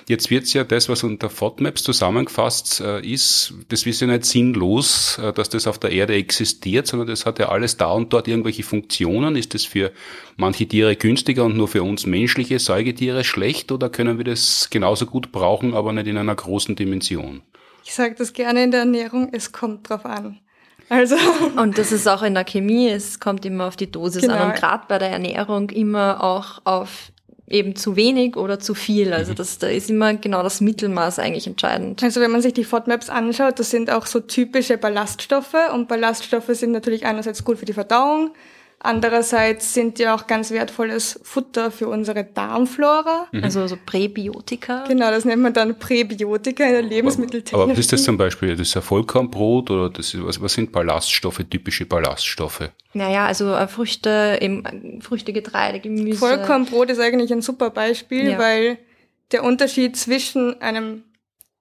Jetzt 0.08 0.30
wird's 0.30 0.54
ja 0.54 0.64
das, 0.64 0.88
was 0.88 1.04
unter 1.04 1.30
FODMAPs 1.30 1.84
zusammengefasst 1.84 2.80
äh, 2.80 3.06
ist, 3.06 3.54
das 3.68 3.86
ist 3.86 4.00
ja 4.00 4.08
nicht 4.08 4.24
sinnlos, 4.24 5.18
äh, 5.18 5.34
dass 5.34 5.50
das 5.50 5.68
auf 5.68 5.80
der 5.80 5.92
Erde 5.92 6.14
existiert, 6.14 6.88
sondern 6.88 7.10
das 7.10 7.26
hat 7.26 7.40
ja 7.40 7.50
alles 7.50 7.76
da 7.76 7.92
und 7.92 8.14
dort 8.14 8.30
irgendwelche 8.30 8.64
Funktionen. 8.64 9.36
Ist 9.36 9.54
das 9.54 9.66
für 9.66 9.92
manche 10.40 10.68
Tiere 10.68 10.96
günstiger 10.96 11.46
und 11.46 11.56
nur 11.56 11.68
für 11.68 11.84
uns 11.84 12.06
menschliche 12.06 12.60
Säugetiere 12.60 13.24
schlecht 13.24 13.72
oder 13.72 13.90
können 13.90 14.18
wir 14.18 14.26
das 14.26 14.70
genauso 14.72 15.06
gut 15.06 15.32
brauchen, 15.32 15.74
aber 15.74 15.94
nicht 15.94 16.08
in 16.08 16.18
einer 16.18 16.36
großen 16.36 16.76
Dimension? 16.76 17.42
Ich 17.84 17.94
sage 17.94 18.16
das 18.18 18.34
gerne 18.34 18.64
in 18.64 18.72
der 18.72 18.82
Ernährung, 18.82 19.30
es 19.34 19.52
kommt 19.52 19.90
drauf 19.90 20.06
an. 20.06 20.40
Also. 20.90 21.16
Und 21.58 21.78
das 21.78 21.92
ist 21.92 22.08
auch 22.08 22.24
in 22.24 22.34
der 22.34 22.46
Chemie, 22.46 22.90
es 22.90 23.20
kommt 23.20 23.46
immer 23.46 23.68
auf 23.68 23.76
die 23.76 23.92
Dosis 23.92 24.24
genau. 24.24 24.36
an 24.36 24.52
und 24.52 24.56
gerade 24.56 24.86
bei 24.88 24.98
der 24.98 25.10
Ernährung 25.10 25.70
immer 25.70 26.24
auch 26.24 26.62
auf 26.64 27.12
eben 27.48 27.76
zu 27.76 27.96
wenig 27.96 28.38
oder 28.38 28.60
zu 28.60 28.74
viel. 28.74 29.12
Also 29.12 29.34
das, 29.34 29.58
da 29.58 29.68
ist 29.68 29.90
immer 29.90 30.14
genau 30.14 30.44
das 30.44 30.62
Mittelmaß 30.62 31.20
eigentlich 31.20 31.48
entscheidend. 31.48 32.02
Also 32.04 32.22
wenn 32.22 32.32
man 32.32 32.42
sich 32.42 32.54
die 32.54 32.64
FODMAPs 32.64 33.10
anschaut, 33.10 33.60
das 33.60 33.72
sind 33.72 33.90
auch 33.92 34.06
so 34.06 34.20
typische 34.20 34.78
Ballaststoffe 34.78 35.56
und 35.74 35.88
Ballaststoffe 35.88 36.50
sind 36.50 36.72
natürlich 36.72 37.06
einerseits 37.06 37.44
gut 37.44 37.58
für 37.58 37.66
die 37.66 37.74
Verdauung, 37.74 38.32
Andererseits 38.82 39.74
sind 39.74 40.00
die 40.00 40.08
auch 40.08 40.26
ganz 40.26 40.52
wertvolles 40.52 41.20
Futter 41.24 41.70
für 41.70 41.90
unsere 41.90 42.24
Darmflora. 42.24 43.28
Mhm. 43.34 43.44
Also 43.44 43.68
so 43.68 43.78
Präbiotika. 43.86 44.86
Genau, 44.88 45.12
das 45.12 45.26
nennt 45.26 45.42
man 45.42 45.54
dann 45.54 45.78
Präbiotika 45.78 46.64
in 46.66 46.72
der 46.72 46.82
Lebensmitteltechnik. 46.82 47.54
Aber 47.54 47.70
was 47.70 47.78
ist 47.78 47.92
das 47.92 48.04
zum 48.04 48.18
Beispiel? 48.18 48.56
Das 48.56 48.62
ist 48.62 48.78
ein 48.78 48.82
Vollkornbrot 48.82 49.70
oder 49.70 49.90
das 49.90 50.14
ist, 50.14 50.26
was, 50.26 50.42
was 50.42 50.54
sind 50.54 50.72
Ballaststoffe, 50.72 51.44
typische 51.50 51.86
Ballaststoffe? 51.86 52.70
Naja, 52.94 53.26
also 53.26 53.54
äh, 53.54 53.68
Früchte, 53.68 54.40
eben 54.42 55.02
Früchte, 55.02 55.34
Getreide, 55.34 55.82
Gemüse. 55.82 56.18
Vollkornbrot 56.18 56.90
ist 56.90 57.00
eigentlich 57.00 57.34
ein 57.34 57.42
super 57.42 57.72
Beispiel, 57.72 58.32
ja. 58.32 58.40
weil 58.40 58.78
der 59.34 59.44
Unterschied 59.44 59.98
zwischen 59.98 60.62
einem 60.62 61.04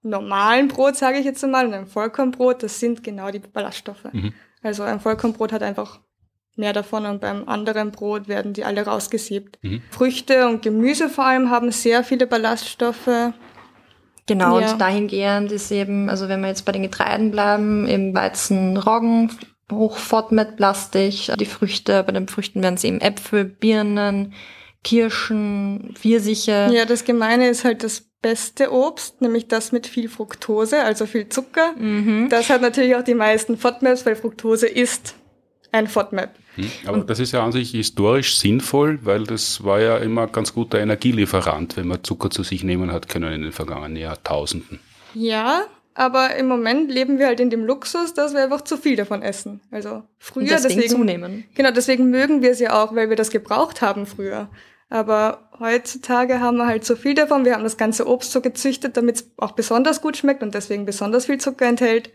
normalen 0.03 0.69
Brot, 0.69 0.95
sage 0.95 1.17
ich 1.17 1.25
jetzt 1.25 1.43
einmal, 1.43 1.67
und 1.67 1.73
einem 1.73 1.87
Vollkornbrot, 1.87 2.63
das 2.63 2.79
sind 2.79 3.03
genau 3.03 3.29
die 3.29 3.39
Ballaststoffe. 3.39 4.05
Mhm. 4.13 4.33
Also 4.61 4.83
ein 4.83 5.01
Vollkornbrot 5.01 5.51
hat 5.51 5.63
einfach 5.63 5.99
mehr 6.59 6.73
davon 6.73 7.05
und 7.05 7.21
beim 7.21 7.47
anderen 7.47 7.91
Brot 7.91 8.27
werden 8.27 8.53
die 8.53 8.63
alle 8.63 8.85
rausgesiebt. 8.85 9.57
Mhm. 9.63 9.81
Früchte 9.89 10.47
und 10.47 10.61
Gemüse 10.61 11.09
vor 11.09 11.25
allem 11.25 11.49
haben 11.49 11.71
sehr 11.71 12.03
viele 12.03 12.27
Ballaststoffe. 12.27 13.31
Genau, 14.27 14.59
ja. 14.59 14.71
und 14.71 14.79
dahingehend 14.79 15.51
ist 15.51 15.71
eben, 15.71 16.09
also 16.09 16.29
wenn 16.29 16.41
wir 16.41 16.49
jetzt 16.49 16.65
bei 16.65 16.71
den 16.71 16.83
Getreiden 16.83 17.31
bleiben, 17.31 17.87
eben 17.87 18.13
Weizen, 18.13 18.77
Roggen, 18.77 19.31
hoch 19.71 19.97
FODMAP-lastig. 19.97 21.31
Die 21.39 21.45
Früchte, 21.45 22.03
bei 22.03 22.11
den 22.11 22.27
Früchten 22.27 22.61
werden 22.61 22.75
es 22.75 22.83
eben 22.83 23.01
Äpfel, 23.01 23.45
Birnen, 23.45 24.33
Kirschen, 24.83 25.93
Pfirsiche. 25.95 26.69
Ja, 26.71 26.85
das 26.85 27.03
Gemeine 27.03 27.49
ist 27.49 27.65
halt 27.65 27.83
das 27.83 28.09
beste 28.21 28.71
Obst, 28.71 29.21
nämlich 29.21 29.47
das 29.47 29.71
mit 29.71 29.87
viel 29.87 30.09
Fructose, 30.09 30.83
also 30.83 31.05
viel 31.05 31.29
Zucker. 31.29 31.73
Mhm. 31.77 32.27
Das 32.29 32.49
hat 32.49 32.61
natürlich 32.61 32.95
auch 32.95 33.03
die 33.03 33.15
meisten 33.15 33.57
FODMAPs, 33.57 34.05
weil 34.05 34.15
Fructose 34.15 34.67
ist 34.67 35.15
ein 35.71 35.87
FODMAP. 35.87 36.31
Aber 36.85 36.97
und 36.97 37.09
das 37.09 37.19
ist 37.19 37.31
ja 37.31 37.43
an 37.43 37.51
sich 37.51 37.71
historisch 37.71 38.37
sinnvoll, 38.37 38.99
weil 39.03 39.23
das 39.23 39.63
war 39.63 39.79
ja 39.79 39.97
immer 39.97 40.23
ein 40.23 40.31
ganz 40.31 40.53
guter 40.53 40.79
Energielieferant, 40.79 41.77
wenn 41.77 41.87
man 41.87 42.03
Zucker 42.03 42.29
zu 42.29 42.43
sich 42.43 42.63
nehmen 42.63 42.91
hat 42.91 43.09
können 43.09 43.33
in 43.33 43.41
den 43.41 43.51
vergangenen 43.51 43.95
Jahrtausenden. 43.95 44.79
Ja, 45.13 45.63
aber 45.95 46.35
im 46.35 46.47
Moment 46.47 46.89
leben 46.89 47.19
wir 47.19 47.27
halt 47.27 47.39
in 47.39 47.49
dem 47.49 47.65
Luxus, 47.65 48.13
dass 48.13 48.33
wir 48.33 48.43
einfach 48.43 48.61
zu 48.61 48.77
viel 48.77 48.95
davon 48.95 49.21
essen. 49.21 49.59
Also 49.71 50.03
früher 50.17 50.45
deswegen, 50.45 50.75
deswegen 50.75 50.95
zunehmen. 50.95 51.43
Genau, 51.55 51.71
deswegen 51.71 52.09
mögen 52.09 52.41
wir 52.41 52.51
es 52.51 52.59
ja 52.59 52.81
auch, 52.81 52.95
weil 52.95 53.09
wir 53.09 53.17
das 53.17 53.31
gebraucht 53.31 53.81
haben 53.81 54.05
früher. 54.05 54.49
Aber 54.89 55.49
heutzutage 55.59 56.39
haben 56.39 56.57
wir 56.57 56.67
halt 56.67 56.85
so 56.85 56.95
viel 56.95 57.13
davon. 57.13 57.45
Wir 57.45 57.53
haben 57.53 57.63
das 57.63 57.77
ganze 57.77 58.07
Obst 58.07 58.31
so 58.31 58.41
gezüchtet, 58.41 58.97
damit 58.97 59.17
es 59.17 59.31
auch 59.37 59.51
besonders 59.51 60.01
gut 60.01 60.17
schmeckt 60.17 60.41
und 60.41 60.55
deswegen 60.55 60.85
besonders 60.85 61.25
viel 61.25 61.37
Zucker 61.37 61.67
enthält. 61.67 62.11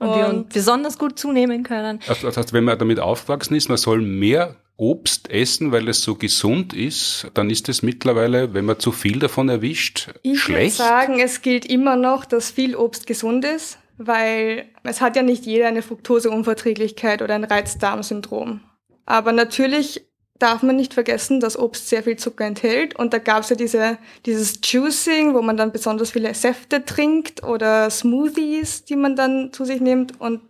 Und, 0.00 0.08
und 0.08 0.16
wir 0.16 0.44
besonders 0.52 0.98
gut 0.98 1.18
zunehmen 1.18 1.62
können. 1.62 2.00
Also, 2.08 2.26
das 2.26 2.36
heißt, 2.36 2.52
wenn 2.52 2.64
man 2.64 2.78
damit 2.78 2.98
aufgewachsen 2.98 3.54
ist, 3.54 3.68
man 3.68 3.78
soll 3.78 4.00
mehr 4.00 4.56
Obst 4.76 5.30
essen, 5.30 5.72
weil 5.72 5.88
es 5.88 6.02
so 6.02 6.14
gesund 6.14 6.72
ist, 6.72 7.26
dann 7.34 7.50
ist 7.50 7.68
es 7.68 7.82
mittlerweile, 7.82 8.54
wenn 8.54 8.64
man 8.64 8.78
zu 8.78 8.92
viel 8.92 9.18
davon 9.18 9.50
erwischt, 9.50 10.08
ich 10.22 10.40
schlecht. 10.40 10.72
Ich 10.72 10.78
würde 10.78 10.90
sagen, 10.90 11.20
es 11.20 11.42
gilt 11.42 11.66
immer 11.66 11.96
noch, 11.96 12.24
dass 12.24 12.50
viel 12.50 12.74
Obst 12.74 13.06
gesund 13.06 13.44
ist, 13.44 13.78
weil 13.98 14.64
es 14.82 15.02
hat 15.02 15.16
ja 15.16 15.22
nicht 15.22 15.44
jeder 15.44 15.68
eine 15.68 15.82
Fructoseunverträglichkeit 15.82 17.20
oder 17.20 17.34
ein 17.34 17.44
Reizdarmsyndrom. 17.44 18.60
Aber 19.04 19.32
natürlich 19.32 20.06
darf 20.40 20.62
man 20.62 20.74
nicht 20.74 20.94
vergessen, 20.94 21.38
dass 21.38 21.58
Obst 21.58 21.88
sehr 21.88 22.02
viel 22.02 22.16
Zucker 22.16 22.44
enthält. 22.44 22.96
Und 22.96 23.12
da 23.12 23.18
gab 23.18 23.42
es 23.42 23.50
ja 23.50 23.56
diese, 23.56 23.98
dieses 24.26 24.58
Juicing, 24.64 25.34
wo 25.34 25.42
man 25.42 25.56
dann 25.56 25.70
besonders 25.70 26.10
viele 26.10 26.34
Säfte 26.34 26.84
trinkt 26.84 27.44
oder 27.44 27.88
Smoothies, 27.90 28.84
die 28.84 28.96
man 28.96 29.14
dann 29.14 29.52
zu 29.52 29.64
sich 29.64 29.80
nimmt. 29.80 30.20
Und 30.20 30.40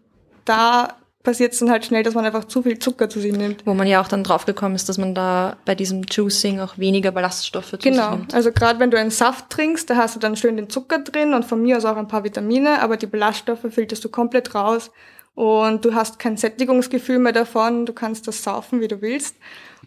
da 0.45 0.97
passiert 1.23 1.53
es 1.53 1.59
dann 1.59 1.71
halt 1.71 1.85
schnell, 1.85 2.03
dass 2.03 2.15
man 2.15 2.25
einfach 2.25 2.45
zu 2.45 2.63
viel 2.63 2.79
Zucker 2.79 3.11
zu 3.11 3.21
sich 3.21 3.37
nimmt. 3.37 3.67
Wo 3.67 3.75
man 3.75 3.87
ja 3.87 4.01
auch 4.01 4.09
dann 4.09 4.25
draufgekommen 4.25 4.77
ist, 4.77 4.89
dass 4.89 4.97
man 4.97 5.15
da 5.15 5.57
bei 5.65 5.75
diesem 5.75 6.03
Juicing 6.09 6.61
auch 6.61 6.79
weniger 6.79 7.11
Ballaststoffe 7.11 7.71
zu 7.71 7.79
genau. 7.79 8.03
sich 8.03 8.11
nimmt. 8.11 8.29
Genau, 8.29 8.37
also 8.37 8.53
gerade 8.53 8.79
wenn 8.79 8.91
du 8.91 8.99
einen 8.99 9.11
Saft 9.11 9.51
trinkst, 9.51 9.91
da 9.91 9.97
hast 9.97 10.15
du 10.15 10.21
dann 10.21 10.37
schön 10.37 10.57
den 10.57 10.71
Zucker 10.71 11.01
drin 11.01 11.35
und 11.35 11.45
von 11.45 11.61
mir 11.61 11.77
aus 11.77 11.85
auch 11.85 11.97
ein 11.97 12.09
paar 12.09 12.25
Vitamine, 12.25 12.81
aber 12.81 12.97
die 12.97 13.07
Ballaststoffe 13.07 13.67
filterst 13.69 14.05
du 14.05 14.09
komplett 14.09 14.55
raus 14.55 14.91
und 15.41 15.87
du 15.87 15.95
hast 15.95 16.19
kein 16.19 16.37
Sättigungsgefühl 16.37 17.19
mehr 17.19 17.33
davon, 17.33 17.87
du 17.87 17.95
kannst 17.95 18.29
das 18.29 18.43
saufen, 18.43 18.83
wie 18.83 18.89
du 18.89 19.01
willst. 19.01 19.37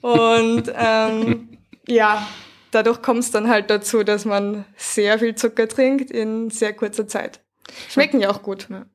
Und 0.01 0.63
ähm, 0.75 1.59
ja, 1.87 2.27
dadurch 2.71 3.03
kommt 3.03 3.19
es 3.19 3.29
dann 3.29 3.47
halt 3.47 3.69
dazu, 3.69 4.03
dass 4.03 4.25
man 4.25 4.65
sehr 4.77 5.19
viel 5.19 5.35
Zucker 5.35 5.67
trinkt 5.67 6.09
in 6.09 6.49
sehr 6.49 6.73
kurzer 6.73 7.07
Zeit. 7.07 7.39
Schmecken 7.87 8.19
ja 8.19 8.31
auch 8.31 8.41
gut. 8.41 8.65
Ja. 8.71 8.87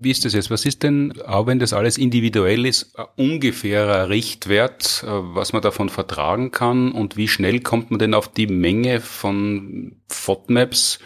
Wie 0.00 0.10
ist 0.10 0.26
das 0.26 0.34
jetzt? 0.34 0.50
Was 0.50 0.66
ist 0.66 0.82
denn, 0.82 1.18
auch 1.22 1.46
wenn 1.46 1.58
das 1.58 1.72
alles 1.72 1.96
individuell 1.96 2.66
ist, 2.66 2.94
ein 2.98 3.06
ungefährer 3.16 4.10
Richtwert, 4.10 5.02
äh, 5.06 5.08
was 5.08 5.54
man 5.54 5.62
davon 5.62 5.88
vertragen 5.88 6.50
kann 6.50 6.92
und 6.92 7.16
wie 7.16 7.28
schnell 7.28 7.60
kommt 7.60 7.90
man 7.90 7.98
denn 7.98 8.12
auf 8.12 8.28
die 8.28 8.48
Menge 8.48 9.00
von 9.00 9.96
FODMAPs, 10.08 10.98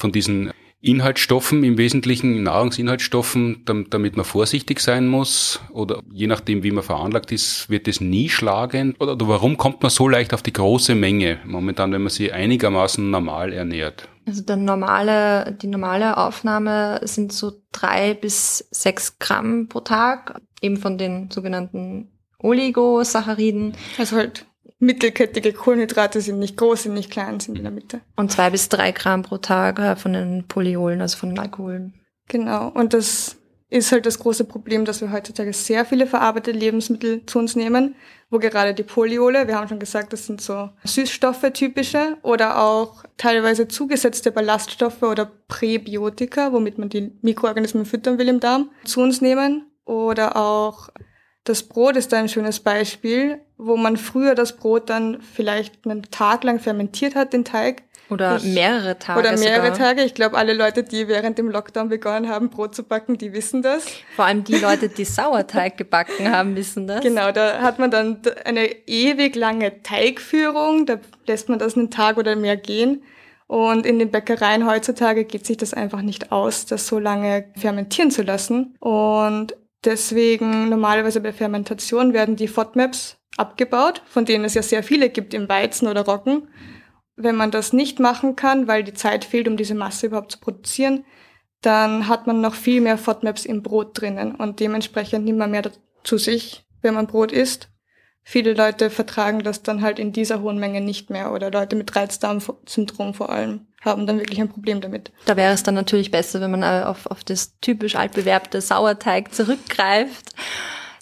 von 0.00 0.10
diesen 0.10 0.52
Inhaltsstoffen, 0.82 1.62
im 1.62 1.78
Wesentlichen 1.78 2.42
Nahrungsinhaltsstoffen, 2.42 3.64
damit 3.88 4.16
man 4.16 4.24
vorsichtig 4.24 4.80
sein 4.80 5.06
muss? 5.06 5.60
Oder 5.72 6.02
je 6.12 6.26
nachdem, 6.26 6.64
wie 6.64 6.72
man 6.72 6.82
veranlagt 6.82 7.30
ist, 7.30 7.70
wird 7.70 7.86
es 7.86 8.00
nie 8.00 8.28
schlagend? 8.28 9.00
Oder 9.00 9.16
warum 9.28 9.56
kommt 9.56 9.82
man 9.82 9.90
so 9.90 10.08
leicht 10.08 10.34
auf 10.34 10.42
die 10.42 10.52
große 10.52 10.96
Menge 10.96 11.38
momentan, 11.44 11.92
wenn 11.92 12.02
man 12.02 12.10
sie 12.10 12.32
einigermaßen 12.32 13.10
normal 13.10 13.52
ernährt? 13.52 14.08
Also 14.26 14.42
der 14.42 14.56
normale, 14.56 15.56
die 15.60 15.68
normale 15.68 16.16
Aufnahme 16.16 17.00
sind 17.04 17.32
so 17.32 17.52
drei 17.70 18.14
bis 18.14 18.66
sechs 18.72 19.18
Gramm 19.20 19.68
pro 19.68 19.80
Tag, 19.80 20.40
eben 20.60 20.76
von 20.76 20.98
den 20.98 21.30
sogenannten 21.30 22.08
Oligosacchariden. 22.38 23.74
Also 23.98 24.16
halt 24.16 24.46
mittelkettige 24.82 25.52
Kohlenhydrate 25.52 26.20
sind 26.20 26.40
nicht 26.40 26.56
groß, 26.56 26.82
sind 26.82 26.94
nicht 26.94 27.10
klein, 27.10 27.38
sind 27.40 27.56
in 27.56 27.62
der 27.62 27.72
Mitte. 27.72 28.00
Und 28.16 28.32
zwei 28.32 28.50
bis 28.50 28.68
drei 28.68 28.90
Gramm 28.90 29.22
pro 29.22 29.38
Tag 29.38 29.78
äh, 29.78 29.96
von 29.96 30.12
den 30.12 30.44
Polyolen, 30.48 31.00
also 31.00 31.16
von 31.16 31.30
den 31.30 31.38
Alkoholen. 31.38 31.94
Genau. 32.28 32.68
Und 32.68 32.92
das 32.92 33.36
ist 33.70 33.92
halt 33.92 34.04
das 34.04 34.18
große 34.18 34.44
Problem, 34.44 34.84
dass 34.84 35.00
wir 35.00 35.12
heutzutage 35.12 35.52
sehr 35.52 35.84
viele 35.84 36.06
verarbeitete 36.06 36.58
Lebensmittel 36.58 37.24
zu 37.24 37.38
uns 37.38 37.56
nehmen, 37.56 37.94
wo 38.28 38.38
gerade 38.38 38.74
die 38.74 38.82
Polyole, 38.82 39.46
wir 39.46 39.56
haben 39.56 39.68
schon 39.68 39.78
gesagt, 39.78 40.12
das 40.12 40.26
sind 40.26 40.40
so 40.40 40.70
Süßstoffe 40.84 41.52
typische 41.54 42.18
oder 42.22 42.60
auch 42.60 43.04
teilweise 43.16 43.68
zugesetzte 43.68 44.32
Ballaststoffe 44.32 45.02
oder 45.02 45.30
Präbiotika, 45.48 46.52
womit 46.52 46.78
man 46.78 46.88
die 46.88 47.12
Mikroorganismen 47.22 47.86
füttern 47.86 48.18
will 48.18 48.28
im 48.28 48.40
Darm, 48.40 48.70
zu 48.84 49.00
uns 49.00 49.20
nehmen 49.20 49.70
oder 49.84 50.36
auch 50.36 50.90
das 51.44 51.64
Brot 51.64 51.96
ist 51.96 52.12
da 52.12 52.18
ein 52.18 52.28
schönes 52.28 52.60
Beispiel, 52.60 53.40
wo 53.58 53.76
man 53.76 53.96
früher 53.96 54.34
das 54.34 54.56
Brot 54.56 54.90
dann 54.90 55.20
vielleicht 55.20 55.84
einen 55.84 56.02
Tag 56.10 56.44
lang 56.44 56.60
fermentiert 56.60 57.14
hat, 57.14 57.32
den 57.32 57.44
Teig. 57.44 57.82
Oder 58.10 58.36
ich, 58.36 58.44
mehrere 58.44 58.98
Tage. 58.98 59.18
Oder 59.20 59.38
mehrere 59.38 59.72
sogar. 59.72 59.78
Tage. 59.78 60.02
Ich 60.04 60.14
glaube, 60.14 60.36
alle 60.36 60.52
Leute, 60.52 60.82
die 60.82 61.08
während 61.08 61.38
dem 61.38 61.48
Lockdown 61.48 61.88
begonnen 61.88 62.28
haben, 62.28 62.50
Brot 62.50 62.74
zu 62.74 62.82
backen, 62.82 63.16
die 63.16 63.32
wissen 63.32 63.62
das. 63.62 63.86
Vor 64.14 64.26
allem 64.26 64.44
die 64.44 64.56
Leute, 64.56 64.88
die 64.88 65.04
Sauerteig 65.04 65.78
gebacken 65.78 66.30
haben, 66.30 66.54
wissen 66.54 66.86
das. 66.86 67.00
Genau, 67.00 67.32
da 67.32 67.60
hat 67.60 67.78
man 67.78 67.90
dann 67.90 68.18
eine 68.44 68.66
ewig 68.86 69.34
lange 69.34 69.82
Teigführung. 69.82 70.86
Da 70.86 70.98
lässt 71.26 71.48
man 71.48 71.58
das 71.58 71.76
einen 71.76 71.90
Tag 71.90 72.18
oder 72.18 72.36
mehr 72.36 72.56
gehen. 72.56 73.02
Und 73.46 73.86
in 73.86 73.98
den 73.98 74.10
Bäckereien 74.10 74.66
heutzutage 74.66 75.24
geht 75.24 75.46
sich 75.46 75.56
das 75.56 75.74
einfach 75.74 76.02
nicht 76.02 76.32
aus, 76.32 76.66
das 76.66 76.86
so 76.86 76.98
lange 76.98 77.46
fermentieren 77.56 78.10
zu 78.10 78.22
lassen. 78.22 78.76
Und 78.78 79.54
Deswegen 79.84 80.68
normalerweise 80.68 81.20
bei 81.20 81.32
Fermentation 81.32 82.12
werden 82.12 82.36
die 82.36 82.48
FODMAPs 82.48 83.18
abgebaut, 83.36 84.02
von 84.06 84.24
denen 84.24 84.44
es 84.44 84.54
ja 84.54 84.62
sehr 84.62 84.82
viele 84.82 85.10
gibt 85.10 85.34
im 85.34 85.48
Weizen 85.48 85.88
oder 85.88 86.04
Roggen. 86.04 86.48
Wenn 87.16 87.36
man 87.36 87.50
das 87.50 87.72
nicht 87.72 87.98
machen 87.98 88.36
kann, 88.36 88.68
weil 88.68 88.84
die 88.84 88.94
Zeit 88.94 89.24
fehlt, 89.24 89.48
um 89.48 89.56
diese 89.56 89.74
Masse 89.74 90.06
überhaupt 90.06 90.32
zu 90.32 90.40
produzieren, 90.40 91.04
dann 91.60 92.08
hat 92.08 92.26
man 92.26 92.40
noch 92.40 92.54
viel 92.54 92.80
mehr 92.80 92.98
FODMAPs 92.98 93.44
im 93.44 93.62
Brot 93.62 94.00
drinnen 94.00 94.34
und 94.34 94.60
dementsprechend 94.60 95.24
nimmt 95.24 95.38
man 95.38 95.50
mehr 95.50 95.70
zu 96.04 96.18
sich, 96.18 96.64
wenn 96.80 96.94
man 96.94 97.06
Brot 97.06 97.32
isst. 97.32 97.71
Viele 98.24 98.54
Leute 98.54 98.90
vertragen 98.90 99.42
das 99.42 99.62
dann 99.62 99.82
halt 99.82 99.98
in 99.98 100.12
dieser 100.12 100.40
hohen 100.40 100.58
Menge 100.58 100.80
nicht 100.80 101.10
mehr 101.10 101.32
oder 101.32 101.50
Leute 101.50 101.76
mit 101.76 101.94
Reizdarmsyndrom 101.94 103.14
vor 103.14 103.30
allem 103.30 103.66
haben 103.84 104.06
dann 104.06 104.18
wirklich 104.18 104.40
ein 104.40 104.48
Problem 104.48 104.80
damit. 104.80 105.10
Da 105.26 105.36
wäre 105.36 105.52
es 105.52 105.62
dann 105.62 105.74
natürlich 105.74 106.10
besser, 106.10 106.40
wenn 106.40 106.50
man 106.50 106.62
äh, 106.62 106.84
auf, 106.84 107.06
auf 107.06 107.24
das 107.24 107.58
typisch 107.60 107.96
altbewerbte 107.96 108.60
Sauerteig 108.60 109.34
zurückgreift. 109.34 110.30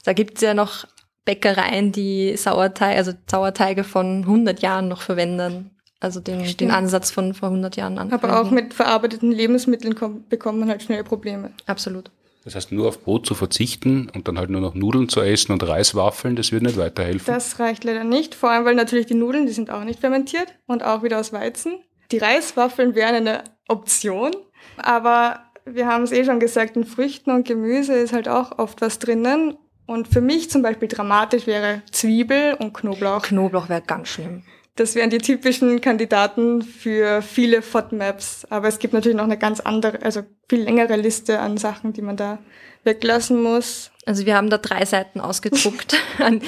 Da 0.04 0.12
gibt's 0.12 0.40
ja 0.40 0.54
noch 0.54 0.86
Bäckereien, 1.24 1.92
die 1.92 2.36
Sauerteig, 2.36 2.96
also 2.96 3.12
Sauerteige 3.30 3.84
von 3.84 4.22
100 4.22 4.60
Jahren 4.60 4.88
noch 4.88 5.02
verwenden. 5.02 5.70
Also 6.02 6.18
den, 6.18 6.56
den 6.56 6.70
Ansatz 6.70 7.10
von 7.10 7.34
vor 7.34 7.50
100 7.50 7.76
Jahren 7.76 7.98
an. 7.98 8.10
Aber 8.10 8.40
auch 8.40 8.50
mit 8.50 8.72
verarbeiteten 8.72 9.30
Lebensmitteln 9.30 9.94
kommt, 9.94 10.30
bekommt 10.30 10.58
man 10.58 10.70
halt 10.70 10.82
schnell 10.82 11.04
Probleme. 11.04 11.50
Absolut. 11.66 12.10
Das 12.44 12.54
heißt, 12.54 12.72
nur 12.72 12.88
auf 12.88 13.02
Brot 13.02 13.26
zu 13.26 13.34
verzichten 13.34 14.10
und 14.14 14.26
dann 14.26 14.38
halt 14.38 14.48
nur 14.48 14.62
noch 14.62 14.74
Nudeln 14.74 15.08
zu 15.08 15.20
essen 15.20 15.52
und 15.52 15.66
Reiswaffeln, 15.66 16.36
das 16.36 16.52
wird 16.52 16.62
nicht 16.62 16.78
weiterhelfen. 16.78 17.26
Das 17.26 17.58
reicht 17.58 17.84
leider 17.84 18.04
nicht, 18.04 18.34
vor 18.34 18.50
allem 18.50 18.64
weil 18.64 18.74
natürlich 18.74 19.06
die 19.06 19.14
Nudeln, 19.14 19.46
die 19.46 19.52
sind 19.52 19.70
auch 19.70 19.84
nicht 19.84 20.00
fermentiert 20.00 20.54
und 20.66 20.82
auch 20.82 21.02
wieder 21.02 21.20
aus 21.20 21.32
Weizen. 21.32 21.80
Die 22.12 22.18
Reiswaffeln 22.18 22.94
wären 22.94 23.14
eine 23.14 23.44
Option, 23.68 24.32
aber 24.78 25.40
wir 25.66 25.86
haben 25.86 26.04
es 26.04 26.12
eh 26.12 26.24
schon 26.24 26.40
gesagt, 26.40 26.76
in 26.76 26.84
Früchten 26.84 27.30
und 27.30 27.46
Gemüse 27.46 27.94
ist 27.94 28.12
halt 28.12 28.28
auch 28.28 28.58
oft 28.58 28.80
was 28.80 28.98
drinnen. 28.98 29.56
Und 29.86 30.08
für 30.08 30.20
mich 30.20 30.50
zum 30.50 30.62
Beispiel 30.62 30.88
dramatisch 30.88 31.46
wäre 31.46 31.82
Zwiebel 31.90 32.54
und 32.54 32.72
Knoblauch. 32.72 33.22
Knoblauch 33.22 33.68
wäre 33.68 33.82
ganz 33.82 34.08
schlimm. 34.08 34.44
Das 34.76 34.94
wären 34.94 35.10
die 35.10 35.18
typischen 35.18 35.80
Kandidaten 35.80 36.62
für 36.62 37.22
viele 37.22 37.62
FODMAPs. 37.62 38.46
Aber 38.50 38.68
es 38.68 38.78
gibt 38.78 38.94
natürlich 38.94 39.16
noch 39.16 39.24
eine 39.24 39.38
ganz 39.38 39.60
andere, 39.60 40.02
also 40.02 40.22
viel 40.48 40.62
längere 40.62 40.96
Liste 40.96 41.40
an 41.40 41.56
Sachen, 41.56 41.92
die 41.92 42.02
man 42.02 42.16
da 42.16 42.38
weglassen 42.84 43.42
muss. 43.42 43.90
Also 44.06 44.24
wir 44.24 44.34
haben 44.34 44.48
da 44.48 44.56
drei 44.58 44.84
Seiten 44.86 45.20
ausgedruckt 45.20 45.94
an 46.18 46.40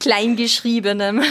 kleingeschriebenem. 0.00 1.22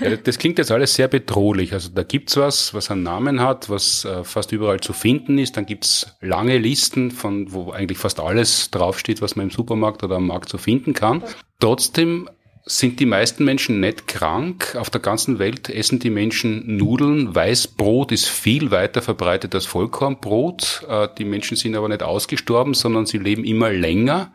Ja, 0.00 0.16
das 0.16 0.38
klingt 0.38 0.58
jetzt 0.58 0.70
alles 0.70 0.94
sehr 0.94 1.08
bedrohlich. 1.08 1.72
Also 1.72 1.88
da 1.88 2.02
gibt's 2.02 2.36
was, 2.36 2.74
was 2.74 2.90
einen 2.90 3.02
Namen 3.02 3.40
hat, 3.40 3.70
was 3.70 4.04
äh, 4.04 4.22
fast 4.22 4.52
überall 4.52 4.80
zu 4.80 4.92
finden 4.92 5.38
ist. 5.38 5.56
Dann 5.56 5.64
gibt's 5.66 6.14
lange 6.20 6.58
Listen, 6.58 7.10
von 7.10 7.52
wo 7.52 7.70
eigentlich 7.72 7.98
fast 7.98 8.20
alles 8.20 8.70
draufsteht, 8.70 9.22
was 9.22 9.36
man 9.36 9.46
im 9.46 9.50
Supermarkt 9.50 10.04
oder 10.04 10.16
am 10.16 10.26
Markt 10.26 10.50
so 10.50 10.58
finden 10.58 10.92
kann. 10.92 11.24
Trotzdem 11.58 12.28
sind 12.70 13.00
die 13.00 13.06
meisten 13.06 13.44
Menschen 13.44 13.80
nicht 13.80 14.06
krank. 14.06 14.76
Auf 14.78 14.90
der 14.90 15.00
ganzen 15.00 15.40
Welt 15.40 15.68
essen 15.68 15.98
die 15.98 16.10
Menschen 16.10 16.76
Nudeln. 16.76 17.34
Weißbrot 17.34 18.12
ist 18.12 18.28
viel 18.28 18.70
weiter 18.70 19.02
verbreitet 19.02 19.54
als 19.54 19.66
Vollkornbrot. 19.66 20.86
Äh, 20.88 21.08
die 21.18 21.24
Menschen 21.24 21.56
sind 21.56 21.74
aber 21.74 21.88
nicht 21.88 22.04
ausgestorben, 22.04 22.74
sondern 22.74 23.06
sie 23.06 23.18
leben 23.18 23.44
immer 23.44 23.70
länger. 23.72 24.32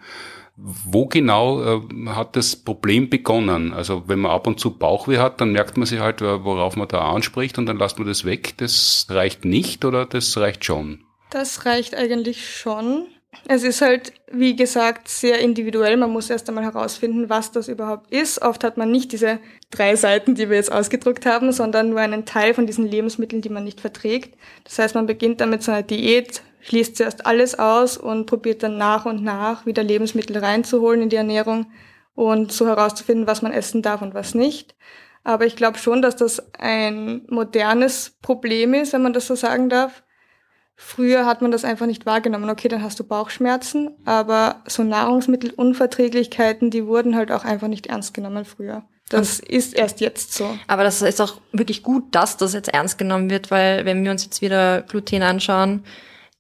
Wo 0.58 1.06
genau 1.06 1.62
äh, 1.64 1.82
hat 2.08 2.36
das 2.36 2.58
Problem 2.58 3.10
begonnen? 3.10 3.74
Also 3.74 4.04
wenn 4.08 4.20
man 4.20 4.32
ab 4.32 4.48
und 4.48 4.60
zu 4.60 4.78
Bauchweh 4.78 5.18
hat, 5.18 5.40
dann 5.40 5.54
merkt 5.54 5.78
man 5.78 5.86
sich 5.86 6.00
halt, 6.00 6.22
äh, 6.22 6.44
worauf 6.44 6.76
man 6.76 6.90
da 6.90 7.10
anspricht 7.10 7.58
und 7.58 7.68
dann 7.68 7.78
lässt 7.78 8.00
man 8.00 8.08
das 8.08 8.26
weg. 8.26 8.56
Das 8.58 9.08
reicht 9.10 9.46
nicht 9.46 9.86
oder 9.86 10.06
das 10.06 10.36
reicht 10.38 10.66
schon? 10.66 11.06
Das 11.30 11.66
reicht 11.66 11.96
eigentlich 11.96 12.50
schon. 12.54 13.08
Es 13.48 13.64
ist 13.64 13.82
halt, 13.82 14.14
wie 14.32 14.56
gesagt, 14.56 15.08
sehr 15.08 15.40
individuell. 15.40 15.98
Man 15.98 16.12
muss 16.12 16.30
erst 16.30 16.48
einmal 16.50 16.64
herausfinden, 16.64 17.30
was 17.30 17.52
das 17.52 17.68
überhaupt 17.68 18.12
ist. 18.12 18.42
Oft 18.42 18.64
hat 18.64 18.78
man 18.78 18.92
nicht 18.92 19.12
diese 19.12 19.40
drei 19.70 19.96
Seiten, 19.96 20.36
die 20.36 20.50
wir 20.50 20.58
jetzt 20.58 20.72
ausgedruckt 20.72 21.26
haben, 21.26 21.52
sondern 21.52 21.90
nur 21.90 22.00
einen 22.00 22.26
Teil 22.26 22.54
von 22.54 22.66
diesen 22.66 22.88
Lebensmitteln, 22.88 23.42
die 23.42 23.50
man 23.50 23.64
nicht 23.64 23.82
verträgt. 23.82 24.38
Das 24.64 24.80
heißt, 24.80 24.96
man 24.96 25.06
beginnt 25.06 25.42
dann 25.42 25.50
mit 25.50 25.64
so 25.64 25.72
einer 25.72 25.84
Diät, 25.84 26.42
schließt 26.62 26.98
zuerst 26.98 27.26
alles 27.26 27.58
aus 27.60 27.98
und 27.98 28.26
probiert 28.26 28.64
dann 28.64 28.78
nach 28.78 29.06
und 29.06 29.24
nach 29.24 29.66
wieder 29.66 29.84
Lebensmittel 29.84 30.38
reinzuholen 30.38 31.04
in 31.04 31.10
die 31.10 31.16
Ernährung 31.16 31.68
und 32.16 32.52
so 32.52 32.68
herauszufinden, 32.68 33.28
was 33.28 33.42
man 33.42 33.52
essen 33.52 33.82
darf 33.82 34.02
und 34.02 34.14
was 34.14 34.34
nicht. 34.34 34.76
Aber 35.24 35.46
ich 35.46 35.56
glaube 35.56 35.78
schon, 35.78 36.02
dass 36.02 36.16
das 36.16 36.54
ein 36.54 37.26
modernes 37.30 38.18
Problem 38.22 38.74
ist, 38.74 38.94
wenn 38.94 39.02
man 39.02 39.14
das 39.14 39.28
so 39.28 39.36
sagen 39.36 39.70
darf. 39.70 40.04
Früher 40.78 41.26
hat 41.26 41.42
man 41.42 41.52
das 41.52 41.64
einfach 41.64 41.86
nicht 41.86 42.06
wahrgenommen. 42.06 42.50
Okay, 42.50 42.68
dann 42.68 42.84
hast 42.84 43.00
du 43.00 43.06
Bauchschmerzen, 43.06 43.92
aber 44.04 44.62
so 44.68 44.84
Nahrungsmittelunverträglichkeiten, 44.84 46.70
die 46.70 46.86
wurden 46.86 47.16
halt 47.16 47.32
auch 47.32 47.46
einfach 47.46 47.70
nicht 47.70 47.88
ernst 47.88 48.14
genommen 48.14 48.44
früher. 48.44 48.84
Das 49.10 49.40
Und 49.40 49.50
ist 49.50 49.74
erst 49.76 50.02
jetzt 50.02 50.34
so. 50.34 50.58
Aber 50.68 50.84
das 50.84 51.02
ist 51.02 51.22
auch 51.22 51.40
wirklich 51.52 51.84
gut, 51.84 52.04
dass 52.14 52.38
das 52.38 52.54
jetzt 52.54 52.74
ernst 52.74 52.98
genommen 52.98 53.30
wird, 53.30 53.52
weil 53.52 53.86
wenn 53.86 54.04
wir 54.04 54.12
uns 54.12 54.26
jetzt 54.26 54.42
wieder 54.42 54.82
Gluten 54.82 55.22
anschauen, 55.22 55.86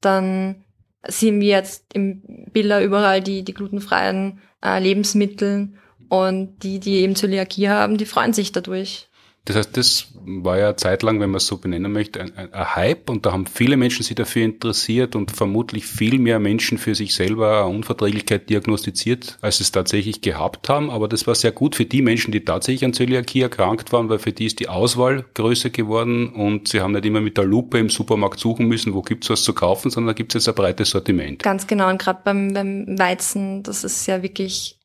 dann 0.01 0.65
sehen 1.07 1.39
wir 1.39 1.49
jetzt 1.49 1.85
im 1.93 2.23
Bilder 2.51 2.81
überall 2.83 3.21
die, 3.21 3.43
die 3.43 3.53
glutenfreien 3.53 4.41
äh, 4.63 4.79
Lebensmittel 4.79 5.73
und 6.09 6.63
die, 6.63 6.79
die 6.79 6.95
eben 6.97 7.15
Zöliakie 7.15 7.69
haben, 7.69 7.97
die 7.97 8.05
freuen 8.05 8.33
sich 8.33 8.51
dadurch. 8.51 9.09
Das 9.45 9.55
heißt, 9.55 9.77
das 9.77 10.07
war 10.25 10.57
ja 10.57 10.75
zeitlang, 10.75 11.19
wenn 11.19 11.29
man 11.29 11.37
es 11.37 11.45
so 11.45 11.57
benennen 11.57 11.91
möchte, 11.91 12.19
ein, 12.19 12.35
ein, 12.35 12.51
ein, 12.51 12.75
Hype 12.75 13.11
und 13.11 13.27
da 13.27 13.31
haben 13.31 13.45
viele 13.45 13.77
Menschen 13.77 14.01
sich 14.03 14.15
dafür 14.15 14.43
interessiert 14.43 15.15
und 15.15 15.29
vermutlich 15.29 15.85
viel 15.85 16.17
mehr 16.17 16.39
Menschen 16.39 16.79
für 16.79 16.95
sich 16.95 17.13
selber 17.13 17.67
Unverträglichkeit 17.67 18.49
diagnostiziert, 18.49 19.37
als 19.41 19.59
es 19.59 19.71
tatsächlich 19.71 20.21
gehabt 20.21 20.67
haben. 20.67 20.89
Aber 20.89 21.07
das 21.07 21.27
war 21.27 21.35
sehr 21.35 21.51
gut 21.51 21.75
für 21.75 21.85
die 21.85 22.01
Menschen, 22.01 22.31
die 22.31 22.43
tatsächlich 22.43 22.83
an 22.85 22.93
Zöliakie 22.93 23.41
erkrankt 23.41 23.93
waren, 23.93 24.09
weil 24.09 24.17
für 24.17 24.33
die 24.33 24.47
ist 24.47 24.59
die 24.59 24.67
Auswahl 24.67 25.25
größer 25.35 25.69
geworden 25.69 26.29
und 26.29 26.67
sie 26.67 26.81
haben 26.81 26.93
nicht 26.93 27.05
immer 27.05 27.21
mit 27.21 27.37
der 27.37 27.45
Lupe 27.45 27.77
im 27.77 27.89
Supermarkt 27.89 28.39
suchen 28.39 28.67
müssen, 28.67 28.95
wo 28.95 29.03
gibt's 29.03 29.29
was 29.29 29.43
zu 29.43 29.53
kaufen, 29.53 29.91
sondern 29.91 30.07
da 30.07 30.13
gibt's 30.13 30.33
jetzt 30.33 30.49
ein 30.49 30.55
breites 30.55 30.89
Sortiment. 30.89 31.43
Ganz 31.43 31.67
genau 31.67 31.89
und 31.89 32.01
gerade 32.01 32.21
beim, 32.23 32.51
beim 32.51 32.97
Weizen, 32.97 33.61
das 33.61 33.83
ist 33.83 34.07
ja 34.07 34.23
wirklich 34.23 34.79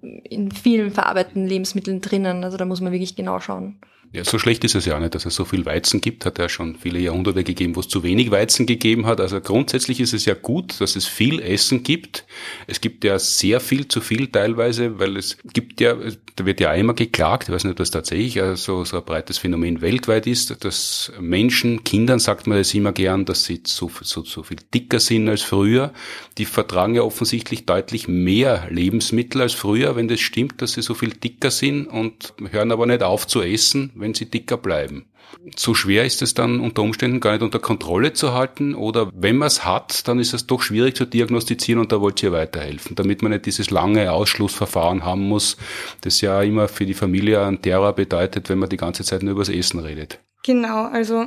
in 0.00 0.50
vielen 0.50 0.90
verarbeiteten 0.90 1.46
Lebensmitteln 1.46 2.00
drinnen. 2.00 2.44
Also 2.44 2.56
da 2.56 2.64
muss 2.64 2.80
man 2.80 2.92
wirklich 2.92 3.16
genau 3.16 3.38
schauen. 3.40 3.80
Ja, 4.12 4.24
so 4.24 4.40
schlecht 4.40 4.64
ist 4.64 4.74
es 4.74 4.86
ja 4.86 4.98
nicht, 4.98 5.14
dass 5.14 5.24
es 5.24 5.36
so 5.36 5.44
viel 5.44 5.64
Weizen 5.66 6.00
gibt. 6.00 6.26
Hat 6.26 6.40
ja 6.40 6.48
schon 6.48 6.74
viele 6.74 6.98
Jahrhunderte 6.98 7.44
gegeben, 7.44 7.76
wo 7.76 7.80
es 7.80 7.86
zu 7.86 8.02
wenig 8.02 8.32
Weizen 8.32 8.66
gegeben 8.66 9.06
hat. 9.06 9.20
Also 9.20 9.40
grundsätzlich 9.40 10.00
ist 10.00 10.12
es 10.12 10.24
ja 10.24 10.34
gut, 10.34 10.80
dass 10.80 10.96
es 10.96 11.06
viel 11.06 11.38
Essen 11.38 11.84
gibt. 11.84 12.24
Es 12.66 12.80
gibt 12.80 13.04
ja 13.04 13.20
sehr 13.20 13.60
viel 13.60 13.86
zu 13.86 14.00
viel 14.00 14.26
teilweise, 14.26 14.98
weil 14.98 15.16
es 15.16 15.38
gibt 15.52 15.80
ja, 15.80 15.94
da 16.34 16.44
wird 16.44 16.58
ja 16.58 16.70
einmal 16.70 16.96
geklagt, 16.96 17.48
ich 17.48 17.54
weiß 17.54 17.62
nicht, 17.62 17.70
ob 17.70 17.76
das 17.76 17.92
tatsächlich 17.92 18.42
also 18.42 18.84
so 18.84 18.96
ein 18.96 19.04
breites 19.04 19.38
Phänomen 19.38 19.80
weltweit 19.80 20.26
ist, 20.26 20.64
dass 20.64 21.12
Menschen, 21.20 21.84
Kindern 21.84 22.18
sagt 22.18 22.48
man 22.48 22.58
das 22.58 22.74
immer 22.74 22.90
gern, 22.90 23.26
dass 23.26 23.44
sie 23.44 23.60
so, 23.64 23.92
so, 24.00 24.24
so 24.24 24.42
viel 24.42 24.58
dicker 24.74 24.98
sind 24.98 25.28
als 25.28 25.42
früher. 25.42 25.92
Die 26.36 26.46
vertragen 26.46 26.96
ja 26.96 27.02
offensichtlich 27.02 27.64
deutlich 27.64 28.08
mehr 28.08 28.66
Lebensmittel 28.70 29.40
als 29.40 29.52
früher, 29.52 29.94
wenn 29.94 30.08
das 30.08 30.18
stimmt, 30.18 30.60
dass 30.62 30.72
sie 30.72 30.82
so 30.82 30.94
viel 30.94 31.10
dicker 31.10 31.52
sind 31.52 31.86
und 31.86 32.34
hören 32.50 32.72
aber 32.72 32.86
nicht 32.86 33.04
auf 33.04 33.28
zu 33.28 33.40
essen 33.40 33.92
wenn 34.00 34.14
sie 34.14 34.30
dicker 34.30 34.56
bleiben. 34.56 35.06
So 35.56 35.74
schwer 35.74 36.04
ist 36.04 36.22
es 36.22 36.34
dann 36.34 36.60
unter 36.60 36.82
Umständen 36.82 37.20
gar 37.20 37.32
nicht 37.32 37.42
unter 37.42 37.58
Kontrolle 37.58 38.12
zu 38.12 38.32
halten 38.34 38.74
oder 38.74 39.10
wenn 39.14 39.36
man 39.36 39.46
es 39.46 39.64
hat, 39.64 40.08
dann 40.08 40.18
ist 40.18 40.34
es 40.34 40.46
doch 40.46 40.62
schwierig 40.62 40.96
zu 40.96 41.04
diagnostizieren 41.04 41.80
und 41.80 41.92
da 41.92 42.00
wollt 42.00 42.22
ihr 42.22 42.32
weiterhelfen, 42.32 42.96
damit 42.96 43.22
man 43.22 43.32
nicht 43.32 43.46
dieses 43.46 43.70
lange 43.70 44.12
Ausschlussverfahren 44.12 45.04
haben 45.04 45.28
muss, 45.28 45.56
das 46.00 46.20
ja 46.20 46.42
immer 46.42 46.68
für 46.68 46.86
die 46.86 46.94
Familie 46.94 47.44
ein 47.44 47.62
Terror 47.62 47.92
bedeutet, 47.92 48.48
wenn 48.48 48.58
man 48.58 48.68
die 48.68 48.76
ganze 48.76 49.04
Zeit 49.04 49.22
nur 49.22 49.32
über 49.32 49.42
das 49.42 49.50
Essen 49.50 49.80
redet. 49.80 50.18
Genau, 50.42 50.84
also 50.84 51.26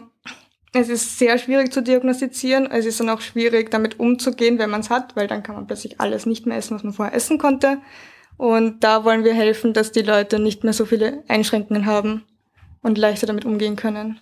es 0.74 0.90
ist 0.90 1.20
sehr 1.20 1.38
schwierig 1.38 1.72
zu 1.72 1.84
diagnostizieren. 1.84 2.66
Es 2.70 2.86
ist 2.86 3.00
dann 3.00 3.10
auch 3.10 3.22
schwierig, 3.22 3.70
damit 3.70 4.00
umzugehen, 4.00 4.58
wenn 4.58 4.72
man 4.72 4.82
es 4.82 4.90
hat, 4.90 5.16
weil 5.16 5.28
dann 5.28 5.44
kann 5.44 5.56
man 5.56 5.68
plötzlich 5.68 6.02
alles 6.02 6.26
nicht 6.26 6.48
mehr 6.48 6.58
essen, 6.58 6.76
was 6.76 6.84
man 6.84 6.94
vorher 6.94 7.14
essen 7.14 7.38
konnte. 7.38 7.78
Und 8.38 8.84
da 8.84 9.06
wollen 9.06 9.24
wir 9.24 9.36
helfen, 9.36 9.74
dass 9.74 9.92
die 9.92 10.02
Leute 10.02 10.40
nicht 10.40 10.64
mehr 10.64 10.74
so 10.74 10.86
viele 10.86 11.24
Einschränkungen 11.28 11.86
haben 11.86 12.24
und 12.84 12.98
leichter 12.98 13.26
damit 13.26 13.46
umgehen 13.46 13.76
können. 13.76 14.20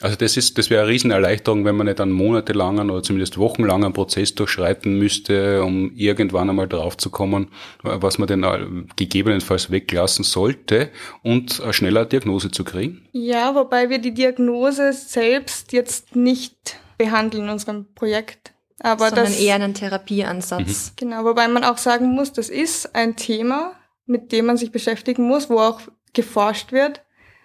Also 0.00 0.16
das 0.16 0.36
ist, 0.36 0.58
das 0.58 0.70
wäre 0.70 0.82
eine 0.82 0.90
Riesenerleichterung, 0.90 1.64
wenn 1.64 1.76
man 1.76 1.86
nicht 1.86 2.00
einen 2.00 2.10
monatelangen 2.10 2.90
oder 2.90 3.02
zumindest 3.02 3.38
wochenlangen 3.38 3.92
Prozess 3.92 4.34
durchschreiten 4.34 4.98
müsste, 4.98 5.62
um 5.62 5.92
irgendwann 5.94 6.50
einmal 6.50 6.66
drauf 6.66 6.96
zu 6.96 7.10
kommen, 7.10 7.48
was 7.82 8.18
man 8.18 8.26
denn 8.26 8.88
gegebenenfalls 8.96 9.70
weglassen 9.70 10.24
sollte 10.24 10.90
und 11.22 11.60
eine 11.60 11.72
schnellere 11.72 12.06
Diagnose 12.06 12.50
zu 12.50 12.64
kriegen. 12.64 13.06
Ja, 13.12 13.54
wobei 13.54 13.88
wir 13.88 13.98
die 13.98 14.12
Diagnose 14.12 14.92
selbst 14.92 15.72
jetzt 15.72 16.16
nicht 16.16 16.76
behandeln 16.98 17.44
in 17.44 17.50
unserem 17.50 17.86
Projekt. 17.94 18.52
Aber 18.80 19.08
Sondern 19.10 19.26
das, 19.26 19.38
eher 19.38 19.54
einen 19.54 19.74
Therapieansatz. 19.74 20.90
Mhm. 20.90 20.96
Genau, 20.96 21.24
wobei 21.24 21.46
man 21.46 21.62
auch 21.62 21.78
sagen 21.78 22.12
muss, 22.14 22.32
das 22.32 22.48
ist 22.48 22.96
ein 22.96 23.14
Thema, 23.14 23.72
mit 24.06 24.32
dem 24.32 24.46
man 24.46 24.56
sich 24.56 24.72
beschäftigen 24.72 25.28
muss, 25.28 25.48
wo 25.48 25.60
auch 25.60 25.80
geforscht 26.12 26.72
wird 26.72 27.00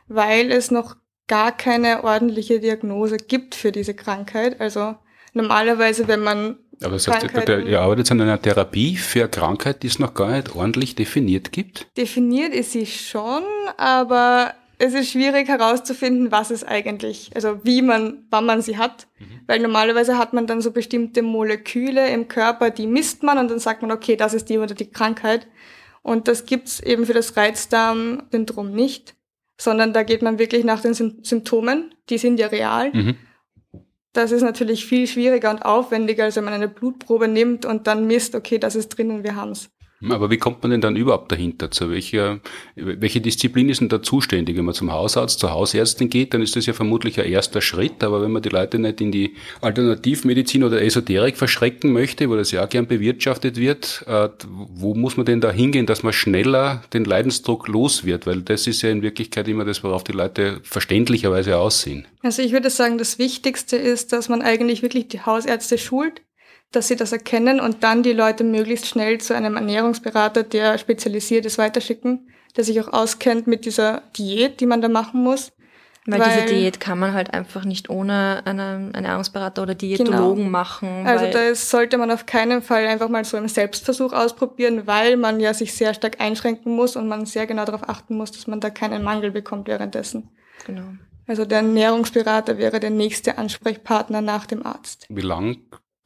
weil 0.09 0.51
es 0.51 0.71
noch 0.71 0.97
gar 1.27 1.55
keine 1.55 2.03
ordentliche 2.03 2.59
Diagnose 2.59 3.17
gibt 3.17 3.55
für 3.55 3.71
diese 3.71 3.93
Krankheit. 3.93 4.59
Also 4.59 4.95
normalerweise, 5.33 6.07
wenn 6.07 6.21
man 6.21 6.57
aber 6.81 6.93
das 6.93 7.07
heißt, 7.09 7.49
ihr 7.49 7.81
arbeitet 7.81 8.09
an 8.11 8.21
einer 8.21 8.41
Therapie 8.41 8.95
für 8.95 9.21
eine 9.21 9.29
Krankheit, 9.29 9.83
die 9.83 9.87
es 9.87 9.99
noch 9.99 10.13
gar 10.13 10.31
nicht 10.31 10.55
ordentlich 10.55 10.95
definiert 10.95 11.51
gibt? 11.51 11.87
Definiert 11.97 12.53
ist 12.53 12.71
sie 12.71 12.85
schon, 12.85 13.43
aber 13.75 14.53
es 14.77 14.93
ist 14.93 15.11
schwierig 15.11 15.49
herauszufinden, 15.49 16.31
was 16.31 16.51
es 16.51 16.63
eigentlich, 16.63 17.31
also 17.35 17.59
wie 17.63 17.81
man, 17.81 18.25
wann 18.29 18.45
man 18.45 18.61
sie 18.61 18.77
hat. 18.77 19.07
Mhm. 19.19 19.41
Weil 19.45 19.59
normalerweise 19.59 20.17
hat 20.17 20.31
man 20.31 20.47
dann 20.47 20.61
so 20.61 20.71
bestimmte 20.71 21.21
Moleküle 21.21 22.09
im 22.09 22.29
Körper, 22.29 22.69
die 22.69 22.87
misst 22.87 23.23
man 23.23 23.37
und 23.37 23.51
dann 23.51 23.59
sagt 23.59 23.81
man, 23.81 23.91
okay, 23.91 24.15
das 24.15 24.33
ist 24.33 24.47
die 24.47 24.57
oder 24.57 24.73
die 24.73 24.89
Krankheit. 24.89 25.47
Und 26.01 26.29
das 26.29 26.45
gibt's 26.45 26.79
eben 26.79 27.05
für 27.05 27.13
das 27.13 27.35
Reizdarmsyndrom 27.35 28.71
nicht 28.71 29.15
sondern 29.59 29.93
da 29.93 30.03
geht 30.03 30.21
man 30.21 30.39
wirklich 30.39 30.63
nach 30.63 30.81
den 30.81 30.93
Symptomen, 30.93 31.93
die 32.09 32.17
sind 32.17 32.39
ja 32.39 32.47
real. 32.47 32.91
Mhm. 32.91 33.17
Das 34.13 34.31
ist 34.31 34.41
natürlich 34.41 34.85
viel 34.85 35.05
schwieriger 35.05 35.51
und 35.51 35.61
aufwendiger, 35.61 36.23
als 36.23 36.37
wenn 36.37 36.45
man 36.45 36.53
eine 36.53 36.69
Blutprobe 36.69 37.27
nimmt 37.27 37.65
und 37.65 37.85
dann 37.85 38.07
misst, 38.07 38.33
okay, 38.33 38.57
das 38.57 38.75
ist 38.75 38.89
drinnen, 38.89 39.23
wir 39.23 39.35
haben's. 39.35 39.69
Aber 40.07 40.29
wie 40.29 40.37
kommt 40.37 40.61
man 40.63 40.71
denn 40.71 40.81
dann 40.81 40.95
überhaupt 40.95 41.31
dahinter? 41.31 41.71
Zu 41.71 41.91
welcher, 41.91 42.39
welche 42.75 43.19
Disziplin 43.19 43.67
ist 43.67 43.81
denn 43.81 43.89
da 43.89 44.01
zuständig? 44.01 44.55
Wenn 44.55 44.65
man 44.65 44.73
zum 44.73 44.91
Hausarzt, 44.91 45.39
zur 45.39 45.51
Hausärztin 45.51 46.09
geht, 46.09 46.33
dann 46.33 46.41
ist 46.41 46.55
das 46.55 46.65
ja 46.65 46.73
vermutlich 46.73 47.19
ein 47.19 47.25
erster 47.25 47.61
Schritt. 47.61 48.01
Aber 48.03 48.21
wenn 48.21 48.31
man 48.31 48.41
die 48.41 48.49
Leute 48.49 48.79
nicht 48.79 49.01
in 49.01 49.11
die 49.11 49.35
Alternativmedizin 49.61 50.63
oder 50.63 50.81
Esoterik 50.81 51.35
verschrecken 51.35 51.91
möchte, 51.91 52.29
wo 52.29 52.35
das 52.35 52.51
ja 52.51 52.63
auch 52.63 52.69
gern 52.69 52.87
bewirtschaftet 52.87 53.57
wird, 53.57 54.05
äh, 54.07 54.29
wo 54.47 54.95
muss 54.95 55.17
man 55.17 55.25
denn 55.25 55.41
da 55.41 55.51
hingehen, 55.51 55.85
dass 55.85 56.01
man 56.01 56.13
schneller 56.13 56.81
den 56.93 57.03
Leidensdruck 57.03 57.67
los 57.67 58.05
wird? 58.05 58.25
Weil 58.25 58.41
das 58.41 58.67
ist 58.67 58.81
ja 58.81 58.89
in 58.89 59.01
Wirklichkeit 59.01 59.49
immer 59.49 59.65
das, 59.65 59.83
worauf 59.83 60.05
die 60.05 60.13
Leute 60.13 60.61
verständlicherweise 60.63 61.57
aussehen. 61.57 62.07
Also 62.21 62.41
ich 62.41 62.53
würde 62.53 62.69
sagen, 62.69 62.97
das 62.97 63.19
Wichtigste 63.19 63.75
ist, 63.75 64.13
dass 64.13 64.29
man 64.29 64.41
eigentlich 64.41 64.81
wirklich 64.81 65.09
die 65.09 65.21
Hausärzte 65.21 65.77
schult, 65.77 66.21
dass 66.71 66.87
sie 66.87 66.95
das 66.95 67.11
erkennen 67.11 67.59
und 67.59 67.83
dann 67.83 68.03
die 68.03 68.13
Leute 68.13 68.43
möglichst 68.43 68.87
schnell 68.87 69.19
zu 69.19 69.35
einem 69.35 69.55
Ernährungsberater, 69.55 70.43
der 70.43 70.77
spezialisiert 70.77 71.45
ist, 71.45 71.57
weiterschicken, 71.57 72.29
der 72.55 72.63
sich 72.63 72.79
auch 72.81 72.93
auskennt 72.93 73.47
mit 73.47 73.65
dieser 73.65 74.03
Diät, 74.17 74.59
die 74.59 74.65
man 74.65 74.81
da 74.81 74.89
machen 74.89 75.23
muss. 75.23 75.51
Weil, 76.05 76.19
weil 76.21 76.31
diese 76.31 76.45
Diät 76.55 76.79
kann 76.79 76.97
man 76.97 77.13
halt 77.13 77.33
einfach 77.33 77.65
nicht 77.65 77.89
ohne 77.89 78.41
einen 78.45 78.93
Ernährungsberater 78.93 79.61
oder 79.61 79.75
Diätologen 79.75 80.45
genau. 80.45 80.49
machen. 80.49 81.05
Also 81.05 81.31
da 81.31 81.53
sollte 81.53 81.97
man 81.97 82.09
auf 82.09 82.25
keinen 82.25 82.61
Fall 82.61 82.87
einfach 82.87 83.09
mal 83.09 83.25
so 83.25 83.37
einen 83.37 83.47
Selbstversuch 83.47 84.13
ausprobieren, 84.13 84.87
weil 84.87 85.17
man 85.17 85.39
ja 85.39 85.53
sich 85.53 85.73
sehr 85.73 85.93
stark 85.93 86.19
einschränken 86.19 86.75
muss 86.75 86.95
und 86.95 87.07
man 87.07 87.25
sehr 87.25 87.45
genau 87.47 87.65
darauf 87.65 87.87
achten 87.87 88.15
muss, 88.15 88.31
dass 88.31 88.47
man 88.47 88.59
da 88.59 88.69
keinen 88.69 89.03
Mangel 89.03 89.31
bekommt 89.31 89.67
währenddessen. 89.67 90.29
Genau. 90.65 90.83
Also 91.27 91.45
der 91.45 91.59
Ernährungsberater 91.59 92.57
wäre 92.57 92.79
der 92.79 92.89
nächste 92.89 93.37
Ansprechpartner 93.37 94.21
nach 94.21 94.47
dem 94.47 94.65
Arzt. 94.65 95.05
Wie 95.09 95.21
lang 95.21 95.57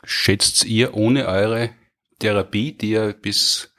schätzt 0.04 0.66
ihr 0.66 0.93
ohne 0.95 1.28
eure 1.28 1.72
Therapie, 2.20 2.72
die 2.74 2.91
ihr 2.91 3.14
bis 3.14 3.74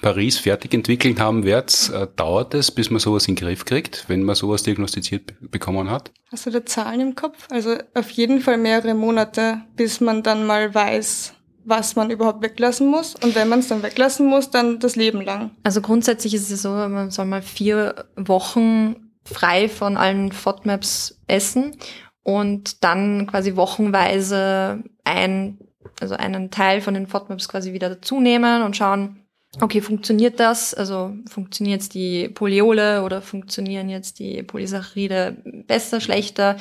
Paris 0.00 0.38
fertig 0.38 0.74
entwickelt 0.74 1.18
haben 1.18 1.44
werdet, 1.44 1.90
äh, 1.92 2.06
dauert 2.16 2.54
es, 2.54 2.70
bis 2.70 2.90
man 2.90 3.00
sowas 3.00 3.26
in 3.28 3.34
den 3.34 3.44
Griff 3.44 3.64
kriegt, 3.64 4.04
wenn 4.08 4.22
man 4.22 4.34
sowas 4.34 4.62
diagnostiziert 4.62 5.34
bekommen 5.40 5.90
hat? 5.90 6.12
Hast 6.30 6.46
du 6.46 6.50
da 6.50 6.64
Zahlen 6.64 7.00
im 7.00 7.14
Kopf? 7.14 7.46
Also 7.50 7.76
auf 7.94 8.10
jeden 8.10 8.40
Fall 8.40 8.58
mehrere 8.58 8.94
Monate, 8.94 9.62
bis 9.76 10.00
man 10.00 10.22
dann 10.22 10.46
mal 10.46 10.74
weiß, 10.74 11.34
was 11.64 11.96
man 11.96 12.10
überhaupt 12.10 12.42
weglassen 12.42 12.88
muss. 12.88 13.14
Und 13.16 13.34
wenn 13.34 13.48
man 13.48 13.60
es 13.60 13.68
dann 13.68 13.82
weglassen 13.82 14.26
muss, 14.26 14.50
dann 14.50 14.78
das 14.78 14.96
Leben 14.96 15.20
lang. 15.20 15.50
Also 15.64 15.80
grundsätzlich 15.80 16.34
ist 16.34 16.50
es 16.50 16.62
so, 16.62 16.70
man 16.70 17.10
soll 17.10 17.26
mal 17.26 17.42
vier 17.42 18.06
Wochen 18.16 19.10
frei 19.24 19.68
von 19.68 19.96
allen 19.96 20.30
FODMAPs 20.30 21.20
essen 21.26 21.76
und 22.22 22.84
dann 22.84 23.26
quasi 23.26 23.56
wochenweise 23.56 24.84
ein 25.04 25.58
also 26.00 26.14
einen 26.14 26.50
Teil 26.50 26.80
von 26.80 26.94
den 26.94 27.06
FODMAPs 27.06 27.48
quasi 27.48 27.72
wieder 27.72 27.88
dazu 27.88 28.20
nehmen 28.20 28.62
und 28.62 28.76
schauen, 28.76 29.26
okay, 29.60 29.80
funktioniert 29.80 30.40
das? 30.40 30.74
Also 30.74 31.14
funktioniert 31.28 31.80
jetzt 31.80 31.94
die 31.94 32.28
Polyole 32.28 33.02
oder 33.02 33.22
funktionieren 33.22 33.88
jetzt 33.88 34.18
die 34.18 34.42
Polysaccharide 34.42 35.36
besser, 35.66 36.00
schlechter, 36.00 36.56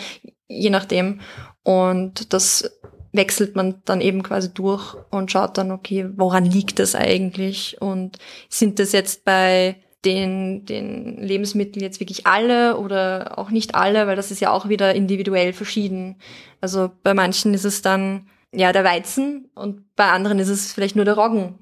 je 0.47 0.69
nachdem. 0.69 1.21
Und 1.63 2.33
das 2.33 2.71
wechselt 3.11 3.55
man 3.55 3.81
dann 3.85 4.01
eben 4.01 4.23
quasi 4.23 4.53
durch 4.53 4.95
und 5.09 5.31
schaut 5.31 5.57
dann, 5.57 5.71
okay, 5.71 6.09
woran 6.15 6.45
liegt 6.45 6.79
das 6.79 6.95
eigentlich? 6.95 7.81
Und 7.81 8.17
sind 8.49 8.79
das 8.79 8.91
jetzt 8.91 9.25
bei 9.25 9.77
den, 10.03 10.65
den 10.65 11.17
Lebensmitteln 11.17 11.83
jetzt 11.83 11.99
wirklich 11.99 12.27
alle 12.27 12.77
oder 12.77 13.37
auch 13.39 13.49
nicht 13.49 13.73
alle, 13.75 14.05
weil 14.05 14.15
das 14.15 14.31
ist 14.31 14.39
ja 14.39 14.51
auch 14.51 14.69
wieder 14.69 14.93
individuell 14.93 15.51
verschieden. 15.53 16.17
Also 16.61 16.91
bei 17.03 17.13
manchen 17.13 17.53
ist 17.53 17.65
es 17.65 17.81
dann 17.81 18.27
ja 18.55 18.71
der 18.71 18.83
Weizen 18.83 19.49
und 19.55 19.95
bei 19.95 20.05
anderen 20.05 20.39
ist 20.39 20.49
es 20.49 20.73
vielleicht 20.73 20.95
nur 20.95 21.05
der 21.05 21.15
Roggen 21.15 21.59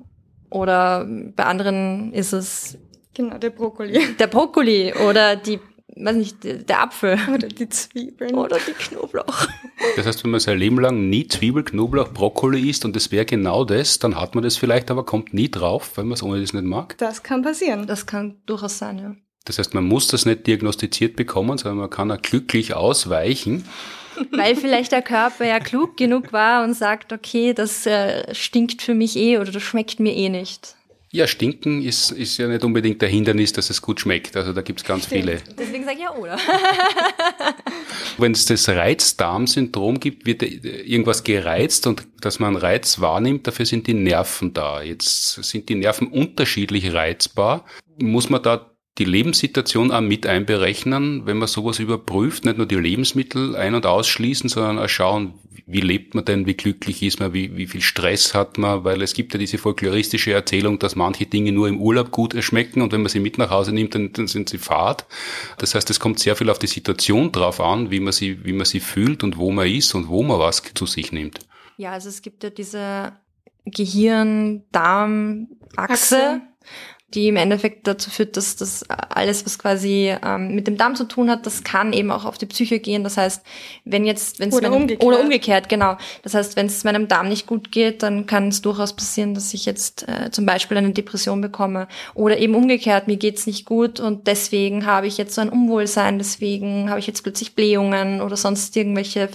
oder 0.50 1.06
bei 1.36 1.46
anderen 1.46 2.14
ist 2.14 2.34
es 2.34 2.78
Genau, 3.16 3.38
der 3.38 3.52
Brokkoli. 3.52 4.16
der 4.20 4.28
Brokkoli 4.28 4.94
oder 5.08 5.36
die 5.36 5.60
weiß 5.96 6.16
nicht, 6.16 6.38
der 6.44 6.82
Apfel. 6.82 7.18
Oder 7.32 7.48
die 7.48 7.70
Zwiebeln. 7.70 8.36
Oder 8.36 8.58
die 8.58 8.72
Knoblauch. 8.72 9.48
Das 9.96 10.06
heißt, 10.06 10.24
wenn 10.24 10.32
man 10.32 10.40
sein 10.40 10.58
Leben 10.58 10.80
lang 10.80 11.10
nie 11.10 11.28
Zwiebel, 11.28 11.64
Knoblauch, 11.64 12.12
Brokkoli 12.14 12.70
isst 12.70 12.86
und 12.86 12.96
das 12.96 13.12
wäre 13.12 13.26
genau 13.26 13.64
das, 13.64 14.00
dann 14.00 14.20
hat 14.20 14.34
man 14.34 14.44
das 14.44 14.58
vielleicht, 14.58 14.90
aber 14.90 15.06
kommt 15.06 15.34
nie 15.34 15.52
drauf, 15.52 15.92
weil 15.96 16.06
man 16.06 16.14
es 16.14 16.24
ohne 16.24 16.42
das 16.42 16.54
nicht 16.54 16.66
mag. 16.66 16.98
Das 16.98 17.24
kann 17.24 17.44
passieren. 17.44 17.86
Das 17.86 18.06
kann 18.06 18.42
durchaus 18.46 18.78
sein, 18.78 19.00
ja. 19.00 19.16
Das 19.46 19.60
heißt, 19.60 19.74
man 19.74 19.84
muss 19.84 20.08
das 20.08 20.26
nicht 20.26 20.48
diagnostiziert 20.48 21.16
bekommen, 21.16 21.58
sondern 21.58 21.78
man 21.78 21.90
kann 21.90 22.10
auch 22.12 22.22
glücklich 22.22 22.74
ausweichen. 22.74 23.66
Weil 24.32 24.56
vielleicht 24.56 24.92
der 24.92 25.02
Körper 25.02 25.46
ja 25.46 25.60
klug 25.60 25.98
genug 25.98 26.34
war 26.34 26.64
und 26.64 26.74
sagt, 26.74 27.14
okay, 27.14 27.54
das 27.54 27.86
äh, 27.86 28.34
stinkt 28.34 28.82
für 28.82 28.94
mich 28.94 29.16
eh 29.16 29.38
oder 29.38 29.52
das 29.52 29.64
schmeckt 29.64 30.00
mir 30.00 30.14
eh 30.14 30.30
nicht. 30.30 30.76
Ja, 31.16 31.28
stinken 31.28 31.84
ist, 31.84 32.10
ist 32.10 32.38
ja 32.40 32.48
nicht 32.48 32.64
unbedingt 32.64 33.00
der 33.00 33.08
Hindernis, 33.08 33.54
dass 33.54 33.70
es 33.70 33.84
gut 33.84 34.00
schmeckt. 34.00 34.36
Also 34.36 34.52
da 34.52 34.64
gibt's 34.64 34.84
ganz 34.84 35.06
viele. 35.06 35.44
Deswegen 35.60 35.84
sage 35.84 35.98
ich 35.98 36.04
ja 36.04 36.16
oder. 36.16 36.40
Wenn 38.18 38.32
es 38.32 38.46
das 38.46 38.68
Reizdarmsyndrom 38.68 40.00
gibt, 40.00 40.26
wird 40.26 40.42
irgendwas 40.42 41.24
gereizt 41.24 41.86
und 41.86 42.08
dass 42.20 42.40
man 42.40 42.56
Reiz 42.56 43.00
wahrnimmt, 43.00 43.46
dafür 43.46 43.68
sind 43.68 43.86
die 43.86 43.94
Nerven 43.94 44.56
da. 44.56 44.82
Jetzt 44.82 45.36
sind 45.44 45.70
die 45.70 45.76
Nerven 45.76 46.08
unterschiedlich 46.08 46.96
reizbar. 46.96 47.66
Muss 48.00 48.32
man 48.32 48.42
da 48.42 48.73
die 49.00 49.06
Lebenssituation 49.06 49.92
auch 49.92 50.02
mit 50.02 50.28
einberechnen, 50.28 51.26
wenn 51.26 51.38
man 51.38 51.48
sowas 51.48 51.80
überprüft, 51.80 52.46
nicht 52.46 52.58
nur 52.58 52.68
die 52.68 52.76
Lebensmittel 52.76 53.56
ein- 53.56 53.74
und 53.74 53.88
ausschließen, 53.88 54.50
sondern 54.50 54.78
auch 54.78 54.90
schauen, 54.90 55.34
wie 55.66 55.80
lebt 55.80 56.14
man 56.14 56.26
denn, 56.26 56.46
wie 56.46 56.56
glücklich 56.56 57.02
ist 57.02 57.20
man, 57.20 57.34
wie, 57.34 57.56
wie 57.56 57.66
viel 57.68 57.82
Stress 57.82 58.36
hat 58.36 58.58
man, 58.58 58.84
weil 58.84 59.02
es 59.02 59.14
gibt 59.14 59.34
ja 59.34 59.40
diese 59.40 59.58
folkloristische 59.58 60.34
Erzählung, 60.34 60.78
dass 60.78 60.96
manche 60.96 61.26
Dinge 61.26 61.54
nur 61.54 61.70
im 61.70 61.80
Urlaub 61.80 62.12
gut 62.12 62.36
schmecken 62.44 62.82
und 62.82 62.92
wenn 62.92 63.02
man 63.02 63.10
sie 63.10 63.22
mit 63.22 63.38
nach 63.38 63.50
Hause 63.50 63.72
nimmt, 63.72 63.96
dann, 63.96 64.12
dann 64.14 64.28
sind 64.28 64.50
sie 64.50 64.58
fad. 64.58 65.06
Das 65.58 65.74
heißt, 65.74 65.90
es 65.90 66.00
kommt 66.00 66.20
sehr 66.20 66.36
viel 66.36 66.50
auf 66.50 66.60
die 66.60 66.68
Situation 66.68 67.32
drauf 67.32 67.62
an, 67.62 67.92
wie 67.92 68.02
man 68.02 68.14
sie, 68.14 68.46
wie 68.46 68.54
man 68.54 68.66
sie 68.66 68.82
fühlt 68.82 69.24
und 69.24 69.38
wo 69.38 69.52
man 69.52 69.68
ist 69.68 69.96
und 69.96 70.10
wo 70.10 70.22
man 70.22 70.40
was 70.40 70.62
zu 70.76 70.86
sich 70.86 71.12
nimmt. 71.12 71.40
Ja, 71.78 71.94
also 71.94 72.10
es 72.10 72.22
gibt 72.22 72.44
ja 72.44 72.52
diese 72.52 73.14
Gehirn-Darm-Achse 73.66 76.42
die 77.14 77.28
im 77.28 77.36
Endeffekt 77.36 77.88
dazu 77.88 78.10
führt, 78.10 78.38
dass 78.38 78.56
das 78.56 78.84
alles, 78.90 79.46
was 79.46 79.60
quasi 79.60 80.16
ähm, 80.24 80.56
mit 80.56 80.68
dem 80.68 80.78
Darm 80.78 80.96
zu 80.96 81.04
tun 81.06 81.30
hat, 81.30 81.46
das 81.46 81.64
kann 81.64 81.94
eben 81.94 82.12
auch 82.12 82.26
auf 82.26 82.38
die 82.38 82.46
Psyche 82.46 82.80
gehen. 82.80 83.04
Das 83.04 83.18
heißt, 83.18 83.44
wenn 83.86 84.06
jetzt, 84.06 84.40
wenn 84.40 84.50
es 84.50 84.56
oder, 84.56 84.72
umgekehrt. 84.72 85.04
oder 85.04 85.20
umgekehrt, 85.20 85.70
genau. 85.70 85.98
Das 86.24 86.34
heißt, 86.34 86.56
wenn 86.56 86.66
es 86.66 86.84
meinem 86.84 87.08
Darm 87.08 87.30
nicht 87.30 87.46
gut 87.46 87.72
geht, 87.72 88.02
dann 88.04 88.26
kann 88.26 88.48
es 88.48 88.62
durchaus 88.62 88.94
passieren, 88.96 89.34
dass 89.36 89.54
ich 89.54 89.66
jetzt 89.66 90.08
äh, 90.08 90.32
zum 90.32 90.46
Beispiel 90.46 90.78
eine 90.78 90.92
Depression 90.92 91.42
bekomme. 91.42 91.88
Oder 92.16 92.38
eben 92.38 92.56
umgekehrt, 92.56 93.08
mir 93.08 93.18
geht's 93.18 93.46
nicht 93.46 93.66
gut 93.66 94.00
und 94.00 94.28
deswegen 94.28 94.86
habe 94.86 95.08
ich 95.08 95.18
jetzt 95.18 95.36
so 95.36 95.42
ein 95.42 95.50
Unwohlsein, 95.50 96.18
deswegen 96.18 96.90
habe 96.90 97.00
ich 97.00 97.08
jetzt 97.08 97.22
plötzlich 97.22 97.56
Blähungen 97.56 98.22
oder 98.22 98.38
sonst 98.38 98.76
irgendwelche 98.76 99.28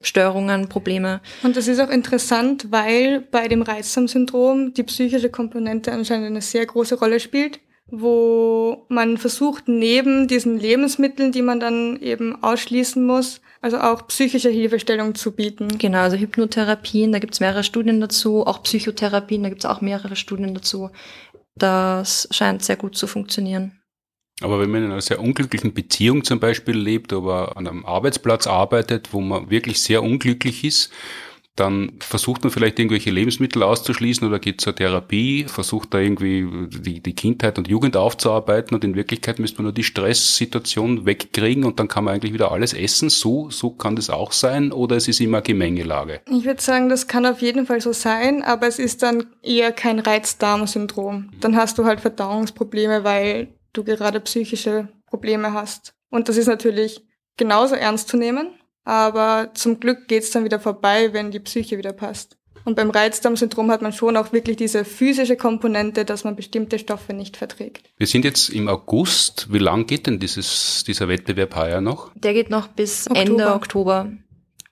Verdauungsstörungen, 0.00 0.68
Probleme. 0.68 1.20
Und 1.42 1.56
das 1.56 1.68
ist 1.68 1.80
auch 1.80 1.90
interessant, 1.90 2.70
weil 2.70 3.20
bei 3.20 3.48
dem 3.48 3.62
Reizdarmsyndrom 3.62 4.74
die 4.74 4.82
psychische 4.82 5.30
Komponente 5.30 5.92
anscheinend 5.92 6.26
eine 6.26 6.42
sehr 6.42 6.66
große 6.66 6.96
Rolle 6.96 7.06
Rolle 7.06 7.20
spielt, 7.20 7.60
wo 7.88 8.84
man 8.88 9.16
versucht, 9.16 9.68
neben 9.68 10.26
diesen 10.26 10.58
Lebensmitteln, 10.58 11.32
die 11.32 11.42
man 11.42 11.60
dann 11.60 12.00
eben 12.00 12.42
ausschließen 12.42 13.04
muss, 13.04 13.40
also 13.62 13.78
auch 13.78 14.08
psychische 14.08 14.50
Hilfestellung 14.50 15.14
zu 15.14 15.32
bieten. 15.32 15.78
Genau, 15.78 16.00
also 16.00 16.16
Hypnotherapien, 16.16 17.12
da 17.12 17.20
gibt 17.20 17.34
es 17.34 17.40
mehrere 17.40 17.62
Studien 17.62 18.00
dazu, 18.00 18.44
auch 18.44 18.62
Psychotherapien, 18.64 19.44
da 19.44 19.48
gibt 19.48 19.64
es 19.64 19.70
auch 19.70 19.80
mehrere 19.80 20.16
Studien 20.16 20.54
dazu. 20.54 20.90
Das 21.54 22.28
scheint 22.32 22.62
sehr 22.62 22.76
gut 22.76 22.96
zu 22.96 23.06
funktionieren. 23.06 23.80
Aber 24.42 24.60
wenn 24.60 24.70
man 24.70 24.84
in 24.84 24.92
einer 24.92 25.00
sehr 25.00 25.20
unglücklichen 25.20 25.72
Beziehung 25.72 26.24
zum 26.24 26.40
Beispiel 26.40 26.76
lebt, 26.76 27.12
aber 27.12 27.56
an 27.56 27.66
einem 27.66 27.86
Arbeitsplatz 27.86 28.46
arbeitet, 28.46 29.12
wo 29.12 29.20
man 29.20 29.50
wirklich 29.50 29.80
sehr 29.80 30.02
unglücklich 30.02 30.62
ist, 30.62 30.92
dann 31.56 31.92
versucht 32.00 32.44
man 32.44 32.50
vielleicht 32.50 32.78
irgendwelche 32.78 33.10
Lebensmittel 33.10 33.62
auszuschließen 33.62 34.28
oder 34.28 34.38
geht 34.38 34.60
zur 34.60 34.74
Therapie, 34.74 35.46
versucht 35.48 35.94
da 35.94 35.98
irgendwie 35.98 36.46
die, 36.68 37.00
die 37.00 37.14
Kindheit 37.14 37.56
und 37.56 37.66
Jugend 37.66 37.96
aufzuarbeiten 37.96 38.74
und 38.74 38.84
in 38.84 38.94
Wirklichkeit 38.94 39.38
müsste 39.38 39.58
man 39.58 39.64
nur 39.64 39.72
die 39.72 39.82
Stresssituation 39.82 41.06
wegkriegen 41.06 41.64
und 41.64 41.80
dann 41.80 41.88
kann 41.88 42.04
man 42.04 42.14
eigentlich 42.14 42.34
wieder 42.34 42.52
alles 42.52 42.74
essen. 42.74 43.08
So, 43.08 43.48
so 43.48 43.70
kann 43.70 43.96
das 43.96 44.10
auch 44.10 44.32
sein 44.32 44.70
oder 44.70 44.96
es 44.96 45.08
ist 45.08 45.20
immer 45.20 45.40
Gemengelage? 45.40 46.20
Ich 46.30 46.44
würde 46.44 46.60
sagen, 46.60 46.90
das 46.90 47.06
kann 47.06 47.24
auf 47.24 47.40
jeden 47.40 47.64
Fall 47.64 47.80
so 47.80 47.94
sein, 47.94 48.42
aber 48.42 48.66
es 48.66 48.78
ist 48.78 49.02
dann 49.02 49.24
eher 49.42 49.72
kein 49.72 49.98
Reizdarmsyndrom. 49.98 51.30
Dann 51.40 51.56
hast 51.56 51.78
du 51.78 51.86
halt 51.86 52.02
Verdauungsprobleme, 52.02 53.02
weil 53.02 53.48
du 53.76 53.84
gerade 53.84 54.20
psychische 54.20 54.88
Probleme 55.06 55.52
hast. 55.52 55.94
Und 56.10 56.28
das 56.28 56.36
ist 56.36 56.46
natürlich 56.46 57.06
genauso 57.36 57.74
ernst 57.74 58.08
zu 58.08 58.16
nehmen 58.16 58.48
aber 58.86 59.50
zum 59.54 59.80
Glück 59.80 60.06
geht's 60.06 60.30
dann 60.30 60.44
wieder 60.44 60.60
vorbei, 60.60 61.12
wenn 61.12 61.32
die 61.32 61.40
Psyche 61.40 61.76
wieder 61.76 61.92
passt. 61.92 62.38
Und 62.64 62.76
beim 62.76 62.90
Reizdarmsyndrom 62.90 63.70
hat 63.70 63.82
man 63.82 63.92
schon 63.92 64.16
auch 64.16 64.32
wirklich 64.32 64.56
diese 64.56 64.84
physische 64.84 65.36
Komponente, 65.36 66.04
dass 66.04 66.24
man 66.24 66.36
bestimmte 66.36 66.78
Stoffe 66.78 67.12
nicht 67.12 67.36
verträgt. 67.36 67.90
Wir 67.96 68.06
sind 68.06 68.24
jetzt 68.24 68.48
im 68.48 68.68
August. 68.68 69.48
Wie 69.52 69.58
lang 69.58 69.86
geht 69.86 70.06
denn 70.06 70.18
dieses, 70.18 70.84
dieser 70.84 71.08
Wettbewerb 71.08 71.54
heuer 71.56 71.80
noch? 71.80 72.12
Der 72.14 72.32
geht 72.32 72.48
noch 72.48 72.68
bis 72.68 73.08
Oktober. 73.08 73.20
Ende 73.20 73.54
Oktober. 73.54 74.12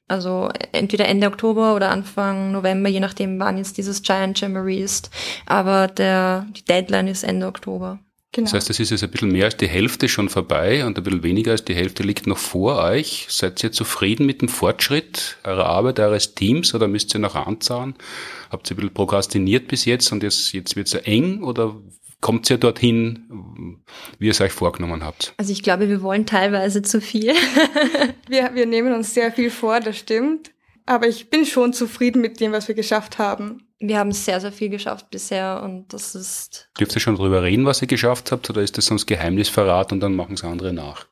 Also 0.07 0.49
entweder 0.73 1.07
Ende 1.07 1.27
Oktober 1.27 1.75
oder 1.75 1.91
Anfang 1.91 2.53
November, 2.53 2.89
je 2.89 3.01
nachdem, 3.01 3.39
wann 3.41 3.59
jetzt 3.59 3.79
dieses 3.79 4.03
Giant 4.03 4.41
Jamboree 4.41 4.83
ist. 4.83 5.11
Aber 5.47 5.89
der, 5.89 6.47
die 6.57 6.65
Deadline 6.65 7.09
ist 7.09 7.25
Ende 7.25 7.47
Oktober. 7.47 7.99
Genau. 8.35 8.47
Das 8.47 8.55
heißt, 8.55 8.71
es 8.71 8.81
ist 8.81 8.91
jetzt 8.91 9.05
ein 9.05 9.11
bisschen 9.11 9.31
mehr 9.31 9.45
als 9.45 9.57
die 9.57 9.69
Hälfte 9.69 10.09
schon 10.09 10.29
vorbei 10.29 10.85
und 10.85 10.99
ein 10.99 11.05
bisschen 11.05 11.23
weniger 11.23 11.53
als 11.53 11.65
die 11.65 11.75
Hälfte 11.75 12.03
liegt 12.03 12.27
noch 12.27 12.37
vor 12.37 12.83
euch. 12.83 13.27
Seid 13.31 13.63
ihr 13.63 13.71
zufrieden 13.71 14.27
mit 14.27 14.43
dem 14.43 14.49
Fortschritt 14.49 15.39
eurer 15.45 15.67
Arbeit, 15.67 16.01
eures 16.01 16.35
Teams 16.35 16.75
oder 16.75 16.89
müsst 16.89 17.15
ihr 17.15 17.21
noch 17.21 17.37
anzahlen? 17.37 17.95
Habt 18.51 18.69
ihr 18.69 18.75
ein 18.75 18.79
bisschen 18.79 18.93
prokrastiniert 18.93 19.69
bis 19.69 19.85
jetzt 19.85 20.11
und 20.11 20.25
jetzt, 20.25 20.53
jetzt 20.53 20.75
wird 20.75 20.89
es 20.89 20.95
eng 20.95 21.45
oder 21.45 21.81
kommt 22.21 22.51
ihr 22.51 22.59
dorthin, 22.59 23.79
wie 24.19 24.27
ihr 24.27 24.33
es 24.33 24.41
euch 24.41 24.51
vorgenommen 24.51 25.05
habt? 25.05 25.33
Also 25.37 25.53
ich 25.53 25.63
glaube, 25.63 25.89
wir 25.89 26.03
wollen 26.03 26.27
teilweise 26.27 26.83
zu 26.83 27.01
viel. 27.01 27.35
wir, 28.29 28.51
wir 28.53 28.67
nehmen 28.67 28.95
uns 28.95 29.15
sehr 29.15 29.31
viel 29.31 29.51
vor, 29.51 29.79
das 29.79 29.97
stimmt. 29.97 30.51
Aber 30.87 31.07
ich 31.07 31.31
bin 31.31 31.47
schon 31.47 31.73
zufrieden 31.73 32.21
mit 32.21 32.41
dem, 32.41 32.51
was 32.51 32.67
wir 32.67 32.75
geschafft 32.75 33.19
haben 33.19 33.63
wir 33.89 33.99
haben 33.99 34.13
sehr, 34.13 34.41
sehr 34.41 34.53
viel 34.53 34.69
geschafft 34.69 35.11
bisher 35.11 35.63
und 35.63 35.93
das 35.93 36.15
ist. 36.15 36.69
Dürft 36.79 36.95
ihr 36.95 37.01
schon 37.01 37.17
drüber 37.17 37.43
reden, 37.43 37.67
was 37.67 37.83
ihr 37.83 37.89
geschafft 37.89 38.33
habt, 38.33 38.49
oder 38.51 38.63
ist 38.63 38.79
das 38.79 38.87
sonst 38.87 39.07
Geheimnisverrat 39.07 39.93
und 39.93 40.01
dann 40.01 40.15
machen 40.15 40.35
es 40.35 40.45
andere 40.45 40.73
nach? 40.73 41.07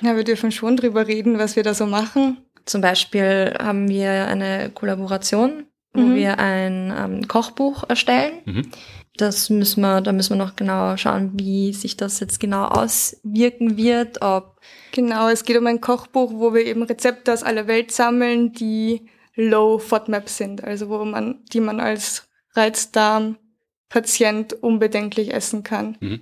Ja, 0.00 0.16
wir 0.16 0.24
dürfen 0.24 0.50
schon 0.50 0.76
drüber 0.76 1.06
reden, 1.06 1.38
was 1.38 1.56
wir 1.56 1.62
da 1.62 1.74
so 1.74 1.86
machen. 1.86 2.38
Zum 2.64 2.80
Beispiel 2.80 3.54
haben 3.58 3.88
wir 3.88 4.26
eine 4.26 4.70
Kollaboration, 4.70 5.66
wo 5.92 6.02
mhm. 6.02 6.14
wir 6.14 6.38
ein 6.38 6.92
ähm, 6.96 7.28
Kochbuch 7.28 7.84
erstellen. 7.88 8.40
Mhm. 8.44 8.70
Das 9.16 9.48
müssen 9.48 9.82
wir, 9.82 10.00
da 10.00 10.12
müssen 10.12 10.36
wir 10.36 10.44
noch 10.44 10.56
genau 10.56 10.96
schauen, 10.96 11.32
wie 11.34 11.72
sich 11.72 11.96
das 11.96 12.18
jetzt 12.18 12.40
genau 12.40 12.64
auswirken 12.64 13.76
wird, 13.76 14.22
ob 14.22 14.54
Genau, 14.92 15.28
es 15.28 15.44
geht 15.44 15.56
um 15.56 15.66
ein 15.66 15.80
Kochbuch, 15.80 16.32
wo 16.34 16.54
wir 16.54 16.64
eben 16.64 16.84
Rezepte 16.84 17.32
aus 17.32 17.42
aller 17.42 17.66
Welt 17.66 17.90
sammeln, 17.90 18.52
die 18.52 19.08
Low 19.36 19.78
FODMAP 19.78 20.28
sind, 20.28 20.62
also 20.62 20.88
wo 20.88 21.04
man, 21.04 21.42
die 21.52 21.60
man 21.60 21.80
als 21.80 22.28
Reizdarm-Patient 22.54 24.52
unbedenklich 24.52 25.32
essen 25.32 25.62
kann. 25.62 25.96
Mhm. 26.00 26.20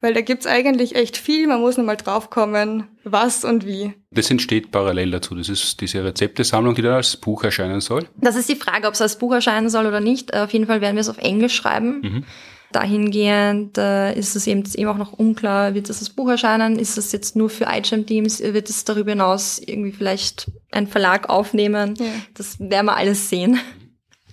Weil 0.00 0.14
da 0.14 0.20
gibt's 0.20 0.46
eigentlich 0.46 0.94
echt 0.94 1.16
viel, 1.16 1.48
man 1.48 1.60
muss 1.60 1.76
nur 1.76 1.84
mal 1.84 1.96
draufkommen, 1.96 2.84
was 3.02 3.44
und 3.44 3.66
wie. 3.66 3.94
Das 4.12 4.30
entsteht 4.30 4.70
parallel 4.70 5.10
dazu. 5.10 5.34
Das 5.34 5.48
ist 5.48 5.80
diese 5.80 6.04
Rezeptesammlung, 6.04 6.76
die 6.76 6.82
dann 6.82 6.92
als 6.92 7.16
Buch 7.16 7.42
erscheinen 7.42 7.80
soll. 7.80 8.06
Das 8.16 8.36
ist 8.36 8.48
die 8.48 8.54
Frage, 8.54 8.86
ob 8.86 8.94
es 8.94 9.00
als 9.00 9.18
Buch 9.18 9.32
erscheinen 9.32 9.70
soll 9.70 9.86
oder 9.86 9.98
nicht. 9.98 10.34
Auf 10.34 10.52
jeden 10.52 10.66
Fall 10.66 10.80
werden 10.80 10.94
wir 10.94 11.00
es 11.00 11.08
auf 11.08 11.18
Englisch 11.18 11.54
schreiben. 11.54 12.00
Mhm. 12.00 12.24
Dahingehend 12.72 13.78
äh, 13.78 14.12
ist 14.14 14.36
es 14.36 14.46
eben, 14.46 14.62
eben 14.74 14.88
auch 14.90 14.98
noch 14.98 15.14
unklar, 15.14 15.74
wird 15.74 15.88
das 15.88 16.00
als 16.00 16.10
Buch 16.10 16.28
erscheinen? 16.28 16.78
Ist 16.78 16.98
das 16.98 17.12
jetzt 17.12 17.34
nur 17.34 17.48
für 17.48 17.64
iGEM-Teams? 17.64 18.40
Wird 18.40 18.68
es 18.68 18.84
darüber 18.84 19.10
hinaus 19.12 19.58
irgendwie 19.58 19.92
vielleicht 19.92 20.50
ein 20.70 20.86
Verlag 20.86 21.30
aufnehmen? 21.30 21.94
Ja. 21.98 22.06
Das 22.34 22.60
werden 22.60 22.86
wir 22.86 22.96
alles 22.96 23.30
sehen. 23.30 23.58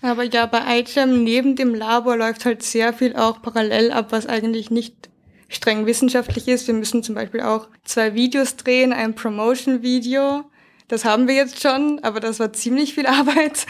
Aber 0.02 0.24
ja, 0.24 0.46
bei 0.48 0.80
iGEM 0.80 1.24
neben 1.24 1.56
dem 1.56 1.74
Labor 1.74 2.18
läuft 2.18 2.44
halt 2.44 2.62
sehr 2.62 2.92
viel 2.94 3.16
auch 3.16 3.42
parallel 3.42 3.92
ab, 3.92 4.08
was 4.12 4.28
eigentlich 4.28 4.70
nicht 4.70 5.10
streng 5.48 5.86
wissenschaftlich 5.86 6.50
ist. 6.50 6.68
Wir 6.68 6.74
müssen 6.74 7.04
zum 7.04 7.16
Beispiel 7.16 7.42
auch 7.42 7.70
zwei 7.86 8.16
Videos 8.16 8.58
drehen, 8.58 8.92
ein 8.92 9.16
Promotion-Video. 9.16 10.44
Das 10.90 11.06
haben 11.06 11.28
wir 11.28 11.36
jetzt 11.36 11.62
schon, 11.62 12.00
aber 12.04 12.20
das 12.20 12.40
war 12.40 12.52
ziemlich 12.52 12.94
viel 12.94 13.06
Arbeit. 13.08 13.66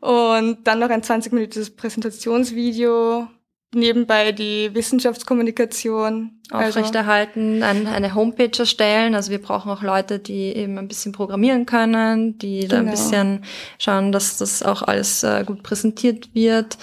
Und 0.00 0.66
dann 0.66 0.80
noch 0.80 0.90
ein 0.90 1.02
20-minütiges 1.02 1.76
Präsentationsvideo 1.76 3.28
nebenbei 3.74 4.32
die 4.32 4.74
Wissenschaftskommunikation 4.74 6.40
aufrechterhalten, 6.50 7.62
also, 7.62 7.88
eine 7.88 8.14
Homepage 8.14 8.58
erstellen. 8.58 9.14
Also 9.14 9.30
wir 9.30 9.42
brauchen 9.42 9.70
auch 9.70 9.82
Leute, 9.82 10.18
die 10.18 10.54
eben 10.56 10.78
ein 10.78 10.88
bisschen 10.88 11.12
programmieren 11.12 11.66
können, 11.66 12.38
die 12.38 12.60
genau. 12.60 12.70
da 12.70 12.76
ein 12.76 12.84
genau. 12.84 12.90
bisschen 12.92 13.44
schauen, 13.78 14.12
dass 14.12 14.38
das 14.38 14.62
auch 14.62 14.82
alles 14.82 15.22
äh, 15.22 15.44
gut 15.44 15.62
präsentiert 15.62 16.34
wird. 16.34 16.78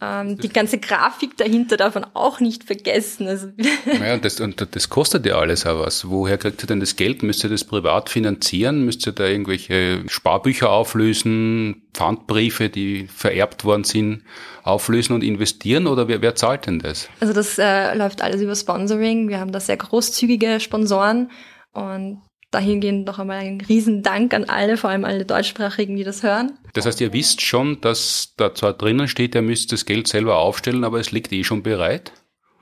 Ähm, 0.00 0.38
die 0.38 0.48
ganze 0.48 0.78
Grafik 0.78 1.36
dahinter 1.36 1.76
darf 1.76 1.94
man 1.94 2.06
auch 2.14 2.40
nicht 2.40 2.64
vergessen. 2.64 3.26
Also 3.28 3.48
naja, 3.98 4.14
und 4.14 4.24
das, 4.24 4.40
und 4.40 4.66
das 4.74 4.88
kostet 4.88 5.24
ja 5.26 5.38
alles 5.38 5.66
auch 5.66 5.80
was. 5.80 6.08
Woher 6.08 6.38
kriegt 6.38 6.62
ihr 6.62 6.66
denn 6.66 6.80
das 6.80 6.96
Geld? 6.96 7.22
Müsst 7.22 7.44
ihr 7.44 7.50
das 7.50 7.64
privat 7.64 8.10
finanzieren? 8.10 8.84
Müsst 8.84 9.06
ihr 9.06 9.12
da 9.12 9.26
irgendwelche 9.26 10.02
Sparbücher 10.08 10.70
auflösen, 10.70 11.82
Pfandbriefe, 11.94 12.68
die 12.68 13.06
vererbt 13.06 13.64
worden 13.64 13.84
sind, 13.84 14.22
auflösen 14.62 15.14
und 15.14 15.22
investieren? 15.22 15.86
Oder 15.86 16.08
wer, 16.08 16.20
wer 16.20 16.34
zahlt 16.34 16.66
denn 16.66 16.78
das? 16.78 17.08
Also 17.20 17.32
das 17.32 17.58
äh, 17.58 17.94
läuft 17.96 18.22
alles 18.22 18.42
über 18.42 18.54
Sponsoring. 18.54 19.28
Wir 19.28 19.40
haben 19.40 19.52
da 19.52 19.60
sehr 19.60 19.76
großzügige 19.76 20.60
Sponsoren 20.60 21.30
und 21.72 22.22
dahingehend 22.50 23.06
noch 23.06 23.18
einmal 23.18 23.38
einen 23.38 23.60
riesen 23.60 24.02
Dank 24.02 24.32
an 24.32 24.44
alle, 24.44 24.76
vor 24.76 24.90
allem 24.90 25.04
alle 25.04 25.24
Deutschsprachigen, 25.24 25.96
die 25.96 26.04
das 26.04 26.22
hören. 26.22 26.58
Das 26.74 26.86
heißt, 26.86 27.00
ihr 27.00 27.12
wisst 27.12 27.40
schon, 27.40 27.80
dass 27.80 28.34
da 28.36 28.54
zwar 28.54 28.72
drinnen 28.72 29.08
steht, 29.08 29.34
ihr 29.34 29.42
müsst 29.42 29.72
das 29.72 29.84
Geld 29.84 30.08
selber 30.08 30.38
aufstellen, 30.38 30.84
aber 30.84 31.00
es 31.00 31.12
liegt 31.12 31.32
eh 31.32 31.44
schon 31.44 31.62
bereit? 31.62 32.12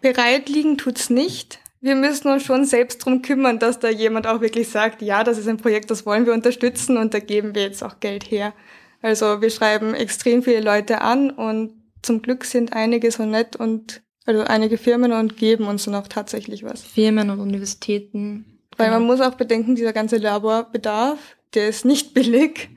Bereit 0.01 0.49
liegen 0.49 0.79
tut's 0.79 1.11
nicht. 1.11 1.59
Wir 1.81 1.97
müssen 1.97 2.29
uns 2.29 2.45
schon 2.45 2.65
selbst 2.65 3.05
drum 3.05 3.21
kümmern, 3.21 3.59
dass 3.59 3.79
da 3.79 3.91
jemand 3.91 4.27
auch 4.27 4.41
wirklich 4.41 4.69
sagt, 4.69 5.03
ja, 5.03 5.23
das 5.23 5.37
ist 5.37 5.49
ein 5.49 5.59
Projekt, 5.59 5.91
das 5.91 6.07
wollen 6.07 6.25
wir 6.25 6.33
unterstützen 6.33 6.97
und 6.97 7.13
da 7.13 7.19
geben 7.19 7.55
wir 7.55 7.63
jetzt 7.63 7.83
auch 7.83 8.01
Geld 8.01 8.31
her. 8.31 8.55
Also 9.03 9.43
wir 9.43 9.51
schreiben 9.51 9.95
extrem 9.95 10.43
viele 10.43 10.63
Leute 10.63 11.03
an 11.03 11.31
und 11.31 11.75
zum 12.01 12.23
Glück 12.23 12.45
sind 12.47 12.73
einige 12.73 13.11
so 13.11 13.27
nett 13.27 13.55
und 13.57 14.03
also 14.25 14.43
einige 14.45 14.79
Firmen 14.79 15.13
und 15.13 15.37
geben 15.37 15.67
uns 15.67 15.85
dann 15.85 15.95
auch 15.95 16.09
tatsächlich 16.09 16.65
was. 16.65 16.83
Firmen 16.83 17.29
und 17.29 17.41
Universitäten. 17.41 18.54
Weil 18.77 18.89
genau. 18.89 19.01
man 19.01 19.07
muss 19.07 19.21
auch 19.21 19.35
bedenken, 19.35 19.75
dieser 19.75 19.93
ganze 19.93 20.17
Laborbedarf, 20.17 21.19
der 21.55 21.69
ist 21.69 21.85
nicht 21.85 22.15
billig. 22.15 22.71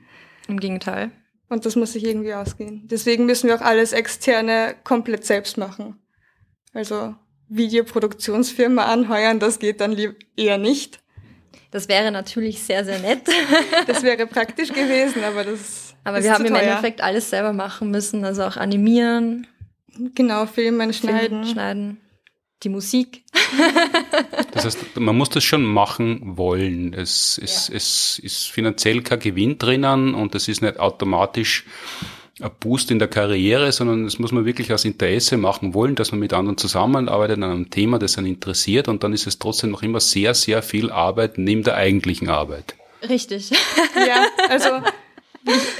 Im 0.46 0.60
Gegenteil. 0.60 1.10
Und 1.48 1.66
das 1.66 1.76
muss 1.76 1.92
sich 1.92 2.04
irgendwie 2.04 2.34
ausgehen. 2.34 2.82
Deswegen 2.86 3.26
müssen 3.26 3.48
wir 3.48 3.56
auch 3.56 3.62
alles 3.62 3.92
externe 3.92 4.74
komplett 4.84 5.24
selbst 5.24 5.56
machen. 5.56 5.98
Also 6.74 7.14
Videoproduktionsfirma 7.48 8.84
anheuern, 8.84 9.38
das 9.40 9.58
geht 9.58 9.80
dann 9.80 9.96
eher 10.36 10.58
nicht. 10.58 11.00
Das 11.70 11.88
wäre 11.88 12.12
natürlich 12.12 12.62
sehr, 12.62 12.84
sehr 12.84 12.98
nett. 12.98 13.22
das 13.86 14.02
wäre 14.02 14.26
praktisch 14.26 14.72
gewesen, 14.72 15.24
aber 15.24 15.44
das. 15.44 15.94
Aber 16.04 16.22
wir 16.22 16.32
haben 16.32 16.44
im 16.44 16.54
Endeffekt 16.54 17.02
alles 17.02 17.28
selber 17.30 17.52
machen 17.52 17.90
müssen, 17.90 18.24
also 18.24 18.44
auch 18.44 18.56
animieren. 18.56 19.46
Genau, 20.14 20.46
filmen, 20.46 20.92
schneiden. 20.92 21.28
Filmen, 21.28 21.44
schneiden 21.46 22.00
die 22.62 22.68
Musik. 22.68 23.24
das 24.52 24.64
heißt, 24.64 24.96
man 24.98 25.16
muss 25.16 25.30
das 25.30 25.44
schon 25.44 25.64
machen 25.64 26.36
wollen. 26.36 26.92
Es 26.92 27.38
ist, 27.38 27.68
ja. 27.68 27.76
es 27.76 28.18
ist 28.18 28.46
finanziell 28.50 29.02
kein 29.02 29.20
Gewinn 29.20 29.58
drinnen 29.58 30.14
und 30.14 30.34
es 30.34 30.48
ist 30.48 30.62
nicht 30.62 30.80
automatisch 30.80 31.64
ein 32.40 32.50
Boost 32.60 32.90
in 32.90 32.98
der 32.98 33.08
Karriere, 33.08 33.72
sondern 33.72 34.04
das 34.04 34.18
muss 34.18 34.32
man 34.32 34.44
wirklich 34.44 34.72
aus 34.72 34.84
Interesse 34.84 35.36
machen 35.36 35.74
wollen, 35.74 35.94
dass 35.94 36.12
man 36.12 36.20
mit 36.20 36.32
anderen 36.32 36.56
zusammenarbeitet 36.56 37.36
an 37.38 37.44
einem 37.44 37.70
Thema, 37.70 37.98
das 37.98 38.16
einen 38.16 38.28
interessiert 38.28 38.88
und 38.88 39.02
dann 39.02 39.12
ist 39.12 39.26
es 39.26 39.38
trotzdem 39.38 39.70
noch 39.70 39.82
immer 39.82 40.00
sehr, 40.00 40.34
sehr 40.34 40.62
viel 40.62 40.90
Arbeit 40.90 41.38
neben 41.38 41.64
der 41.64 41.74
eigentlichen 41.74 42.28
Arbeit. 42.28 42.76
Richtig. 43.08 43.50
Ja, 43.94 44.26
also 44.48 44.68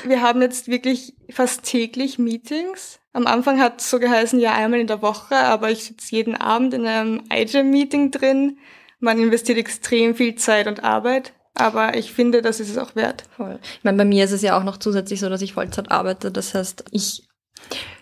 wir 0.05 0.22
haben 0.22 0.43
jetzt 0.43 0.68
wirklich 0.68 1.14
fast 1.31 1.62
täglich 1.62 2.18
Meetings. 2.18 2.99
Am 3.19 3.27
Anfang 3.27 3.61
hat 3.61 3.81
es 3.81 3.91
so 3.91 3.99
geheißen, 3.99 4.39
ja, 4.39 4.55
einmal 4.55 4.79
in 4.79 4.87
der 4.87 5.03
Woche, 5.03 5.35
aber 5.35 5.73
ich 5.73 5.83
sitze 5.83 6.14
jeden 6.14 6.37
Abend 6.37 6.73
in 6.73 6.87
einem 6.87 7.25
iGEM-Meeting 7.33 8.12
drin. 8.12 8.59
Man 9.01 9.19
investiert 9.19 9.59
extrem 9.59 10.14
viel 10.14 10.37
Zeit 10.37 10.69
und 10.69 10.85
Arbeit, 10.85 11.33
aber 11.53 11.97
ich 11.97 12.12
finde, 12.12 12.43
das 12.43 12.61
ist 12.61 12.71
es 12.71 12.79
auch 12.79 12.95
wert. 12.95 13.25
Voll. 13.37 13.59
Ich 13.61 13.83
meine, 13.83 13.99
bei 13.99 14.05
mir 14.05 14.23
ist 14.23 14.31
es 14.31 14.43
ja 14.43 14.57
auch 14.57 14.62
noch 14.62 14.77
zusätzlich 14.77 15.19
so, 15.19 15.29
dass 15.29 15.43
ich 15.43 15.55
Vollzeit 15.55 15.91
arbeite. 15.91 16.31
Das 16.31 16.55
heißt, 16.55 16.85
ich 16.93 17.27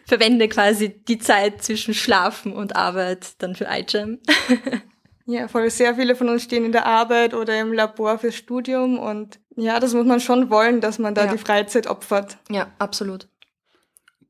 verwende 0.04 0.48
quasi 0.48 0.90
die 0.90 1.18
Zeit 1.18 1.62
zwischen 1.62 1.94
Schlafen 1.94 2.52
und 2.52 2.76
Arbeit 2.76 3.36
dann 3.38 3.54
für 3.54 3.68
iGEM. 3.70 4.18
Ja, 5.28 5.48
voll. 5.48 5.68
Sehr 5.70 5.96
viele 5.96 6.14
von 6.14 6.28
uns 6.28 6.44
stehen 6.44 6.64
in 6.64 6.70
der 6.70 6.86
Arbeit 6.86 7.34
oder 7.34 7.58
im 7.60 7.72
Labor 7.72 8.16
fürs 8.16 8.36
Studium 8.36 8.96
und 8.96 9.40
ja, 9.56 9.80
das 9.80 9.92
muss 9.92 10.06
man 10.06 10.20
schon 10.20 10.50
wollen, 10.50 10.80
dass 10.80 11.00
man 11.00 11.16
da 11.16 11.24
ja. 11.24 11.32
die 11.32 11.38
Freizeit 11.38 11.88
opfert. 11.88 12.38
Ja, 12.48 12.68
absolut. 12.78 13.26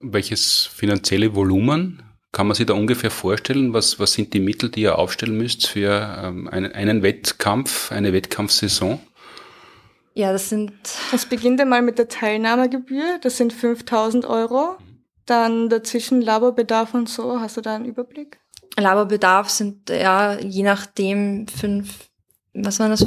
Welches 0.01 0.67
finanzielle 0.67 1.35
Volumen 1.35 2.03
kann 2.33 2.47
man 2.47 2.55
sich 2.55 2.67
da 2.67 2.75
ungefähr 2.75 3.11
vorstellen? 3.11 3.73
Was, 3.73 3.99
was 3.99 4.13
sind 4.13 4.35
die 4.35 4.41
Mittel, 4.41 4.71
die 4.71 4.83
ihr 4.83 4.99
aufstellen 4.99 5.39
müsst 5.39 5.69
für 5.69 6.19
ähm, 6.23 6.49
einen, 6.49 6.73
einen 6.73 7.03
Wettkampf, 7.03 7.91
eine 7.93 8.13
Wettkampfsaison? 8.13 9.01
Ja, 10.13 10.33
das 10.33 10.49
sind. 10.49 10.73
Es 11.13 11.27
beginnt 11.27 11.61
einmal 11.61 11.83
mit 11.83 11.99
der 11.99 12.09
Teilnahmegebühr, 12.09 13.19
das 13.23 13.37
sind 13.37 13.53
5000 13.53 14.27
Euro. 14.27 14.77
Dann 15.25 15.69
dazwischen 15.69 16.21
Laborbedarf 16.21 16.95
und 16.95 17.09
so. 17.09 17.41
Hast 17.41 17.57
du 17.57 17.61
da 17.61 17.75
einen 17.75 17.85
Überblick? 17.85 18.39
Laborbedarf 18.79 19.49
sind 19.49 19.91
ja 19.91 20.39
je 20.39 20.63
nachdem 20.63 21.49
fünf, 21.49 22.09
was 22.55 22.79
waren 22.79 22.91
das, 22.91 23.05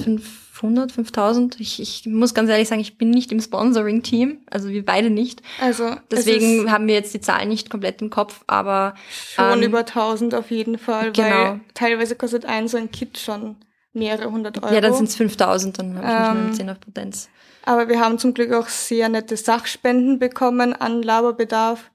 500, 0.60 0.92
5000? 0.92 1.60
Ich, 1.60 1.82
ich 1.82 2.06
muss 2.06 2.34
ganz 2.34 2.50
ehrlich 2.50 2.68
sagen, 2.68 2.82
ich 2.82 2.98
bin 2.98 3.10
nicht 3.10 3.32
im 3.32 3.40
Sponsoring-Team, 3.40 4.40
also 4.50 4.70
wir 4.70 4.84
beide 4.84 5.10
nicht. 5.10 5.42
Also 5.62 5.96
deswegen 6.12 6.72
haben 6.72 6.88
wir 6.88 6.96
jetzt 6.96 7.14
die 7.14 7.22
Zahlen 7.22 7.50
nicht 7.50 7.70
komplett 7.70 8.02
im 8.02 8.10
Kopf, 8.10 8.44
aber 8.48 8.96
schon 9.10 9.60
ähm, 9.60 9.64
über 9.64 9.80
1000 9.80 10.36
auf 10.36 10.52
jeden 10.52 10.78
Fall, 10.78 11.12
genau. 11.12 11.30
weil 11.30 11.60
teilweise 11.74 12.16
kostet 12.16 12.46
ein 12.46 12.68
so 12.68 12.78
ein 12.78 12.92
Kit 12.92 13.18
schon 13.18 13.56
mehrere 13.94 14.32
hundert 14.32 14.62
Euro. 14.62 14.74
Ja, 14.74 14.82
dann 14.82 14.94
sind 14.94 15.10
es 15.10 15.16
5000, 15.16 15.80
dann 15.80 15.96
habe 15.98 16.08
ich 16.08 16.14
ähm, 16.14 16.38
nicht 16.38 16.48
nur 16.50 16.58
10 16.58 16.70
auf 16.70 16.80
Potenz. 16.80 17.30
Aber 17.66 17.88
wir 17.88 18.00
haben 18.00 18.20
zum 18.20 18.34
Glück 18.34 18.54
auch 18.54 18.68
sehr 18.68 19.10
nette 19.10 19.38
Sachspenden 19.38 20.20
bekommen 20.20 20.74
an 20.74 21.02
Laborbedarf. 21.02 21.92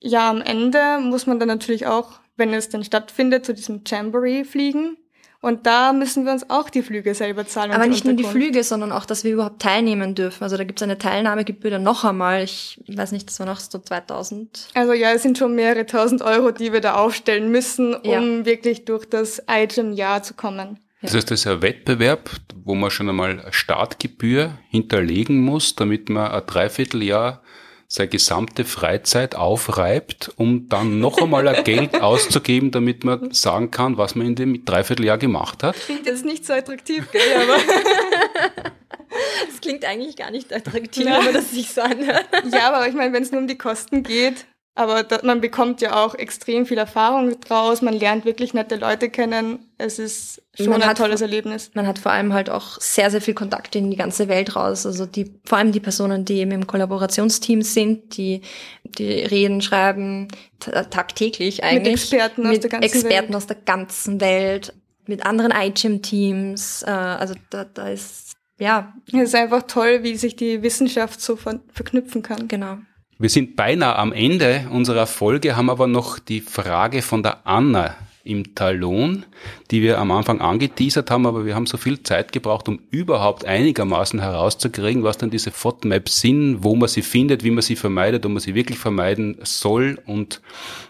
Ja, 0.00 0.30
am 0.30 0.42
Ende 0.42 0.98
muss 1.00 1.26
man 1.26 1.38
dann 1.38 1.48
natürlich 1.48 1.86
auch 1.86 2.20
wenn 2.36 2.52
es 2.52 2.68
denn 2.68 2.84
stattfindet, 2.84 3.46
zu 3.46 3.54
diesem 3.54 3.82
Jamboree 3.84 4.44
fliegen. 4.44 4.96
Und 5.40 5.66
da 5.66 5.92
müssen 5.92 6.24
wir 6.24 6.32
uns 6.32 6.48
auch 6.50 6.70
die 6.70 6.82
Flüge 6.82 7.14
selber 7.14 7.46
zahlen. 7.46 7.72
Aber 7.72 7.86
nicht 7.86 8.04
nur 8.04 8.14
die 8.14 8.24
Flüge, 8.24 8.64
sondern 8.64 8.90
auch, 8.92 9.04
dass 9.04 9.22
wir 9.22 9.32
überhaupt 9.32 9.62
teilnehmen 9.62 10.14
dürfen. 10.14 10.42
Also 10.42 10.56
da 10.56 10.64
gibt 10.64 10.80
es 10.80 10.82
eine 10.82 10.98
Teilnahmegebühr 10.98 11.70
dann 11.70 11.82
noch 11.82 12.04
einmal. 12.04 12.42
Ich 12.42 12.82
weiß 12.88 13.12
nicht, 13.12 13.28
das 13.28 13.38
war 13.38 13.46
noch 13.46 13.60
so 13.60 13.78
2000. 13.78 14.68
Also 14.74 14.92
ja, 14.92 15.12
es 15.12 15.22
sind 15.22 15.38
schon 15.38 15.54
mehrere 15.54 15.86
tausend 15.86 16.22
Euro, 16.22 16.50
die 16.50 16.72
wir 16.72 16.80
da 16.80 16.94
aufstellen 16.94 17.50
müssen, 17.50 17.94
um 17.94 18.38
ja. 18.38 18.46
wirklich 18.46 18.84
durch 18.84 19.04
das 19.08 19.42
Item-Jahr 19.48 20.22
zu 20.22 20.34
kommen. 20.34 20.80
Das 21.02 21.14
heißt, 21.14 21.30
das 21.30 21.40
ist 21.40 21.46
ein 21.46 21.62
Wettbewerb, 21.62 22.30
wo 22.64 22.74
man 22.74 22.90
schon 22.90 23.08
einmal 23.08 23.46
Startgebühr 23.50 24.58
hinterlegen 24.70 25.40
muss, 25.40 25.76
damit 25.76 26.08
man 26.08 26.30
ein 26.30 26.42
Dreivierteljahr 26.46 27.42
seine 27.88 28.08
gesamte 28.08 28.64
Freizeit 28.64 29.34
aufreibt, 29.34 30.32
um 30.36 30.68
dann 30.68 30.98
noch 30.98 31.18
einmal 31.18 31.46
ein 31.48 31.64
Geld 31.64 32.00
auszugeben, 32.02 32.70
damit 32.70 33.04
man 33.04 33.32
sagen 33.32 33.70
kann, 33.70 33.96
was 33.96 34.14
man 34.14 34.28
in 34.28 34.34
dem 34.34 34.64
Dreivierteljahr 34.64 35.18
gemacht 35.18 35.62
hat. 35.62 35.76
Klingt 35.76 36.06
jetzt 36.06 36.24
nicht 36.24 36.44
so 36.44 36.52
attraktiv, 36.52 37.10
gell, 37.12 37.22
aber. 37.42 37.56
Das 39.48 39.60
klingt 39.62 39.84
eigentlich 39.84 40.16
gar 40.16 40.30
nicht 40.30 40.52
attraktiv, 40.52 41.06
ja. 41.06 41.18
wenn 41.18 41.24
man 41.26 41.34
das 41.34 41.50
sich 41.50 41.72
so 41.72 41.80
anhört. 41.80 42.26
Ja, 42.52 42.72
aber 42.72 42.86
ich 42.86 42.94
meine, 42.94 43.14
wenn 43.14 43.22
es 43.22 43.32
nur 43.32 43.40
um 43.40 43.46
die 43.46 43.56
Kosten 43.56 44.02
geht, 44.02 44.46
aber 44.78 45.04
da, 45.04 45.20
man 45.22 45.40
bekommt 45.40 45.80
ja 45.80 46.04
auch 46.04 46.14
extrem 46.14 46.66
viel 46.66 46.76
Erfahrung 46.76 47.40
draus, 47.40 47.80
man 47.80 47.94
lernt 47.94 48.26
wirklich 48.26 48.52
nette 48.52 48.76
Leute 48.76 49.08
kennen. 49.08 49.58
Es 49.78 49.98
ist 49.98 50.42
schon 50.54 50.68
man 50.68 50.82
ein 50.82 50.88
hat, 50.90 50.98
tolles 50.98 51.22
Erlebnis. 51.22 51.70
Man 51.72 51.86
hat 51.86 51.98
vor 51.98 52.12
allem 52.12 52.34
halt 52.34 52.50
auch 52.50 52.78
sehr, 52.78 53.10
sehr 53.10 53.22
viel 53.22 53.32
Kontakt 53.32 53.74
in 53.74 53.90
die 53.90 53.96
ganze 53.96 54.28
Welt 54.28 54.54
raus. 54.54 54.84
Also 54.84 55.06
die, 55.06 55.32
vor 55.46 55.56
allem 55.56 55.72
die 55.72 55.80
Personen, 55.80 56.26
die 56.26 56.40
eben 56.40 56.50
im 56.50 56.66
Kollaborationsteam 56.66 57.62
sind, 57.62 58.18
die, 58.18 58.42
die 58.84 59.20
reden, 59.20 59.62
schreiben 59.62 60.28
tagtäglich 60.58 61.64
eigentlich. 61.64 61.84
Mit 61.84 61.92
Experten 61.94 62.46
aus 62.46 62.60
der 62.60 62.70
ganzen 62.70 62.84
Experten 62.84 63.28
Welt. 63.28 63.36
aus 63.36 63.46
der 63.46 63.56
ganzen 63.56 64.20
Welt, 64.20 64.74
mit 65.06 65.24
anderen 65.24 65.52
iGym-Teams. 65.52 66.82
Äh, 66.82 66.90
also 66.90 67.34
da, 67.48 67.64
da 67.64 67.88
ist, 67.88 68.32
ja. 68.58 68.92
Es 69.06 69.14
ist 69.14 69.34
einfach 69.34 69.62
toll, 69.62 70.02
wie 70.02 70.16
sich 70.16 70.36
die 70.36 70.62
Wissenschaft 70.62 71.22
so 71.22 71.36
ver 71.36 71.60
verknüpfen 71.72 72.22
kann. 72.22 72.46
Genau. 72.46 72.76
Wir 73.18 73.30
sind 73.30 73.56
beinahe 73.56 73.96
am 73.96 74.12
Ende 74.12 74.66
unserer 74.70 75.06
Folge, 75.06 75.56
haben 75.56 75.70
aber 75.70 75.86
noch 75.86 76.18
die 76.18 76.42
Frage 76.42 77.00
von 77.00 77.22
der 77.22 77.46
Anna 77.46 77.96
im 78.26 78.54
Talon, 78.54 79.24
die 79.70 79.82
wir 79.82 79.98
am 79.98 80.10
Anfang 80.10 80.40
angeteasert 80.40 81.10
haben, 81.10 81.26
aber 81.26 81.46
wir 81.46 81.54
haben 81.54 81.66
so 81.66 81.76
viel 81.76 82.02
Zeit 82.02 82.32
gebraucht, 82.32 82.68
um 82.68 82.80
überhaupt 82.90 83.44
einigermaßen 83.44 84.20
herauszukriegen, 84.20 85.02
was 85.02 85.18
dann 85.18 85.30
diese 85.30 85.50
FODMAPs 85.50 86.20
sind, 86.20 86.62
wo 86.62 86.74
man 86.76 86.88
sie 86.88 87.02
findet, 87.02 87.44
wie 87.44 87.50
man 87.50 87.62
sie 87.62 87.76
vermeidet, 87.76 88.26
ob 88.26 88.32
man 88.32 88.40
sie 88.40 88.54
wirklich 88.54 88.78
vermeiden 88.78 89.38
soll 89.42 89.98
und 90.06 90.40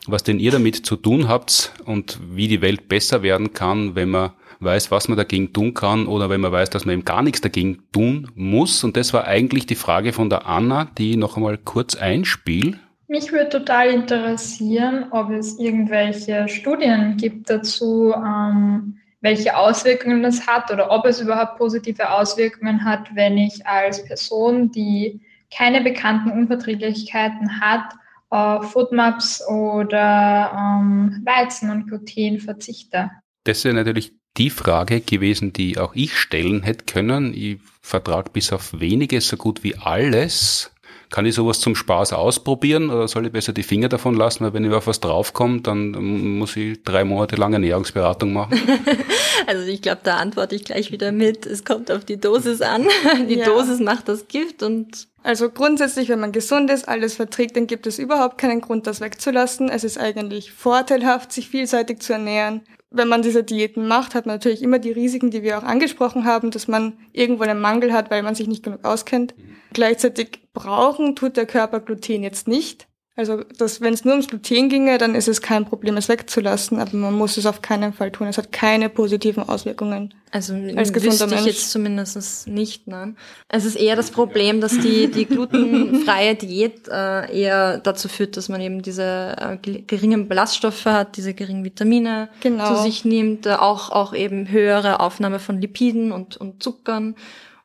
was 0.06 0.22
denn 0.22 0.38
ihr 0.38 0.50
damit 0.50 0.86
zu 0.86 0.96
tun 0.96 1.28
habt 1.28 1.72
und 1.84 2.18
wie 2.30 2.48
die 2.48 2.62
Welt 2.62 2.88
besser 2.88 3.22
werden 3.22 3.52
kann, 3.52 3.94
wenn 3.94 4.10
man 4.10 4.32
weiß, 4.60 4.90
was 4.90 5.08
man 5.08 5.16
dagegen 5.16 5.52
tun 5.52 5.74
kann 5.74 6.06
oder 6.06 6.30
wenn 6.30 6.40
man 6.40 6.52
weiß, 6.52 6.70
dass 6.70 6.84
man 6.84 6.94
eben 6.94 7.04
gar 7.04 7.22
nichts 7.22 7.40
dagegen 7.40 7.82
tun 7.92 8.30
muss. 8.34 8.84
Und 8.84 8.96
das 8.96 9.12
war 9.12 9.24
eigentlich 9.24 9.66
die 9.66 9.74
Frage 9.74 10.12
von 10.12 10.30
der 10.30 10.46
Anna, 10.46 10.86
die 10.96 11.12
ich 11.12 11.16
noch 11.16 11.36
einmal 11.36 11.58
kurz 11.58 11.94
einspiel. 11.94 12.78
Mich 13.08 13.30
würde 13.30 13.48
total 13.50 13.90
interessieren, 13.90 15.06
ob 15.12 15.30
es 15.30 15.58
irgendwelche 15.58 16.48
Studien 16.48 17.16
gibt 17.16 17.48
dazu, 17.48 18.12
ähm, 18.12 18.98
welche 19.20 19.56
Auswirkungen 19.56 20.22
das 20.22 20.46
hat 20.46 20.70
oder 20.72 20.90
ob 20.90 21.06
es 21.06 21.20
überhaupt 21.20 21.56
positive 21.56 22.10
Auswirkungen 22.10 22.84
hat, 22.84 23.14
wenn 23.14 23.38
ich 23.38 23.66
als 23.66 24.04
Person, 24.04 24.72
die 24.72 25.20
keine 25.50 25.82
bekannten 25.82 26.30
Unverträglichkeiten 26.30 27.60
hat, 27.60 27.92
auf 28.28 28.72
Foodmaps 28.72 29.46
oder 29.46 30.52
ähm, 30.52 31.22
Weizen 31.24 31.70
und 31.70 31.86
Gluten 31.86 32.40
verzichte. 32.40 33.10
Das 33.44 33.64
ist 33.64 33.72
natürlich 33.72 34.12
die 34.36 34.50
Frage 34.50 35.00
gewesen, 35.00 35.52
die 35.52 35.78
auch 35.78 35.94
ich 35.94 36.16
stellen 36.16 36.62
hätte 36.62 36.84
können. 36.84 37.32
Ich 37.32 37.58
vertrage 37.80 38.30
bis 38.30 38.52
auf 38.52 38.78
wenige 38.78 39.20
so 39.20 39.36
gut 39.36 39.62
wie 39.62 39.76
alles. 39.76 40.72
Kann 41.10 41.24
ich 41.24 41.34
sowas 41.34 41.60
zum 41.60 41.74
Spaß 41.74 42.12
ausprobieren 42.12 42.90
oder 42.90 43.06
soll 43.06 43.26
ich 43.26 43.32
besser 43.32 43.52
die 43.52 43.62
Finger 43.62 43.88
davon 43.88 44.14
lassen? 44.14 44.44
Weil 44.44 44.54
wenn 44.54 44.64
ich 44.64 44.72
auf 44.72 44.86
was 44.86 45.00
draufkomme, 45.00 45.60
dann 45.60 45.92
muss 46.38 46.56
ich 46.56 46.82
drei 46.82 47.04
Monate 47.04 47.36
lang 47.36 47.52
Ernährungsberatung 47.52 48.32
machen. 48.32 48.60
also 49.46 49.62
ich 49.66 49.82
glaube, 49.82 50.00
da 50.02 50.16
antworte 50.16 50.56
ich 50.56 50.64
gleich 50.64 50.90
wieder 50.90 51.12
mit. 51.12 51.46
Es 51.46 51.64
kommt 51.64 51.90
auf 51.90 52.04
die 52.04 52.18
Dosis 52.18 52.60
an. 52.60 52.86
Die 53.28 53.36
ja. 53.36 53.44
Dosis 53.44 53.80
macht 53.80 54.08
das 54.08 54.28
Gift 54.28 54.62
und 54.62 55.06
also 55.22 55.50
grundsätzlich, 55.50 56.08
wenn 56.08 56.20
man 56.20 56.30
gesund 56.30 56.70
ist, 56.70 56.88
alles 56.88 57.16
verträgt, 57.16 57.56
dann 57.56 57.66
gibt 57.66 57.88
es 57.88 57.98
überhaupt 57.98 58.38
keinen 58.38 58.60
Grund, 58.60 58.86
das 58.86 59.00
wegzulassen. 59.00 59.68
Es 59.68 59.82
ist 59.82 59.98
eigentlich 59.98 60.52
vorteilhaft, 60.52 61.32
sich 61.32 61.48
vielseitig 61.48 62.00
zu 62.00 62.12
ernähren. 62.12 62.60
Wenn 62.96 63.08
man 63.08 63.20
diese 63.20 63.44
Diäten 63.44 63.86
macht, 63.86 64.14
hat 64.14 64.24
man 64.24 64.36
natürlich 64.36 64.62
immer 64.62 64.78
die 64.78 64.90
Risiken, 64.90 65.30
die 65.30 65.42
wir 65.42 65.58
auch 65.58 65.62
angesprochen 65.62 66.24
haben, 66.24 66.50
dass 66.50 66.66
man 66.66 66.94
irgendwo 67.12 67.42
einen 67.42 67.60
Mangel 67.60 67.92
hat, 67.92 68.10
weil 68.10 68.22
man 68.22 68.34
sich 68.34 68.48
nicht 68.48 68.62
genug 68.62 68.84
auskennt. 68.84 69.36
Mhm. 69.36 69.56
Gleichzeitig 69.74 70.40
brauchen 70.54 71.14
tut 71.14 71.36
der 71.36 71.44
Körper 71.44 71.80
Gluten 71.80 72.22
jetzt 72.22 72.48
nicht. 72.48 72.85
Also, 73.18 73.42
dass, 73.44 73.80
wenn 73.80 73.94
es 73.94 74.04
nur 74.04 74.12
ums 74.12 74.28
Gluten 74.28 74.68
ginge, 74.68 74.98
dann 74.98 75.14
ist 75.14 75.26
es 75.26 75.40
kein 75.40 75.64
Problem, 75.64 75.96
es 75.96 76.10
wegzulassen, 76.10 76.78
aber 76.78 76.94
man 76.98 77.14
muss 77.14 77.38
es 77.38 77.46
auf 77.46 77.62
keinen 77.62 77.94
Fall 77.94 78.12
tun. 78.12 78.26
Es 78.26 78.36
hat 78.36 78.52
keine 78.52 78.90
positiven 78.90 79.48
Auswirkungen. 79.48 80.12
Also, 80.32 80.52
als 80.76 80.92
gesunder 80.92 81.26
Mensch. 81.26 81.40
ich 81.40 81.46
jetzt 81.46 81.70
zumindest 81.70 82.46
nicht, 82.46 82.86
nein. 82.86 83.16
Es 83.48 83.64
ist 83.64 83.76
eher 83.76 83.96
das 83.96 84.10
Problem, 84.10 84.60
dass 84.60 84.78
die, 84.78 85.10
die 85.10 85.24
glutenfreie 85.24 86.34
Diät 86.34 86.88
äh, 86.88 87.34
eher 87.34 87.78
dazu 87.78 88.08
führt, 88.08 88.36
dass 88.36 88.50
man 88.50 88.60
eben 88.60 88.82
diese 88.82 89.34
äh, 89.38 89.56
geringen 89.56 90.28
Ballaststoffe 90.28 90.84
hat, 90.84 91.16
diese 91.16 91.32
geringen 91.32 91.64
Vitamine 91.64 92.28
genau. 92.40 92.74
zu 92.74 92.82
sich 92.82 93.06
nimmt, 93.06 93.46
äh, 93.46 93.54
auch, 93.54 93.88
auch 93.88 94.12
eben 94.12 94.50
höhere 94.50 95.00
Aufnahme 95.00 95.38
von 95.38 95.58
Lipiden 95.58 96.12
und, 96.12 96.36
und 96.36 96.62
Zuckern 96.62 97.16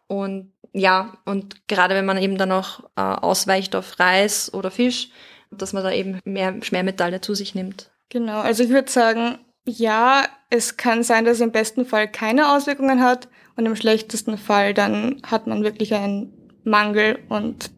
und 0.08 0.52
ja, 0.74 1.18
und 1.26 1.68
gerade 1.68 1.96
wenn 1.96 2.06
man 2.06 2.18
eben 2.18 2.38
dann 2.38 2.54
auch 2.54 2.80
äh, 2.96 3.02
ausweicht 3.02 3.76
auf 3.76 4.00
Reis 4.00 4.54
oder 4.54 4.72
Fisch, 4.72 5.10
dass 5.52 5.74
man 5.74 5.84
da 5.84 5.92
eben 5.92 6.20
mehr 6.26 6.56
Schwermetalle 6.62 7.22
zu 7.22 7.36
sich 7.36 7.56
nimmt. 7.56 7.92
Genau, 8.10 8.40
also 8.40 8.64
ich 8.64 8.70
würde 8.70 8.92
sagen, 8.92 9.38
ja, 9.66 10.26
es 10.50 10.78
kann 10.78 11.04
sein, 11.04 11.26
dass 11.26 11.36
es 11.36 11.42
im 11.42 11.52
besten 11.52 11.86
Fall 11.86 12.08
keine 12.10 12.56
Auswirkungen 12.56 13.02
hat 13.02 13.28
und 13.56 13.66
im 13.66 13.76
schlechtesten 13.76 14.38
Fall 14.38 14.74
dann 14.74 15.22
hat 15.24 15.48
man 15.48 15.64
wirklich 15.64 15.94
einen 15.94 16.34
Mangel 16.64 17.20
und 17.30 17.72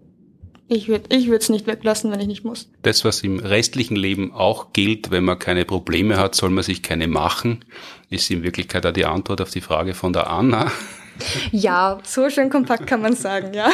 ich 0.67 0.87
würde 0.87 1.15
ich 1.15 1.27
es 1.27 1.49
nicht 1.49 1.67
weglassen, 1.67 2.11
wenn 2.11 2.19
ich 2.19 2.27
nicht 2.27 2.45
muss. 2.45 2.69
Das, 2.81 3.03
was 3.05 3.21
im 3.21 3.39
restlichen 3.39 3.95
Leben 3.95 4.33
auch 4.33 4.73
gilt, 4.73 5.11
wenn 5.11 5.23
man 5.23 5.37
keine 5.37 5.65
Probleme 5.65 6.17
hat, 6.17 6.35
soll 6.35 6.49
man 6.49 6.63
sich 6.63 6.81
keine 6.81 7.07
machen, 7.07 7.65
ist 8.09 8.31
in 8.31 8.43
Wirklichkeit 8.43 8.85
auch 8.85 8.93
die 8.93 9.05
Antwort 9.05 9.41
auf 9.41 9.51
die 9.51 9.61
Frage 9.61 9.93
von 9.93 10.13
der 10.13 10.29
Anna. 10.29 10.71
Ja, 11.51 11.99
so 12.03 12.27
schön 12.31 12.49
kompakt 12.49 12.87
kann 12.87 13.01
man 13.01 13.15
sagen, 13.15 13.53
ja. 13.53 13.69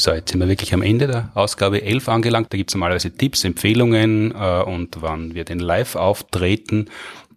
So, 0.00 0.12
jetzt 0.12 0.30
sind 0.30 0.40
wir 0.40 0.48
wirklich 0.48 0.72
am 0.72 0.80
Ende 0.80 1.06
der 1.06 1.30
Ausgabe 1.34 1.82
11 1.82 2.08
angelangt. 2.08 2.50
Da 2.50 2.56
gibt 2.56 2.70
es 2.70 2.74
normalerweise 2.74 3.10
Tipps, 3.10 3.44
Empfehlungen 3.44 4.34
äh, 4.34 4.62
und 4.62 5.02
wann 5.02 5.34
wir 5.34 5.44
den 5.44 5.58
live 5.58 5.94
auftreten. 5.94 6.88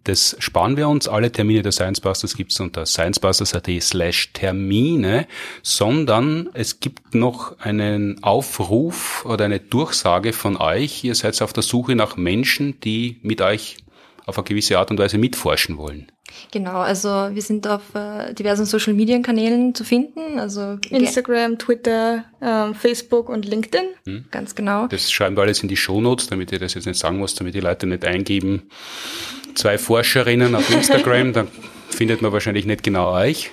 Das 0.04 0.34
sparen 0.38 0.78
wir 0.78 0.88
uns. 0.88 1.06
Alle 1.06 1.30
Termine 1.30 1.60
der 1.60 1.72
Science 1.72 2.00
Busters 2.00 2.34
gibt 2.34 2.52
es 2.52 2.60
unter 2.60 2.86
sciencebusters.at 2.86 3.68
slash 3.82 4.32
Termine, 4.32 5.26
sondern 5.62 6.48
es 6.54 6.80
gibt 6.80 7.14
noch 7.14 7.58
einen 7.58 8.22
Aufruf 8.22 9.26
oder 9.26 9.44
eine 9.44 9.60
Durchsage 9.60 10.32
von 10.32 10.56
euch. 10.56 11.04
Ihr 11.04 11.14
seid 11.14 11.40
auf 11.42 11.52
der 11.52 11.62
Suche 11.62 11.94
nach 11.94 12.16
Menschen, 12.16 12.80
die 12.80 13.18
mit 13.20 13.42
euch 13.42 13.76
auf 14.26 14.38
eine 14.38 14.44
gewisse 14.44 14.78
Art 14.78 14.90
und 14.90 14.98
Weise 14.98 15.18
mitforschen 15.18 15.76
wollen. 15.76 16.10
Genau, 16.50 16.78
also 16.78 17.08
wir 17.08 17.42
sind 17.42 17.66
auf 17.66 17.94
äh, 17.94 18.32
diversen 18.34 18.64
Social 18.64 18.94
Media 18.94 19.18
Kanälen 19.20 19.74
zu 19.74 19.84
finden, 19.84 20.38
also 20.38 20.78
Instagram, 20.90 21.58
Twitter, 21.58 22.24
ähm, 22.40 22.74
Facebook 22.74 23.28
und 23.28 23.44
LinkedIn. 23.44 23.84
Hm. 24.06 24.24
Ganz 24.30 24.54
genau. 24.54 24.86
Das 24.86 25.12
schreiben 25.12 25.36
wir 25.36 25.42
alles 25.42 25.62
in 25.62 25.68
die 25.68 25.76
Shownotes, 25.76 26.26
damit 26.28 26.50
ihr 26.52 26.58
das 26.58 26.74
jetzt 26.74 26.86
nicht 26.86 26.98
sagen 26.98 27.20
müsst, 27.20 27.38
damit 27.40 27.54
die 27.54 27.60
Leute 27.60 27.86
nicht 27.86 28.04
eingeben. 28.04 28.68
Zwei 29.54 29.78
Forscherinnen 29.78 30.54
auf 30.54 30.68
Instagram, 30.70 31.32
dann 31.34 31.48
findet 31.90 32.22
man 32.22 32.32
wahrscheinlich 32.32 32.66
nicht 32.66 32.82
genau 32.82 33.12
euch. 33.12 33.50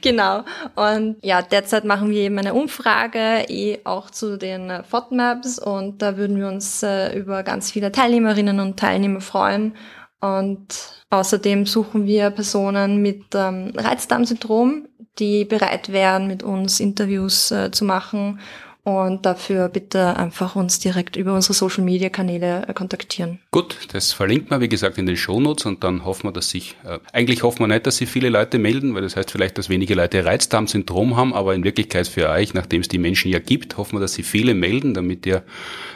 Genau. 0.00 0.44
Und 0.74 1.16
ja, 1.22 1.42
derzeit 1.42 1.84
machen 1.84 2.10
wir 2.10 2.20
eben 2.22 2.38
eine 2.38 2.54
Umfrage, 2.54 3.44
eh 3.48 3.80
auch 3.84 4.10
zu 4.10 4.38
den 4.38 4.82
FODMAPs 4.88 5.58
und 5.58 6.00
da 6.00 6.16
würden 6.16 6.38
wir 6.38 6.48
uns 6.48 6.82
äh, 6.82 7.16
über 7.16 7.42
ganz 7.42 7.70
viele 7.70 7.92
Teilnehmerinnen 7.92 8.60
und 8.60 8.78
Teilnehmer 8.78 9.20
freuen. 9.20 9.74
Und 10.20 10.66
außerdem 11.10 11.66
suchen 11.66 12.06
wir 12.06 12.30
Personen 12.30 13.00
mit 13.02 13.24
ähm, 13.34 13.72
Reizdarmsyndrom, 13.76 14.88
die 15.18 15.44
bereit 15.44 15.92
wären, 15.92 16.26
mit 16.26 16.42
uns 16.42 16.80
Interviews 16.80 17.50
äh, 17.50 17.70
zu 17.70 17.84
machen 17.84 18.40
und 18.88 19.26
dafür 19.26 19.68
bitte 19.68 20.16
einfach 20.16 20.56
uns 20.56 20.78
direkt 20.78 21.16
über 21.16 21.34
unsere 21.34 21.52
Social 21.52 21.84
Media 21.84 22.08
Kanäle 22.08 22.66
äh, 22.66 22.72
kontaktieren. 22.72 23.38
Gut, 23.50 23.76
das 23.92 24.12
verlinkt 24.12 24.50
man 24.50 24.62
wie 24.62 24.68
gesagt 24.68 24.96
in 24.96 25.04
den 25.04 25.16
Shownotes 25.16 25.66
und 25.66 25.84
dann 25.84 26.06
hoffen 26.06 26.24
wir, 26.24 26.32
dass 26.32 26.48
sich, 26.48 26.74
äh, 26.84 26.98
eigentlich 27.12 27.42
hoffen 27.42 27.60
wir 27.60 27.66
nicht, 27.66 27.86
dass 27.86 27.98
sich 27.98 28.08
viele 28.08 28.30
Leute 28.30 28.58
melden, 28.58 28.94
weil 28.94 29.02
das 29.02 29.14
heißt 29.14 29.30
vielleicht, 29.30 29.58
dass 29.58 29.68
wenige 29.68 29.94
Leute 29.94 30.24
Reizdarmsyndrom 30.24 31.16
haben, 31.16 31.34
aber 31.34 31.54
in 31.54 31.64
Wirklichkeit 31.64 32.08
für 32.08 32.30
euch, 32.30 32.54
nachdem 32.54 32.80
es 32.80 32.88
die 32.88 32.98
Menschen 32.98 33.30
ja 33.30 33.40
gibt, 33.40 33.76
hoffen 33.76 33.96
wir, 33.96 34.00
dass 34.00 34.14
sie 34.14 34.22
viele 34.22 34.54
melden, 34.54 34.94
damit 34.94 35.26
ihr 35.26 35.42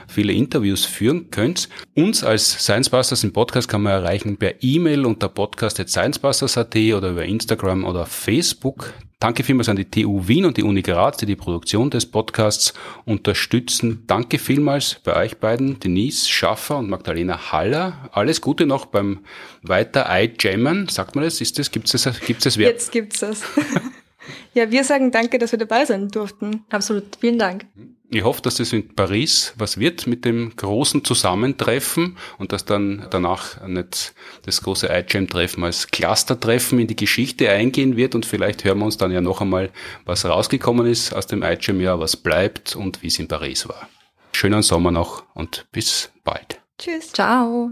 viele 0.06 0.34
Interviews 0.34 0.84
führen 0.84 1.30
könnt. 1.30 1.70
Uns 1.94 2.22
als 2.22 2.50
Science 2.62 2.90
Busters 2.90 3.24
im 3.24 3.32
Podcast 3.32 3.68
kann 3.68 3.82
man 3.82 3.92
erreichen 3.92 4.36
per 4.36 4.62
E-Mail 4.62 5.06
unter 5.06 5.30
podcast.sciencebusters.at 5.30 6.76
oder 6.76 7.10
über 7.10 7.24
Instagram 7.24 7.84
oder 7.84 8.04
Facebook. 8.04 8.92
Danke 9.22 9.44
vielmals 9.44 9.68
an 9.68 9.76
die 9.76 9.88
TU 9.88 10.26
Wien 10.26 10.46
und 10.46 10.56
die 10.56 10.64
Uni 10.64 10.82
Graz, 10.82 11.16
die 11.18 11.26
die 11.26 11.36
Produktion 11.36 11.90
des 11.90 12.06
Podcasts 12.06 12.74
unterstützen. 13.04 14.02
Danke 14.08 14.36
vielmals 14.36 14.96
bei 15.04 15.14
euch 15.14 15.36
beiden, 15.38 15.78
Denise 15.78 16.28
Schaffer 16.28 16.78
und 16.78 16.90
Magdalena 16.90 17.52
Haller. 17.52 18.10
Alles 18.10 18.40
Gute 18.40 18.66
noch 18.66 18.86
beim 18.86 19.20
weiter 19.62 20.06
iJammen. 20.10 20.88
Sagt 20.88 21.14
man 21.14 21.22
das? 21.22 21.40
Ist 21.40 21.56
das? 21.60 21.70
Gibt 21.70 21.86
es 21.94 22.02
das? 22.02 22.20
Gibt's 22.20 22.42
das 22.42 22.56
Jetzt 22.56 22.90
gibt's 22.90 23.20
das. 23.20 23.44
ja, 24.54 24.72
wir 24.72 24.82
sagen 24.82 25.12
danke, 25.12 25.38
dass 25.38 25.52
wir 25.52 25.58
dabei 25.60 25.84
sein 25.84 26.08
durften. 26.08 26.64
Absolut. 26.70 27.04
Vielen 27.20 27.38
Dank. 27.38 27.66
Ich 28.14 28.24
hoffe, 28.24 28.42
dass 28.42 28.60
es 28.60 28.74
in 28.74 28.94
Paris 28.94 29.54
was 29.56 29.78
wird 29.78 30.06
mit 30.06 30.26
dem 30.26 30.54
großen 30.54 31.02
Zusammentreffen 31.02 32.18
und 32.36 32.52
dass 32.52 32.66
dann 32.66 33.06
danach 33.08 33.66
nicht 33.66 34.12
das 34.44 34.60
große 34.60 34.86
iGEM-Treffen 34.90 35.64
als 35.64 35.86
Cluster-Treffen 35.86 36.78
in 36.78 36.88
die 36.88 36.96
Geschichte 36.96 37.48
eingehen 37.48 37.96
wird 37.96 38.14
und 38.14 38.26
vielleicht 38.26 38.64
hören 38.64 38.80
wir 38.80 38.84
uns 38.84 38.98
dann 38.98 39.12
ja 39.12 39.22
noch 39.22 39.40
einmal, 39.40 39.70
was 40.04 40.26
rausgekommen 40.26 40.86
ist 40.86 41.14
aus 41.14 41.26
dem 41.26 41.42
iGEM-Jahr, 41.42 42.00
was 42.00 42.16
bleibt 42.18 42.76
und 42.76 43.02
wie 43.02 43.06
es 43.06 43.18
in 43.18 43.28
Paris 43.28 43.66
war. 43.66 43.88
Schönen 44.32 44.62
Sommer 44.62 44.90
noch 44.90 45.24
und 45.34 45.66
bis 45.72 46.10
bald. 46.22 46.60
Tschüss. 46.78 47.12
Ciao. 47.12 47.70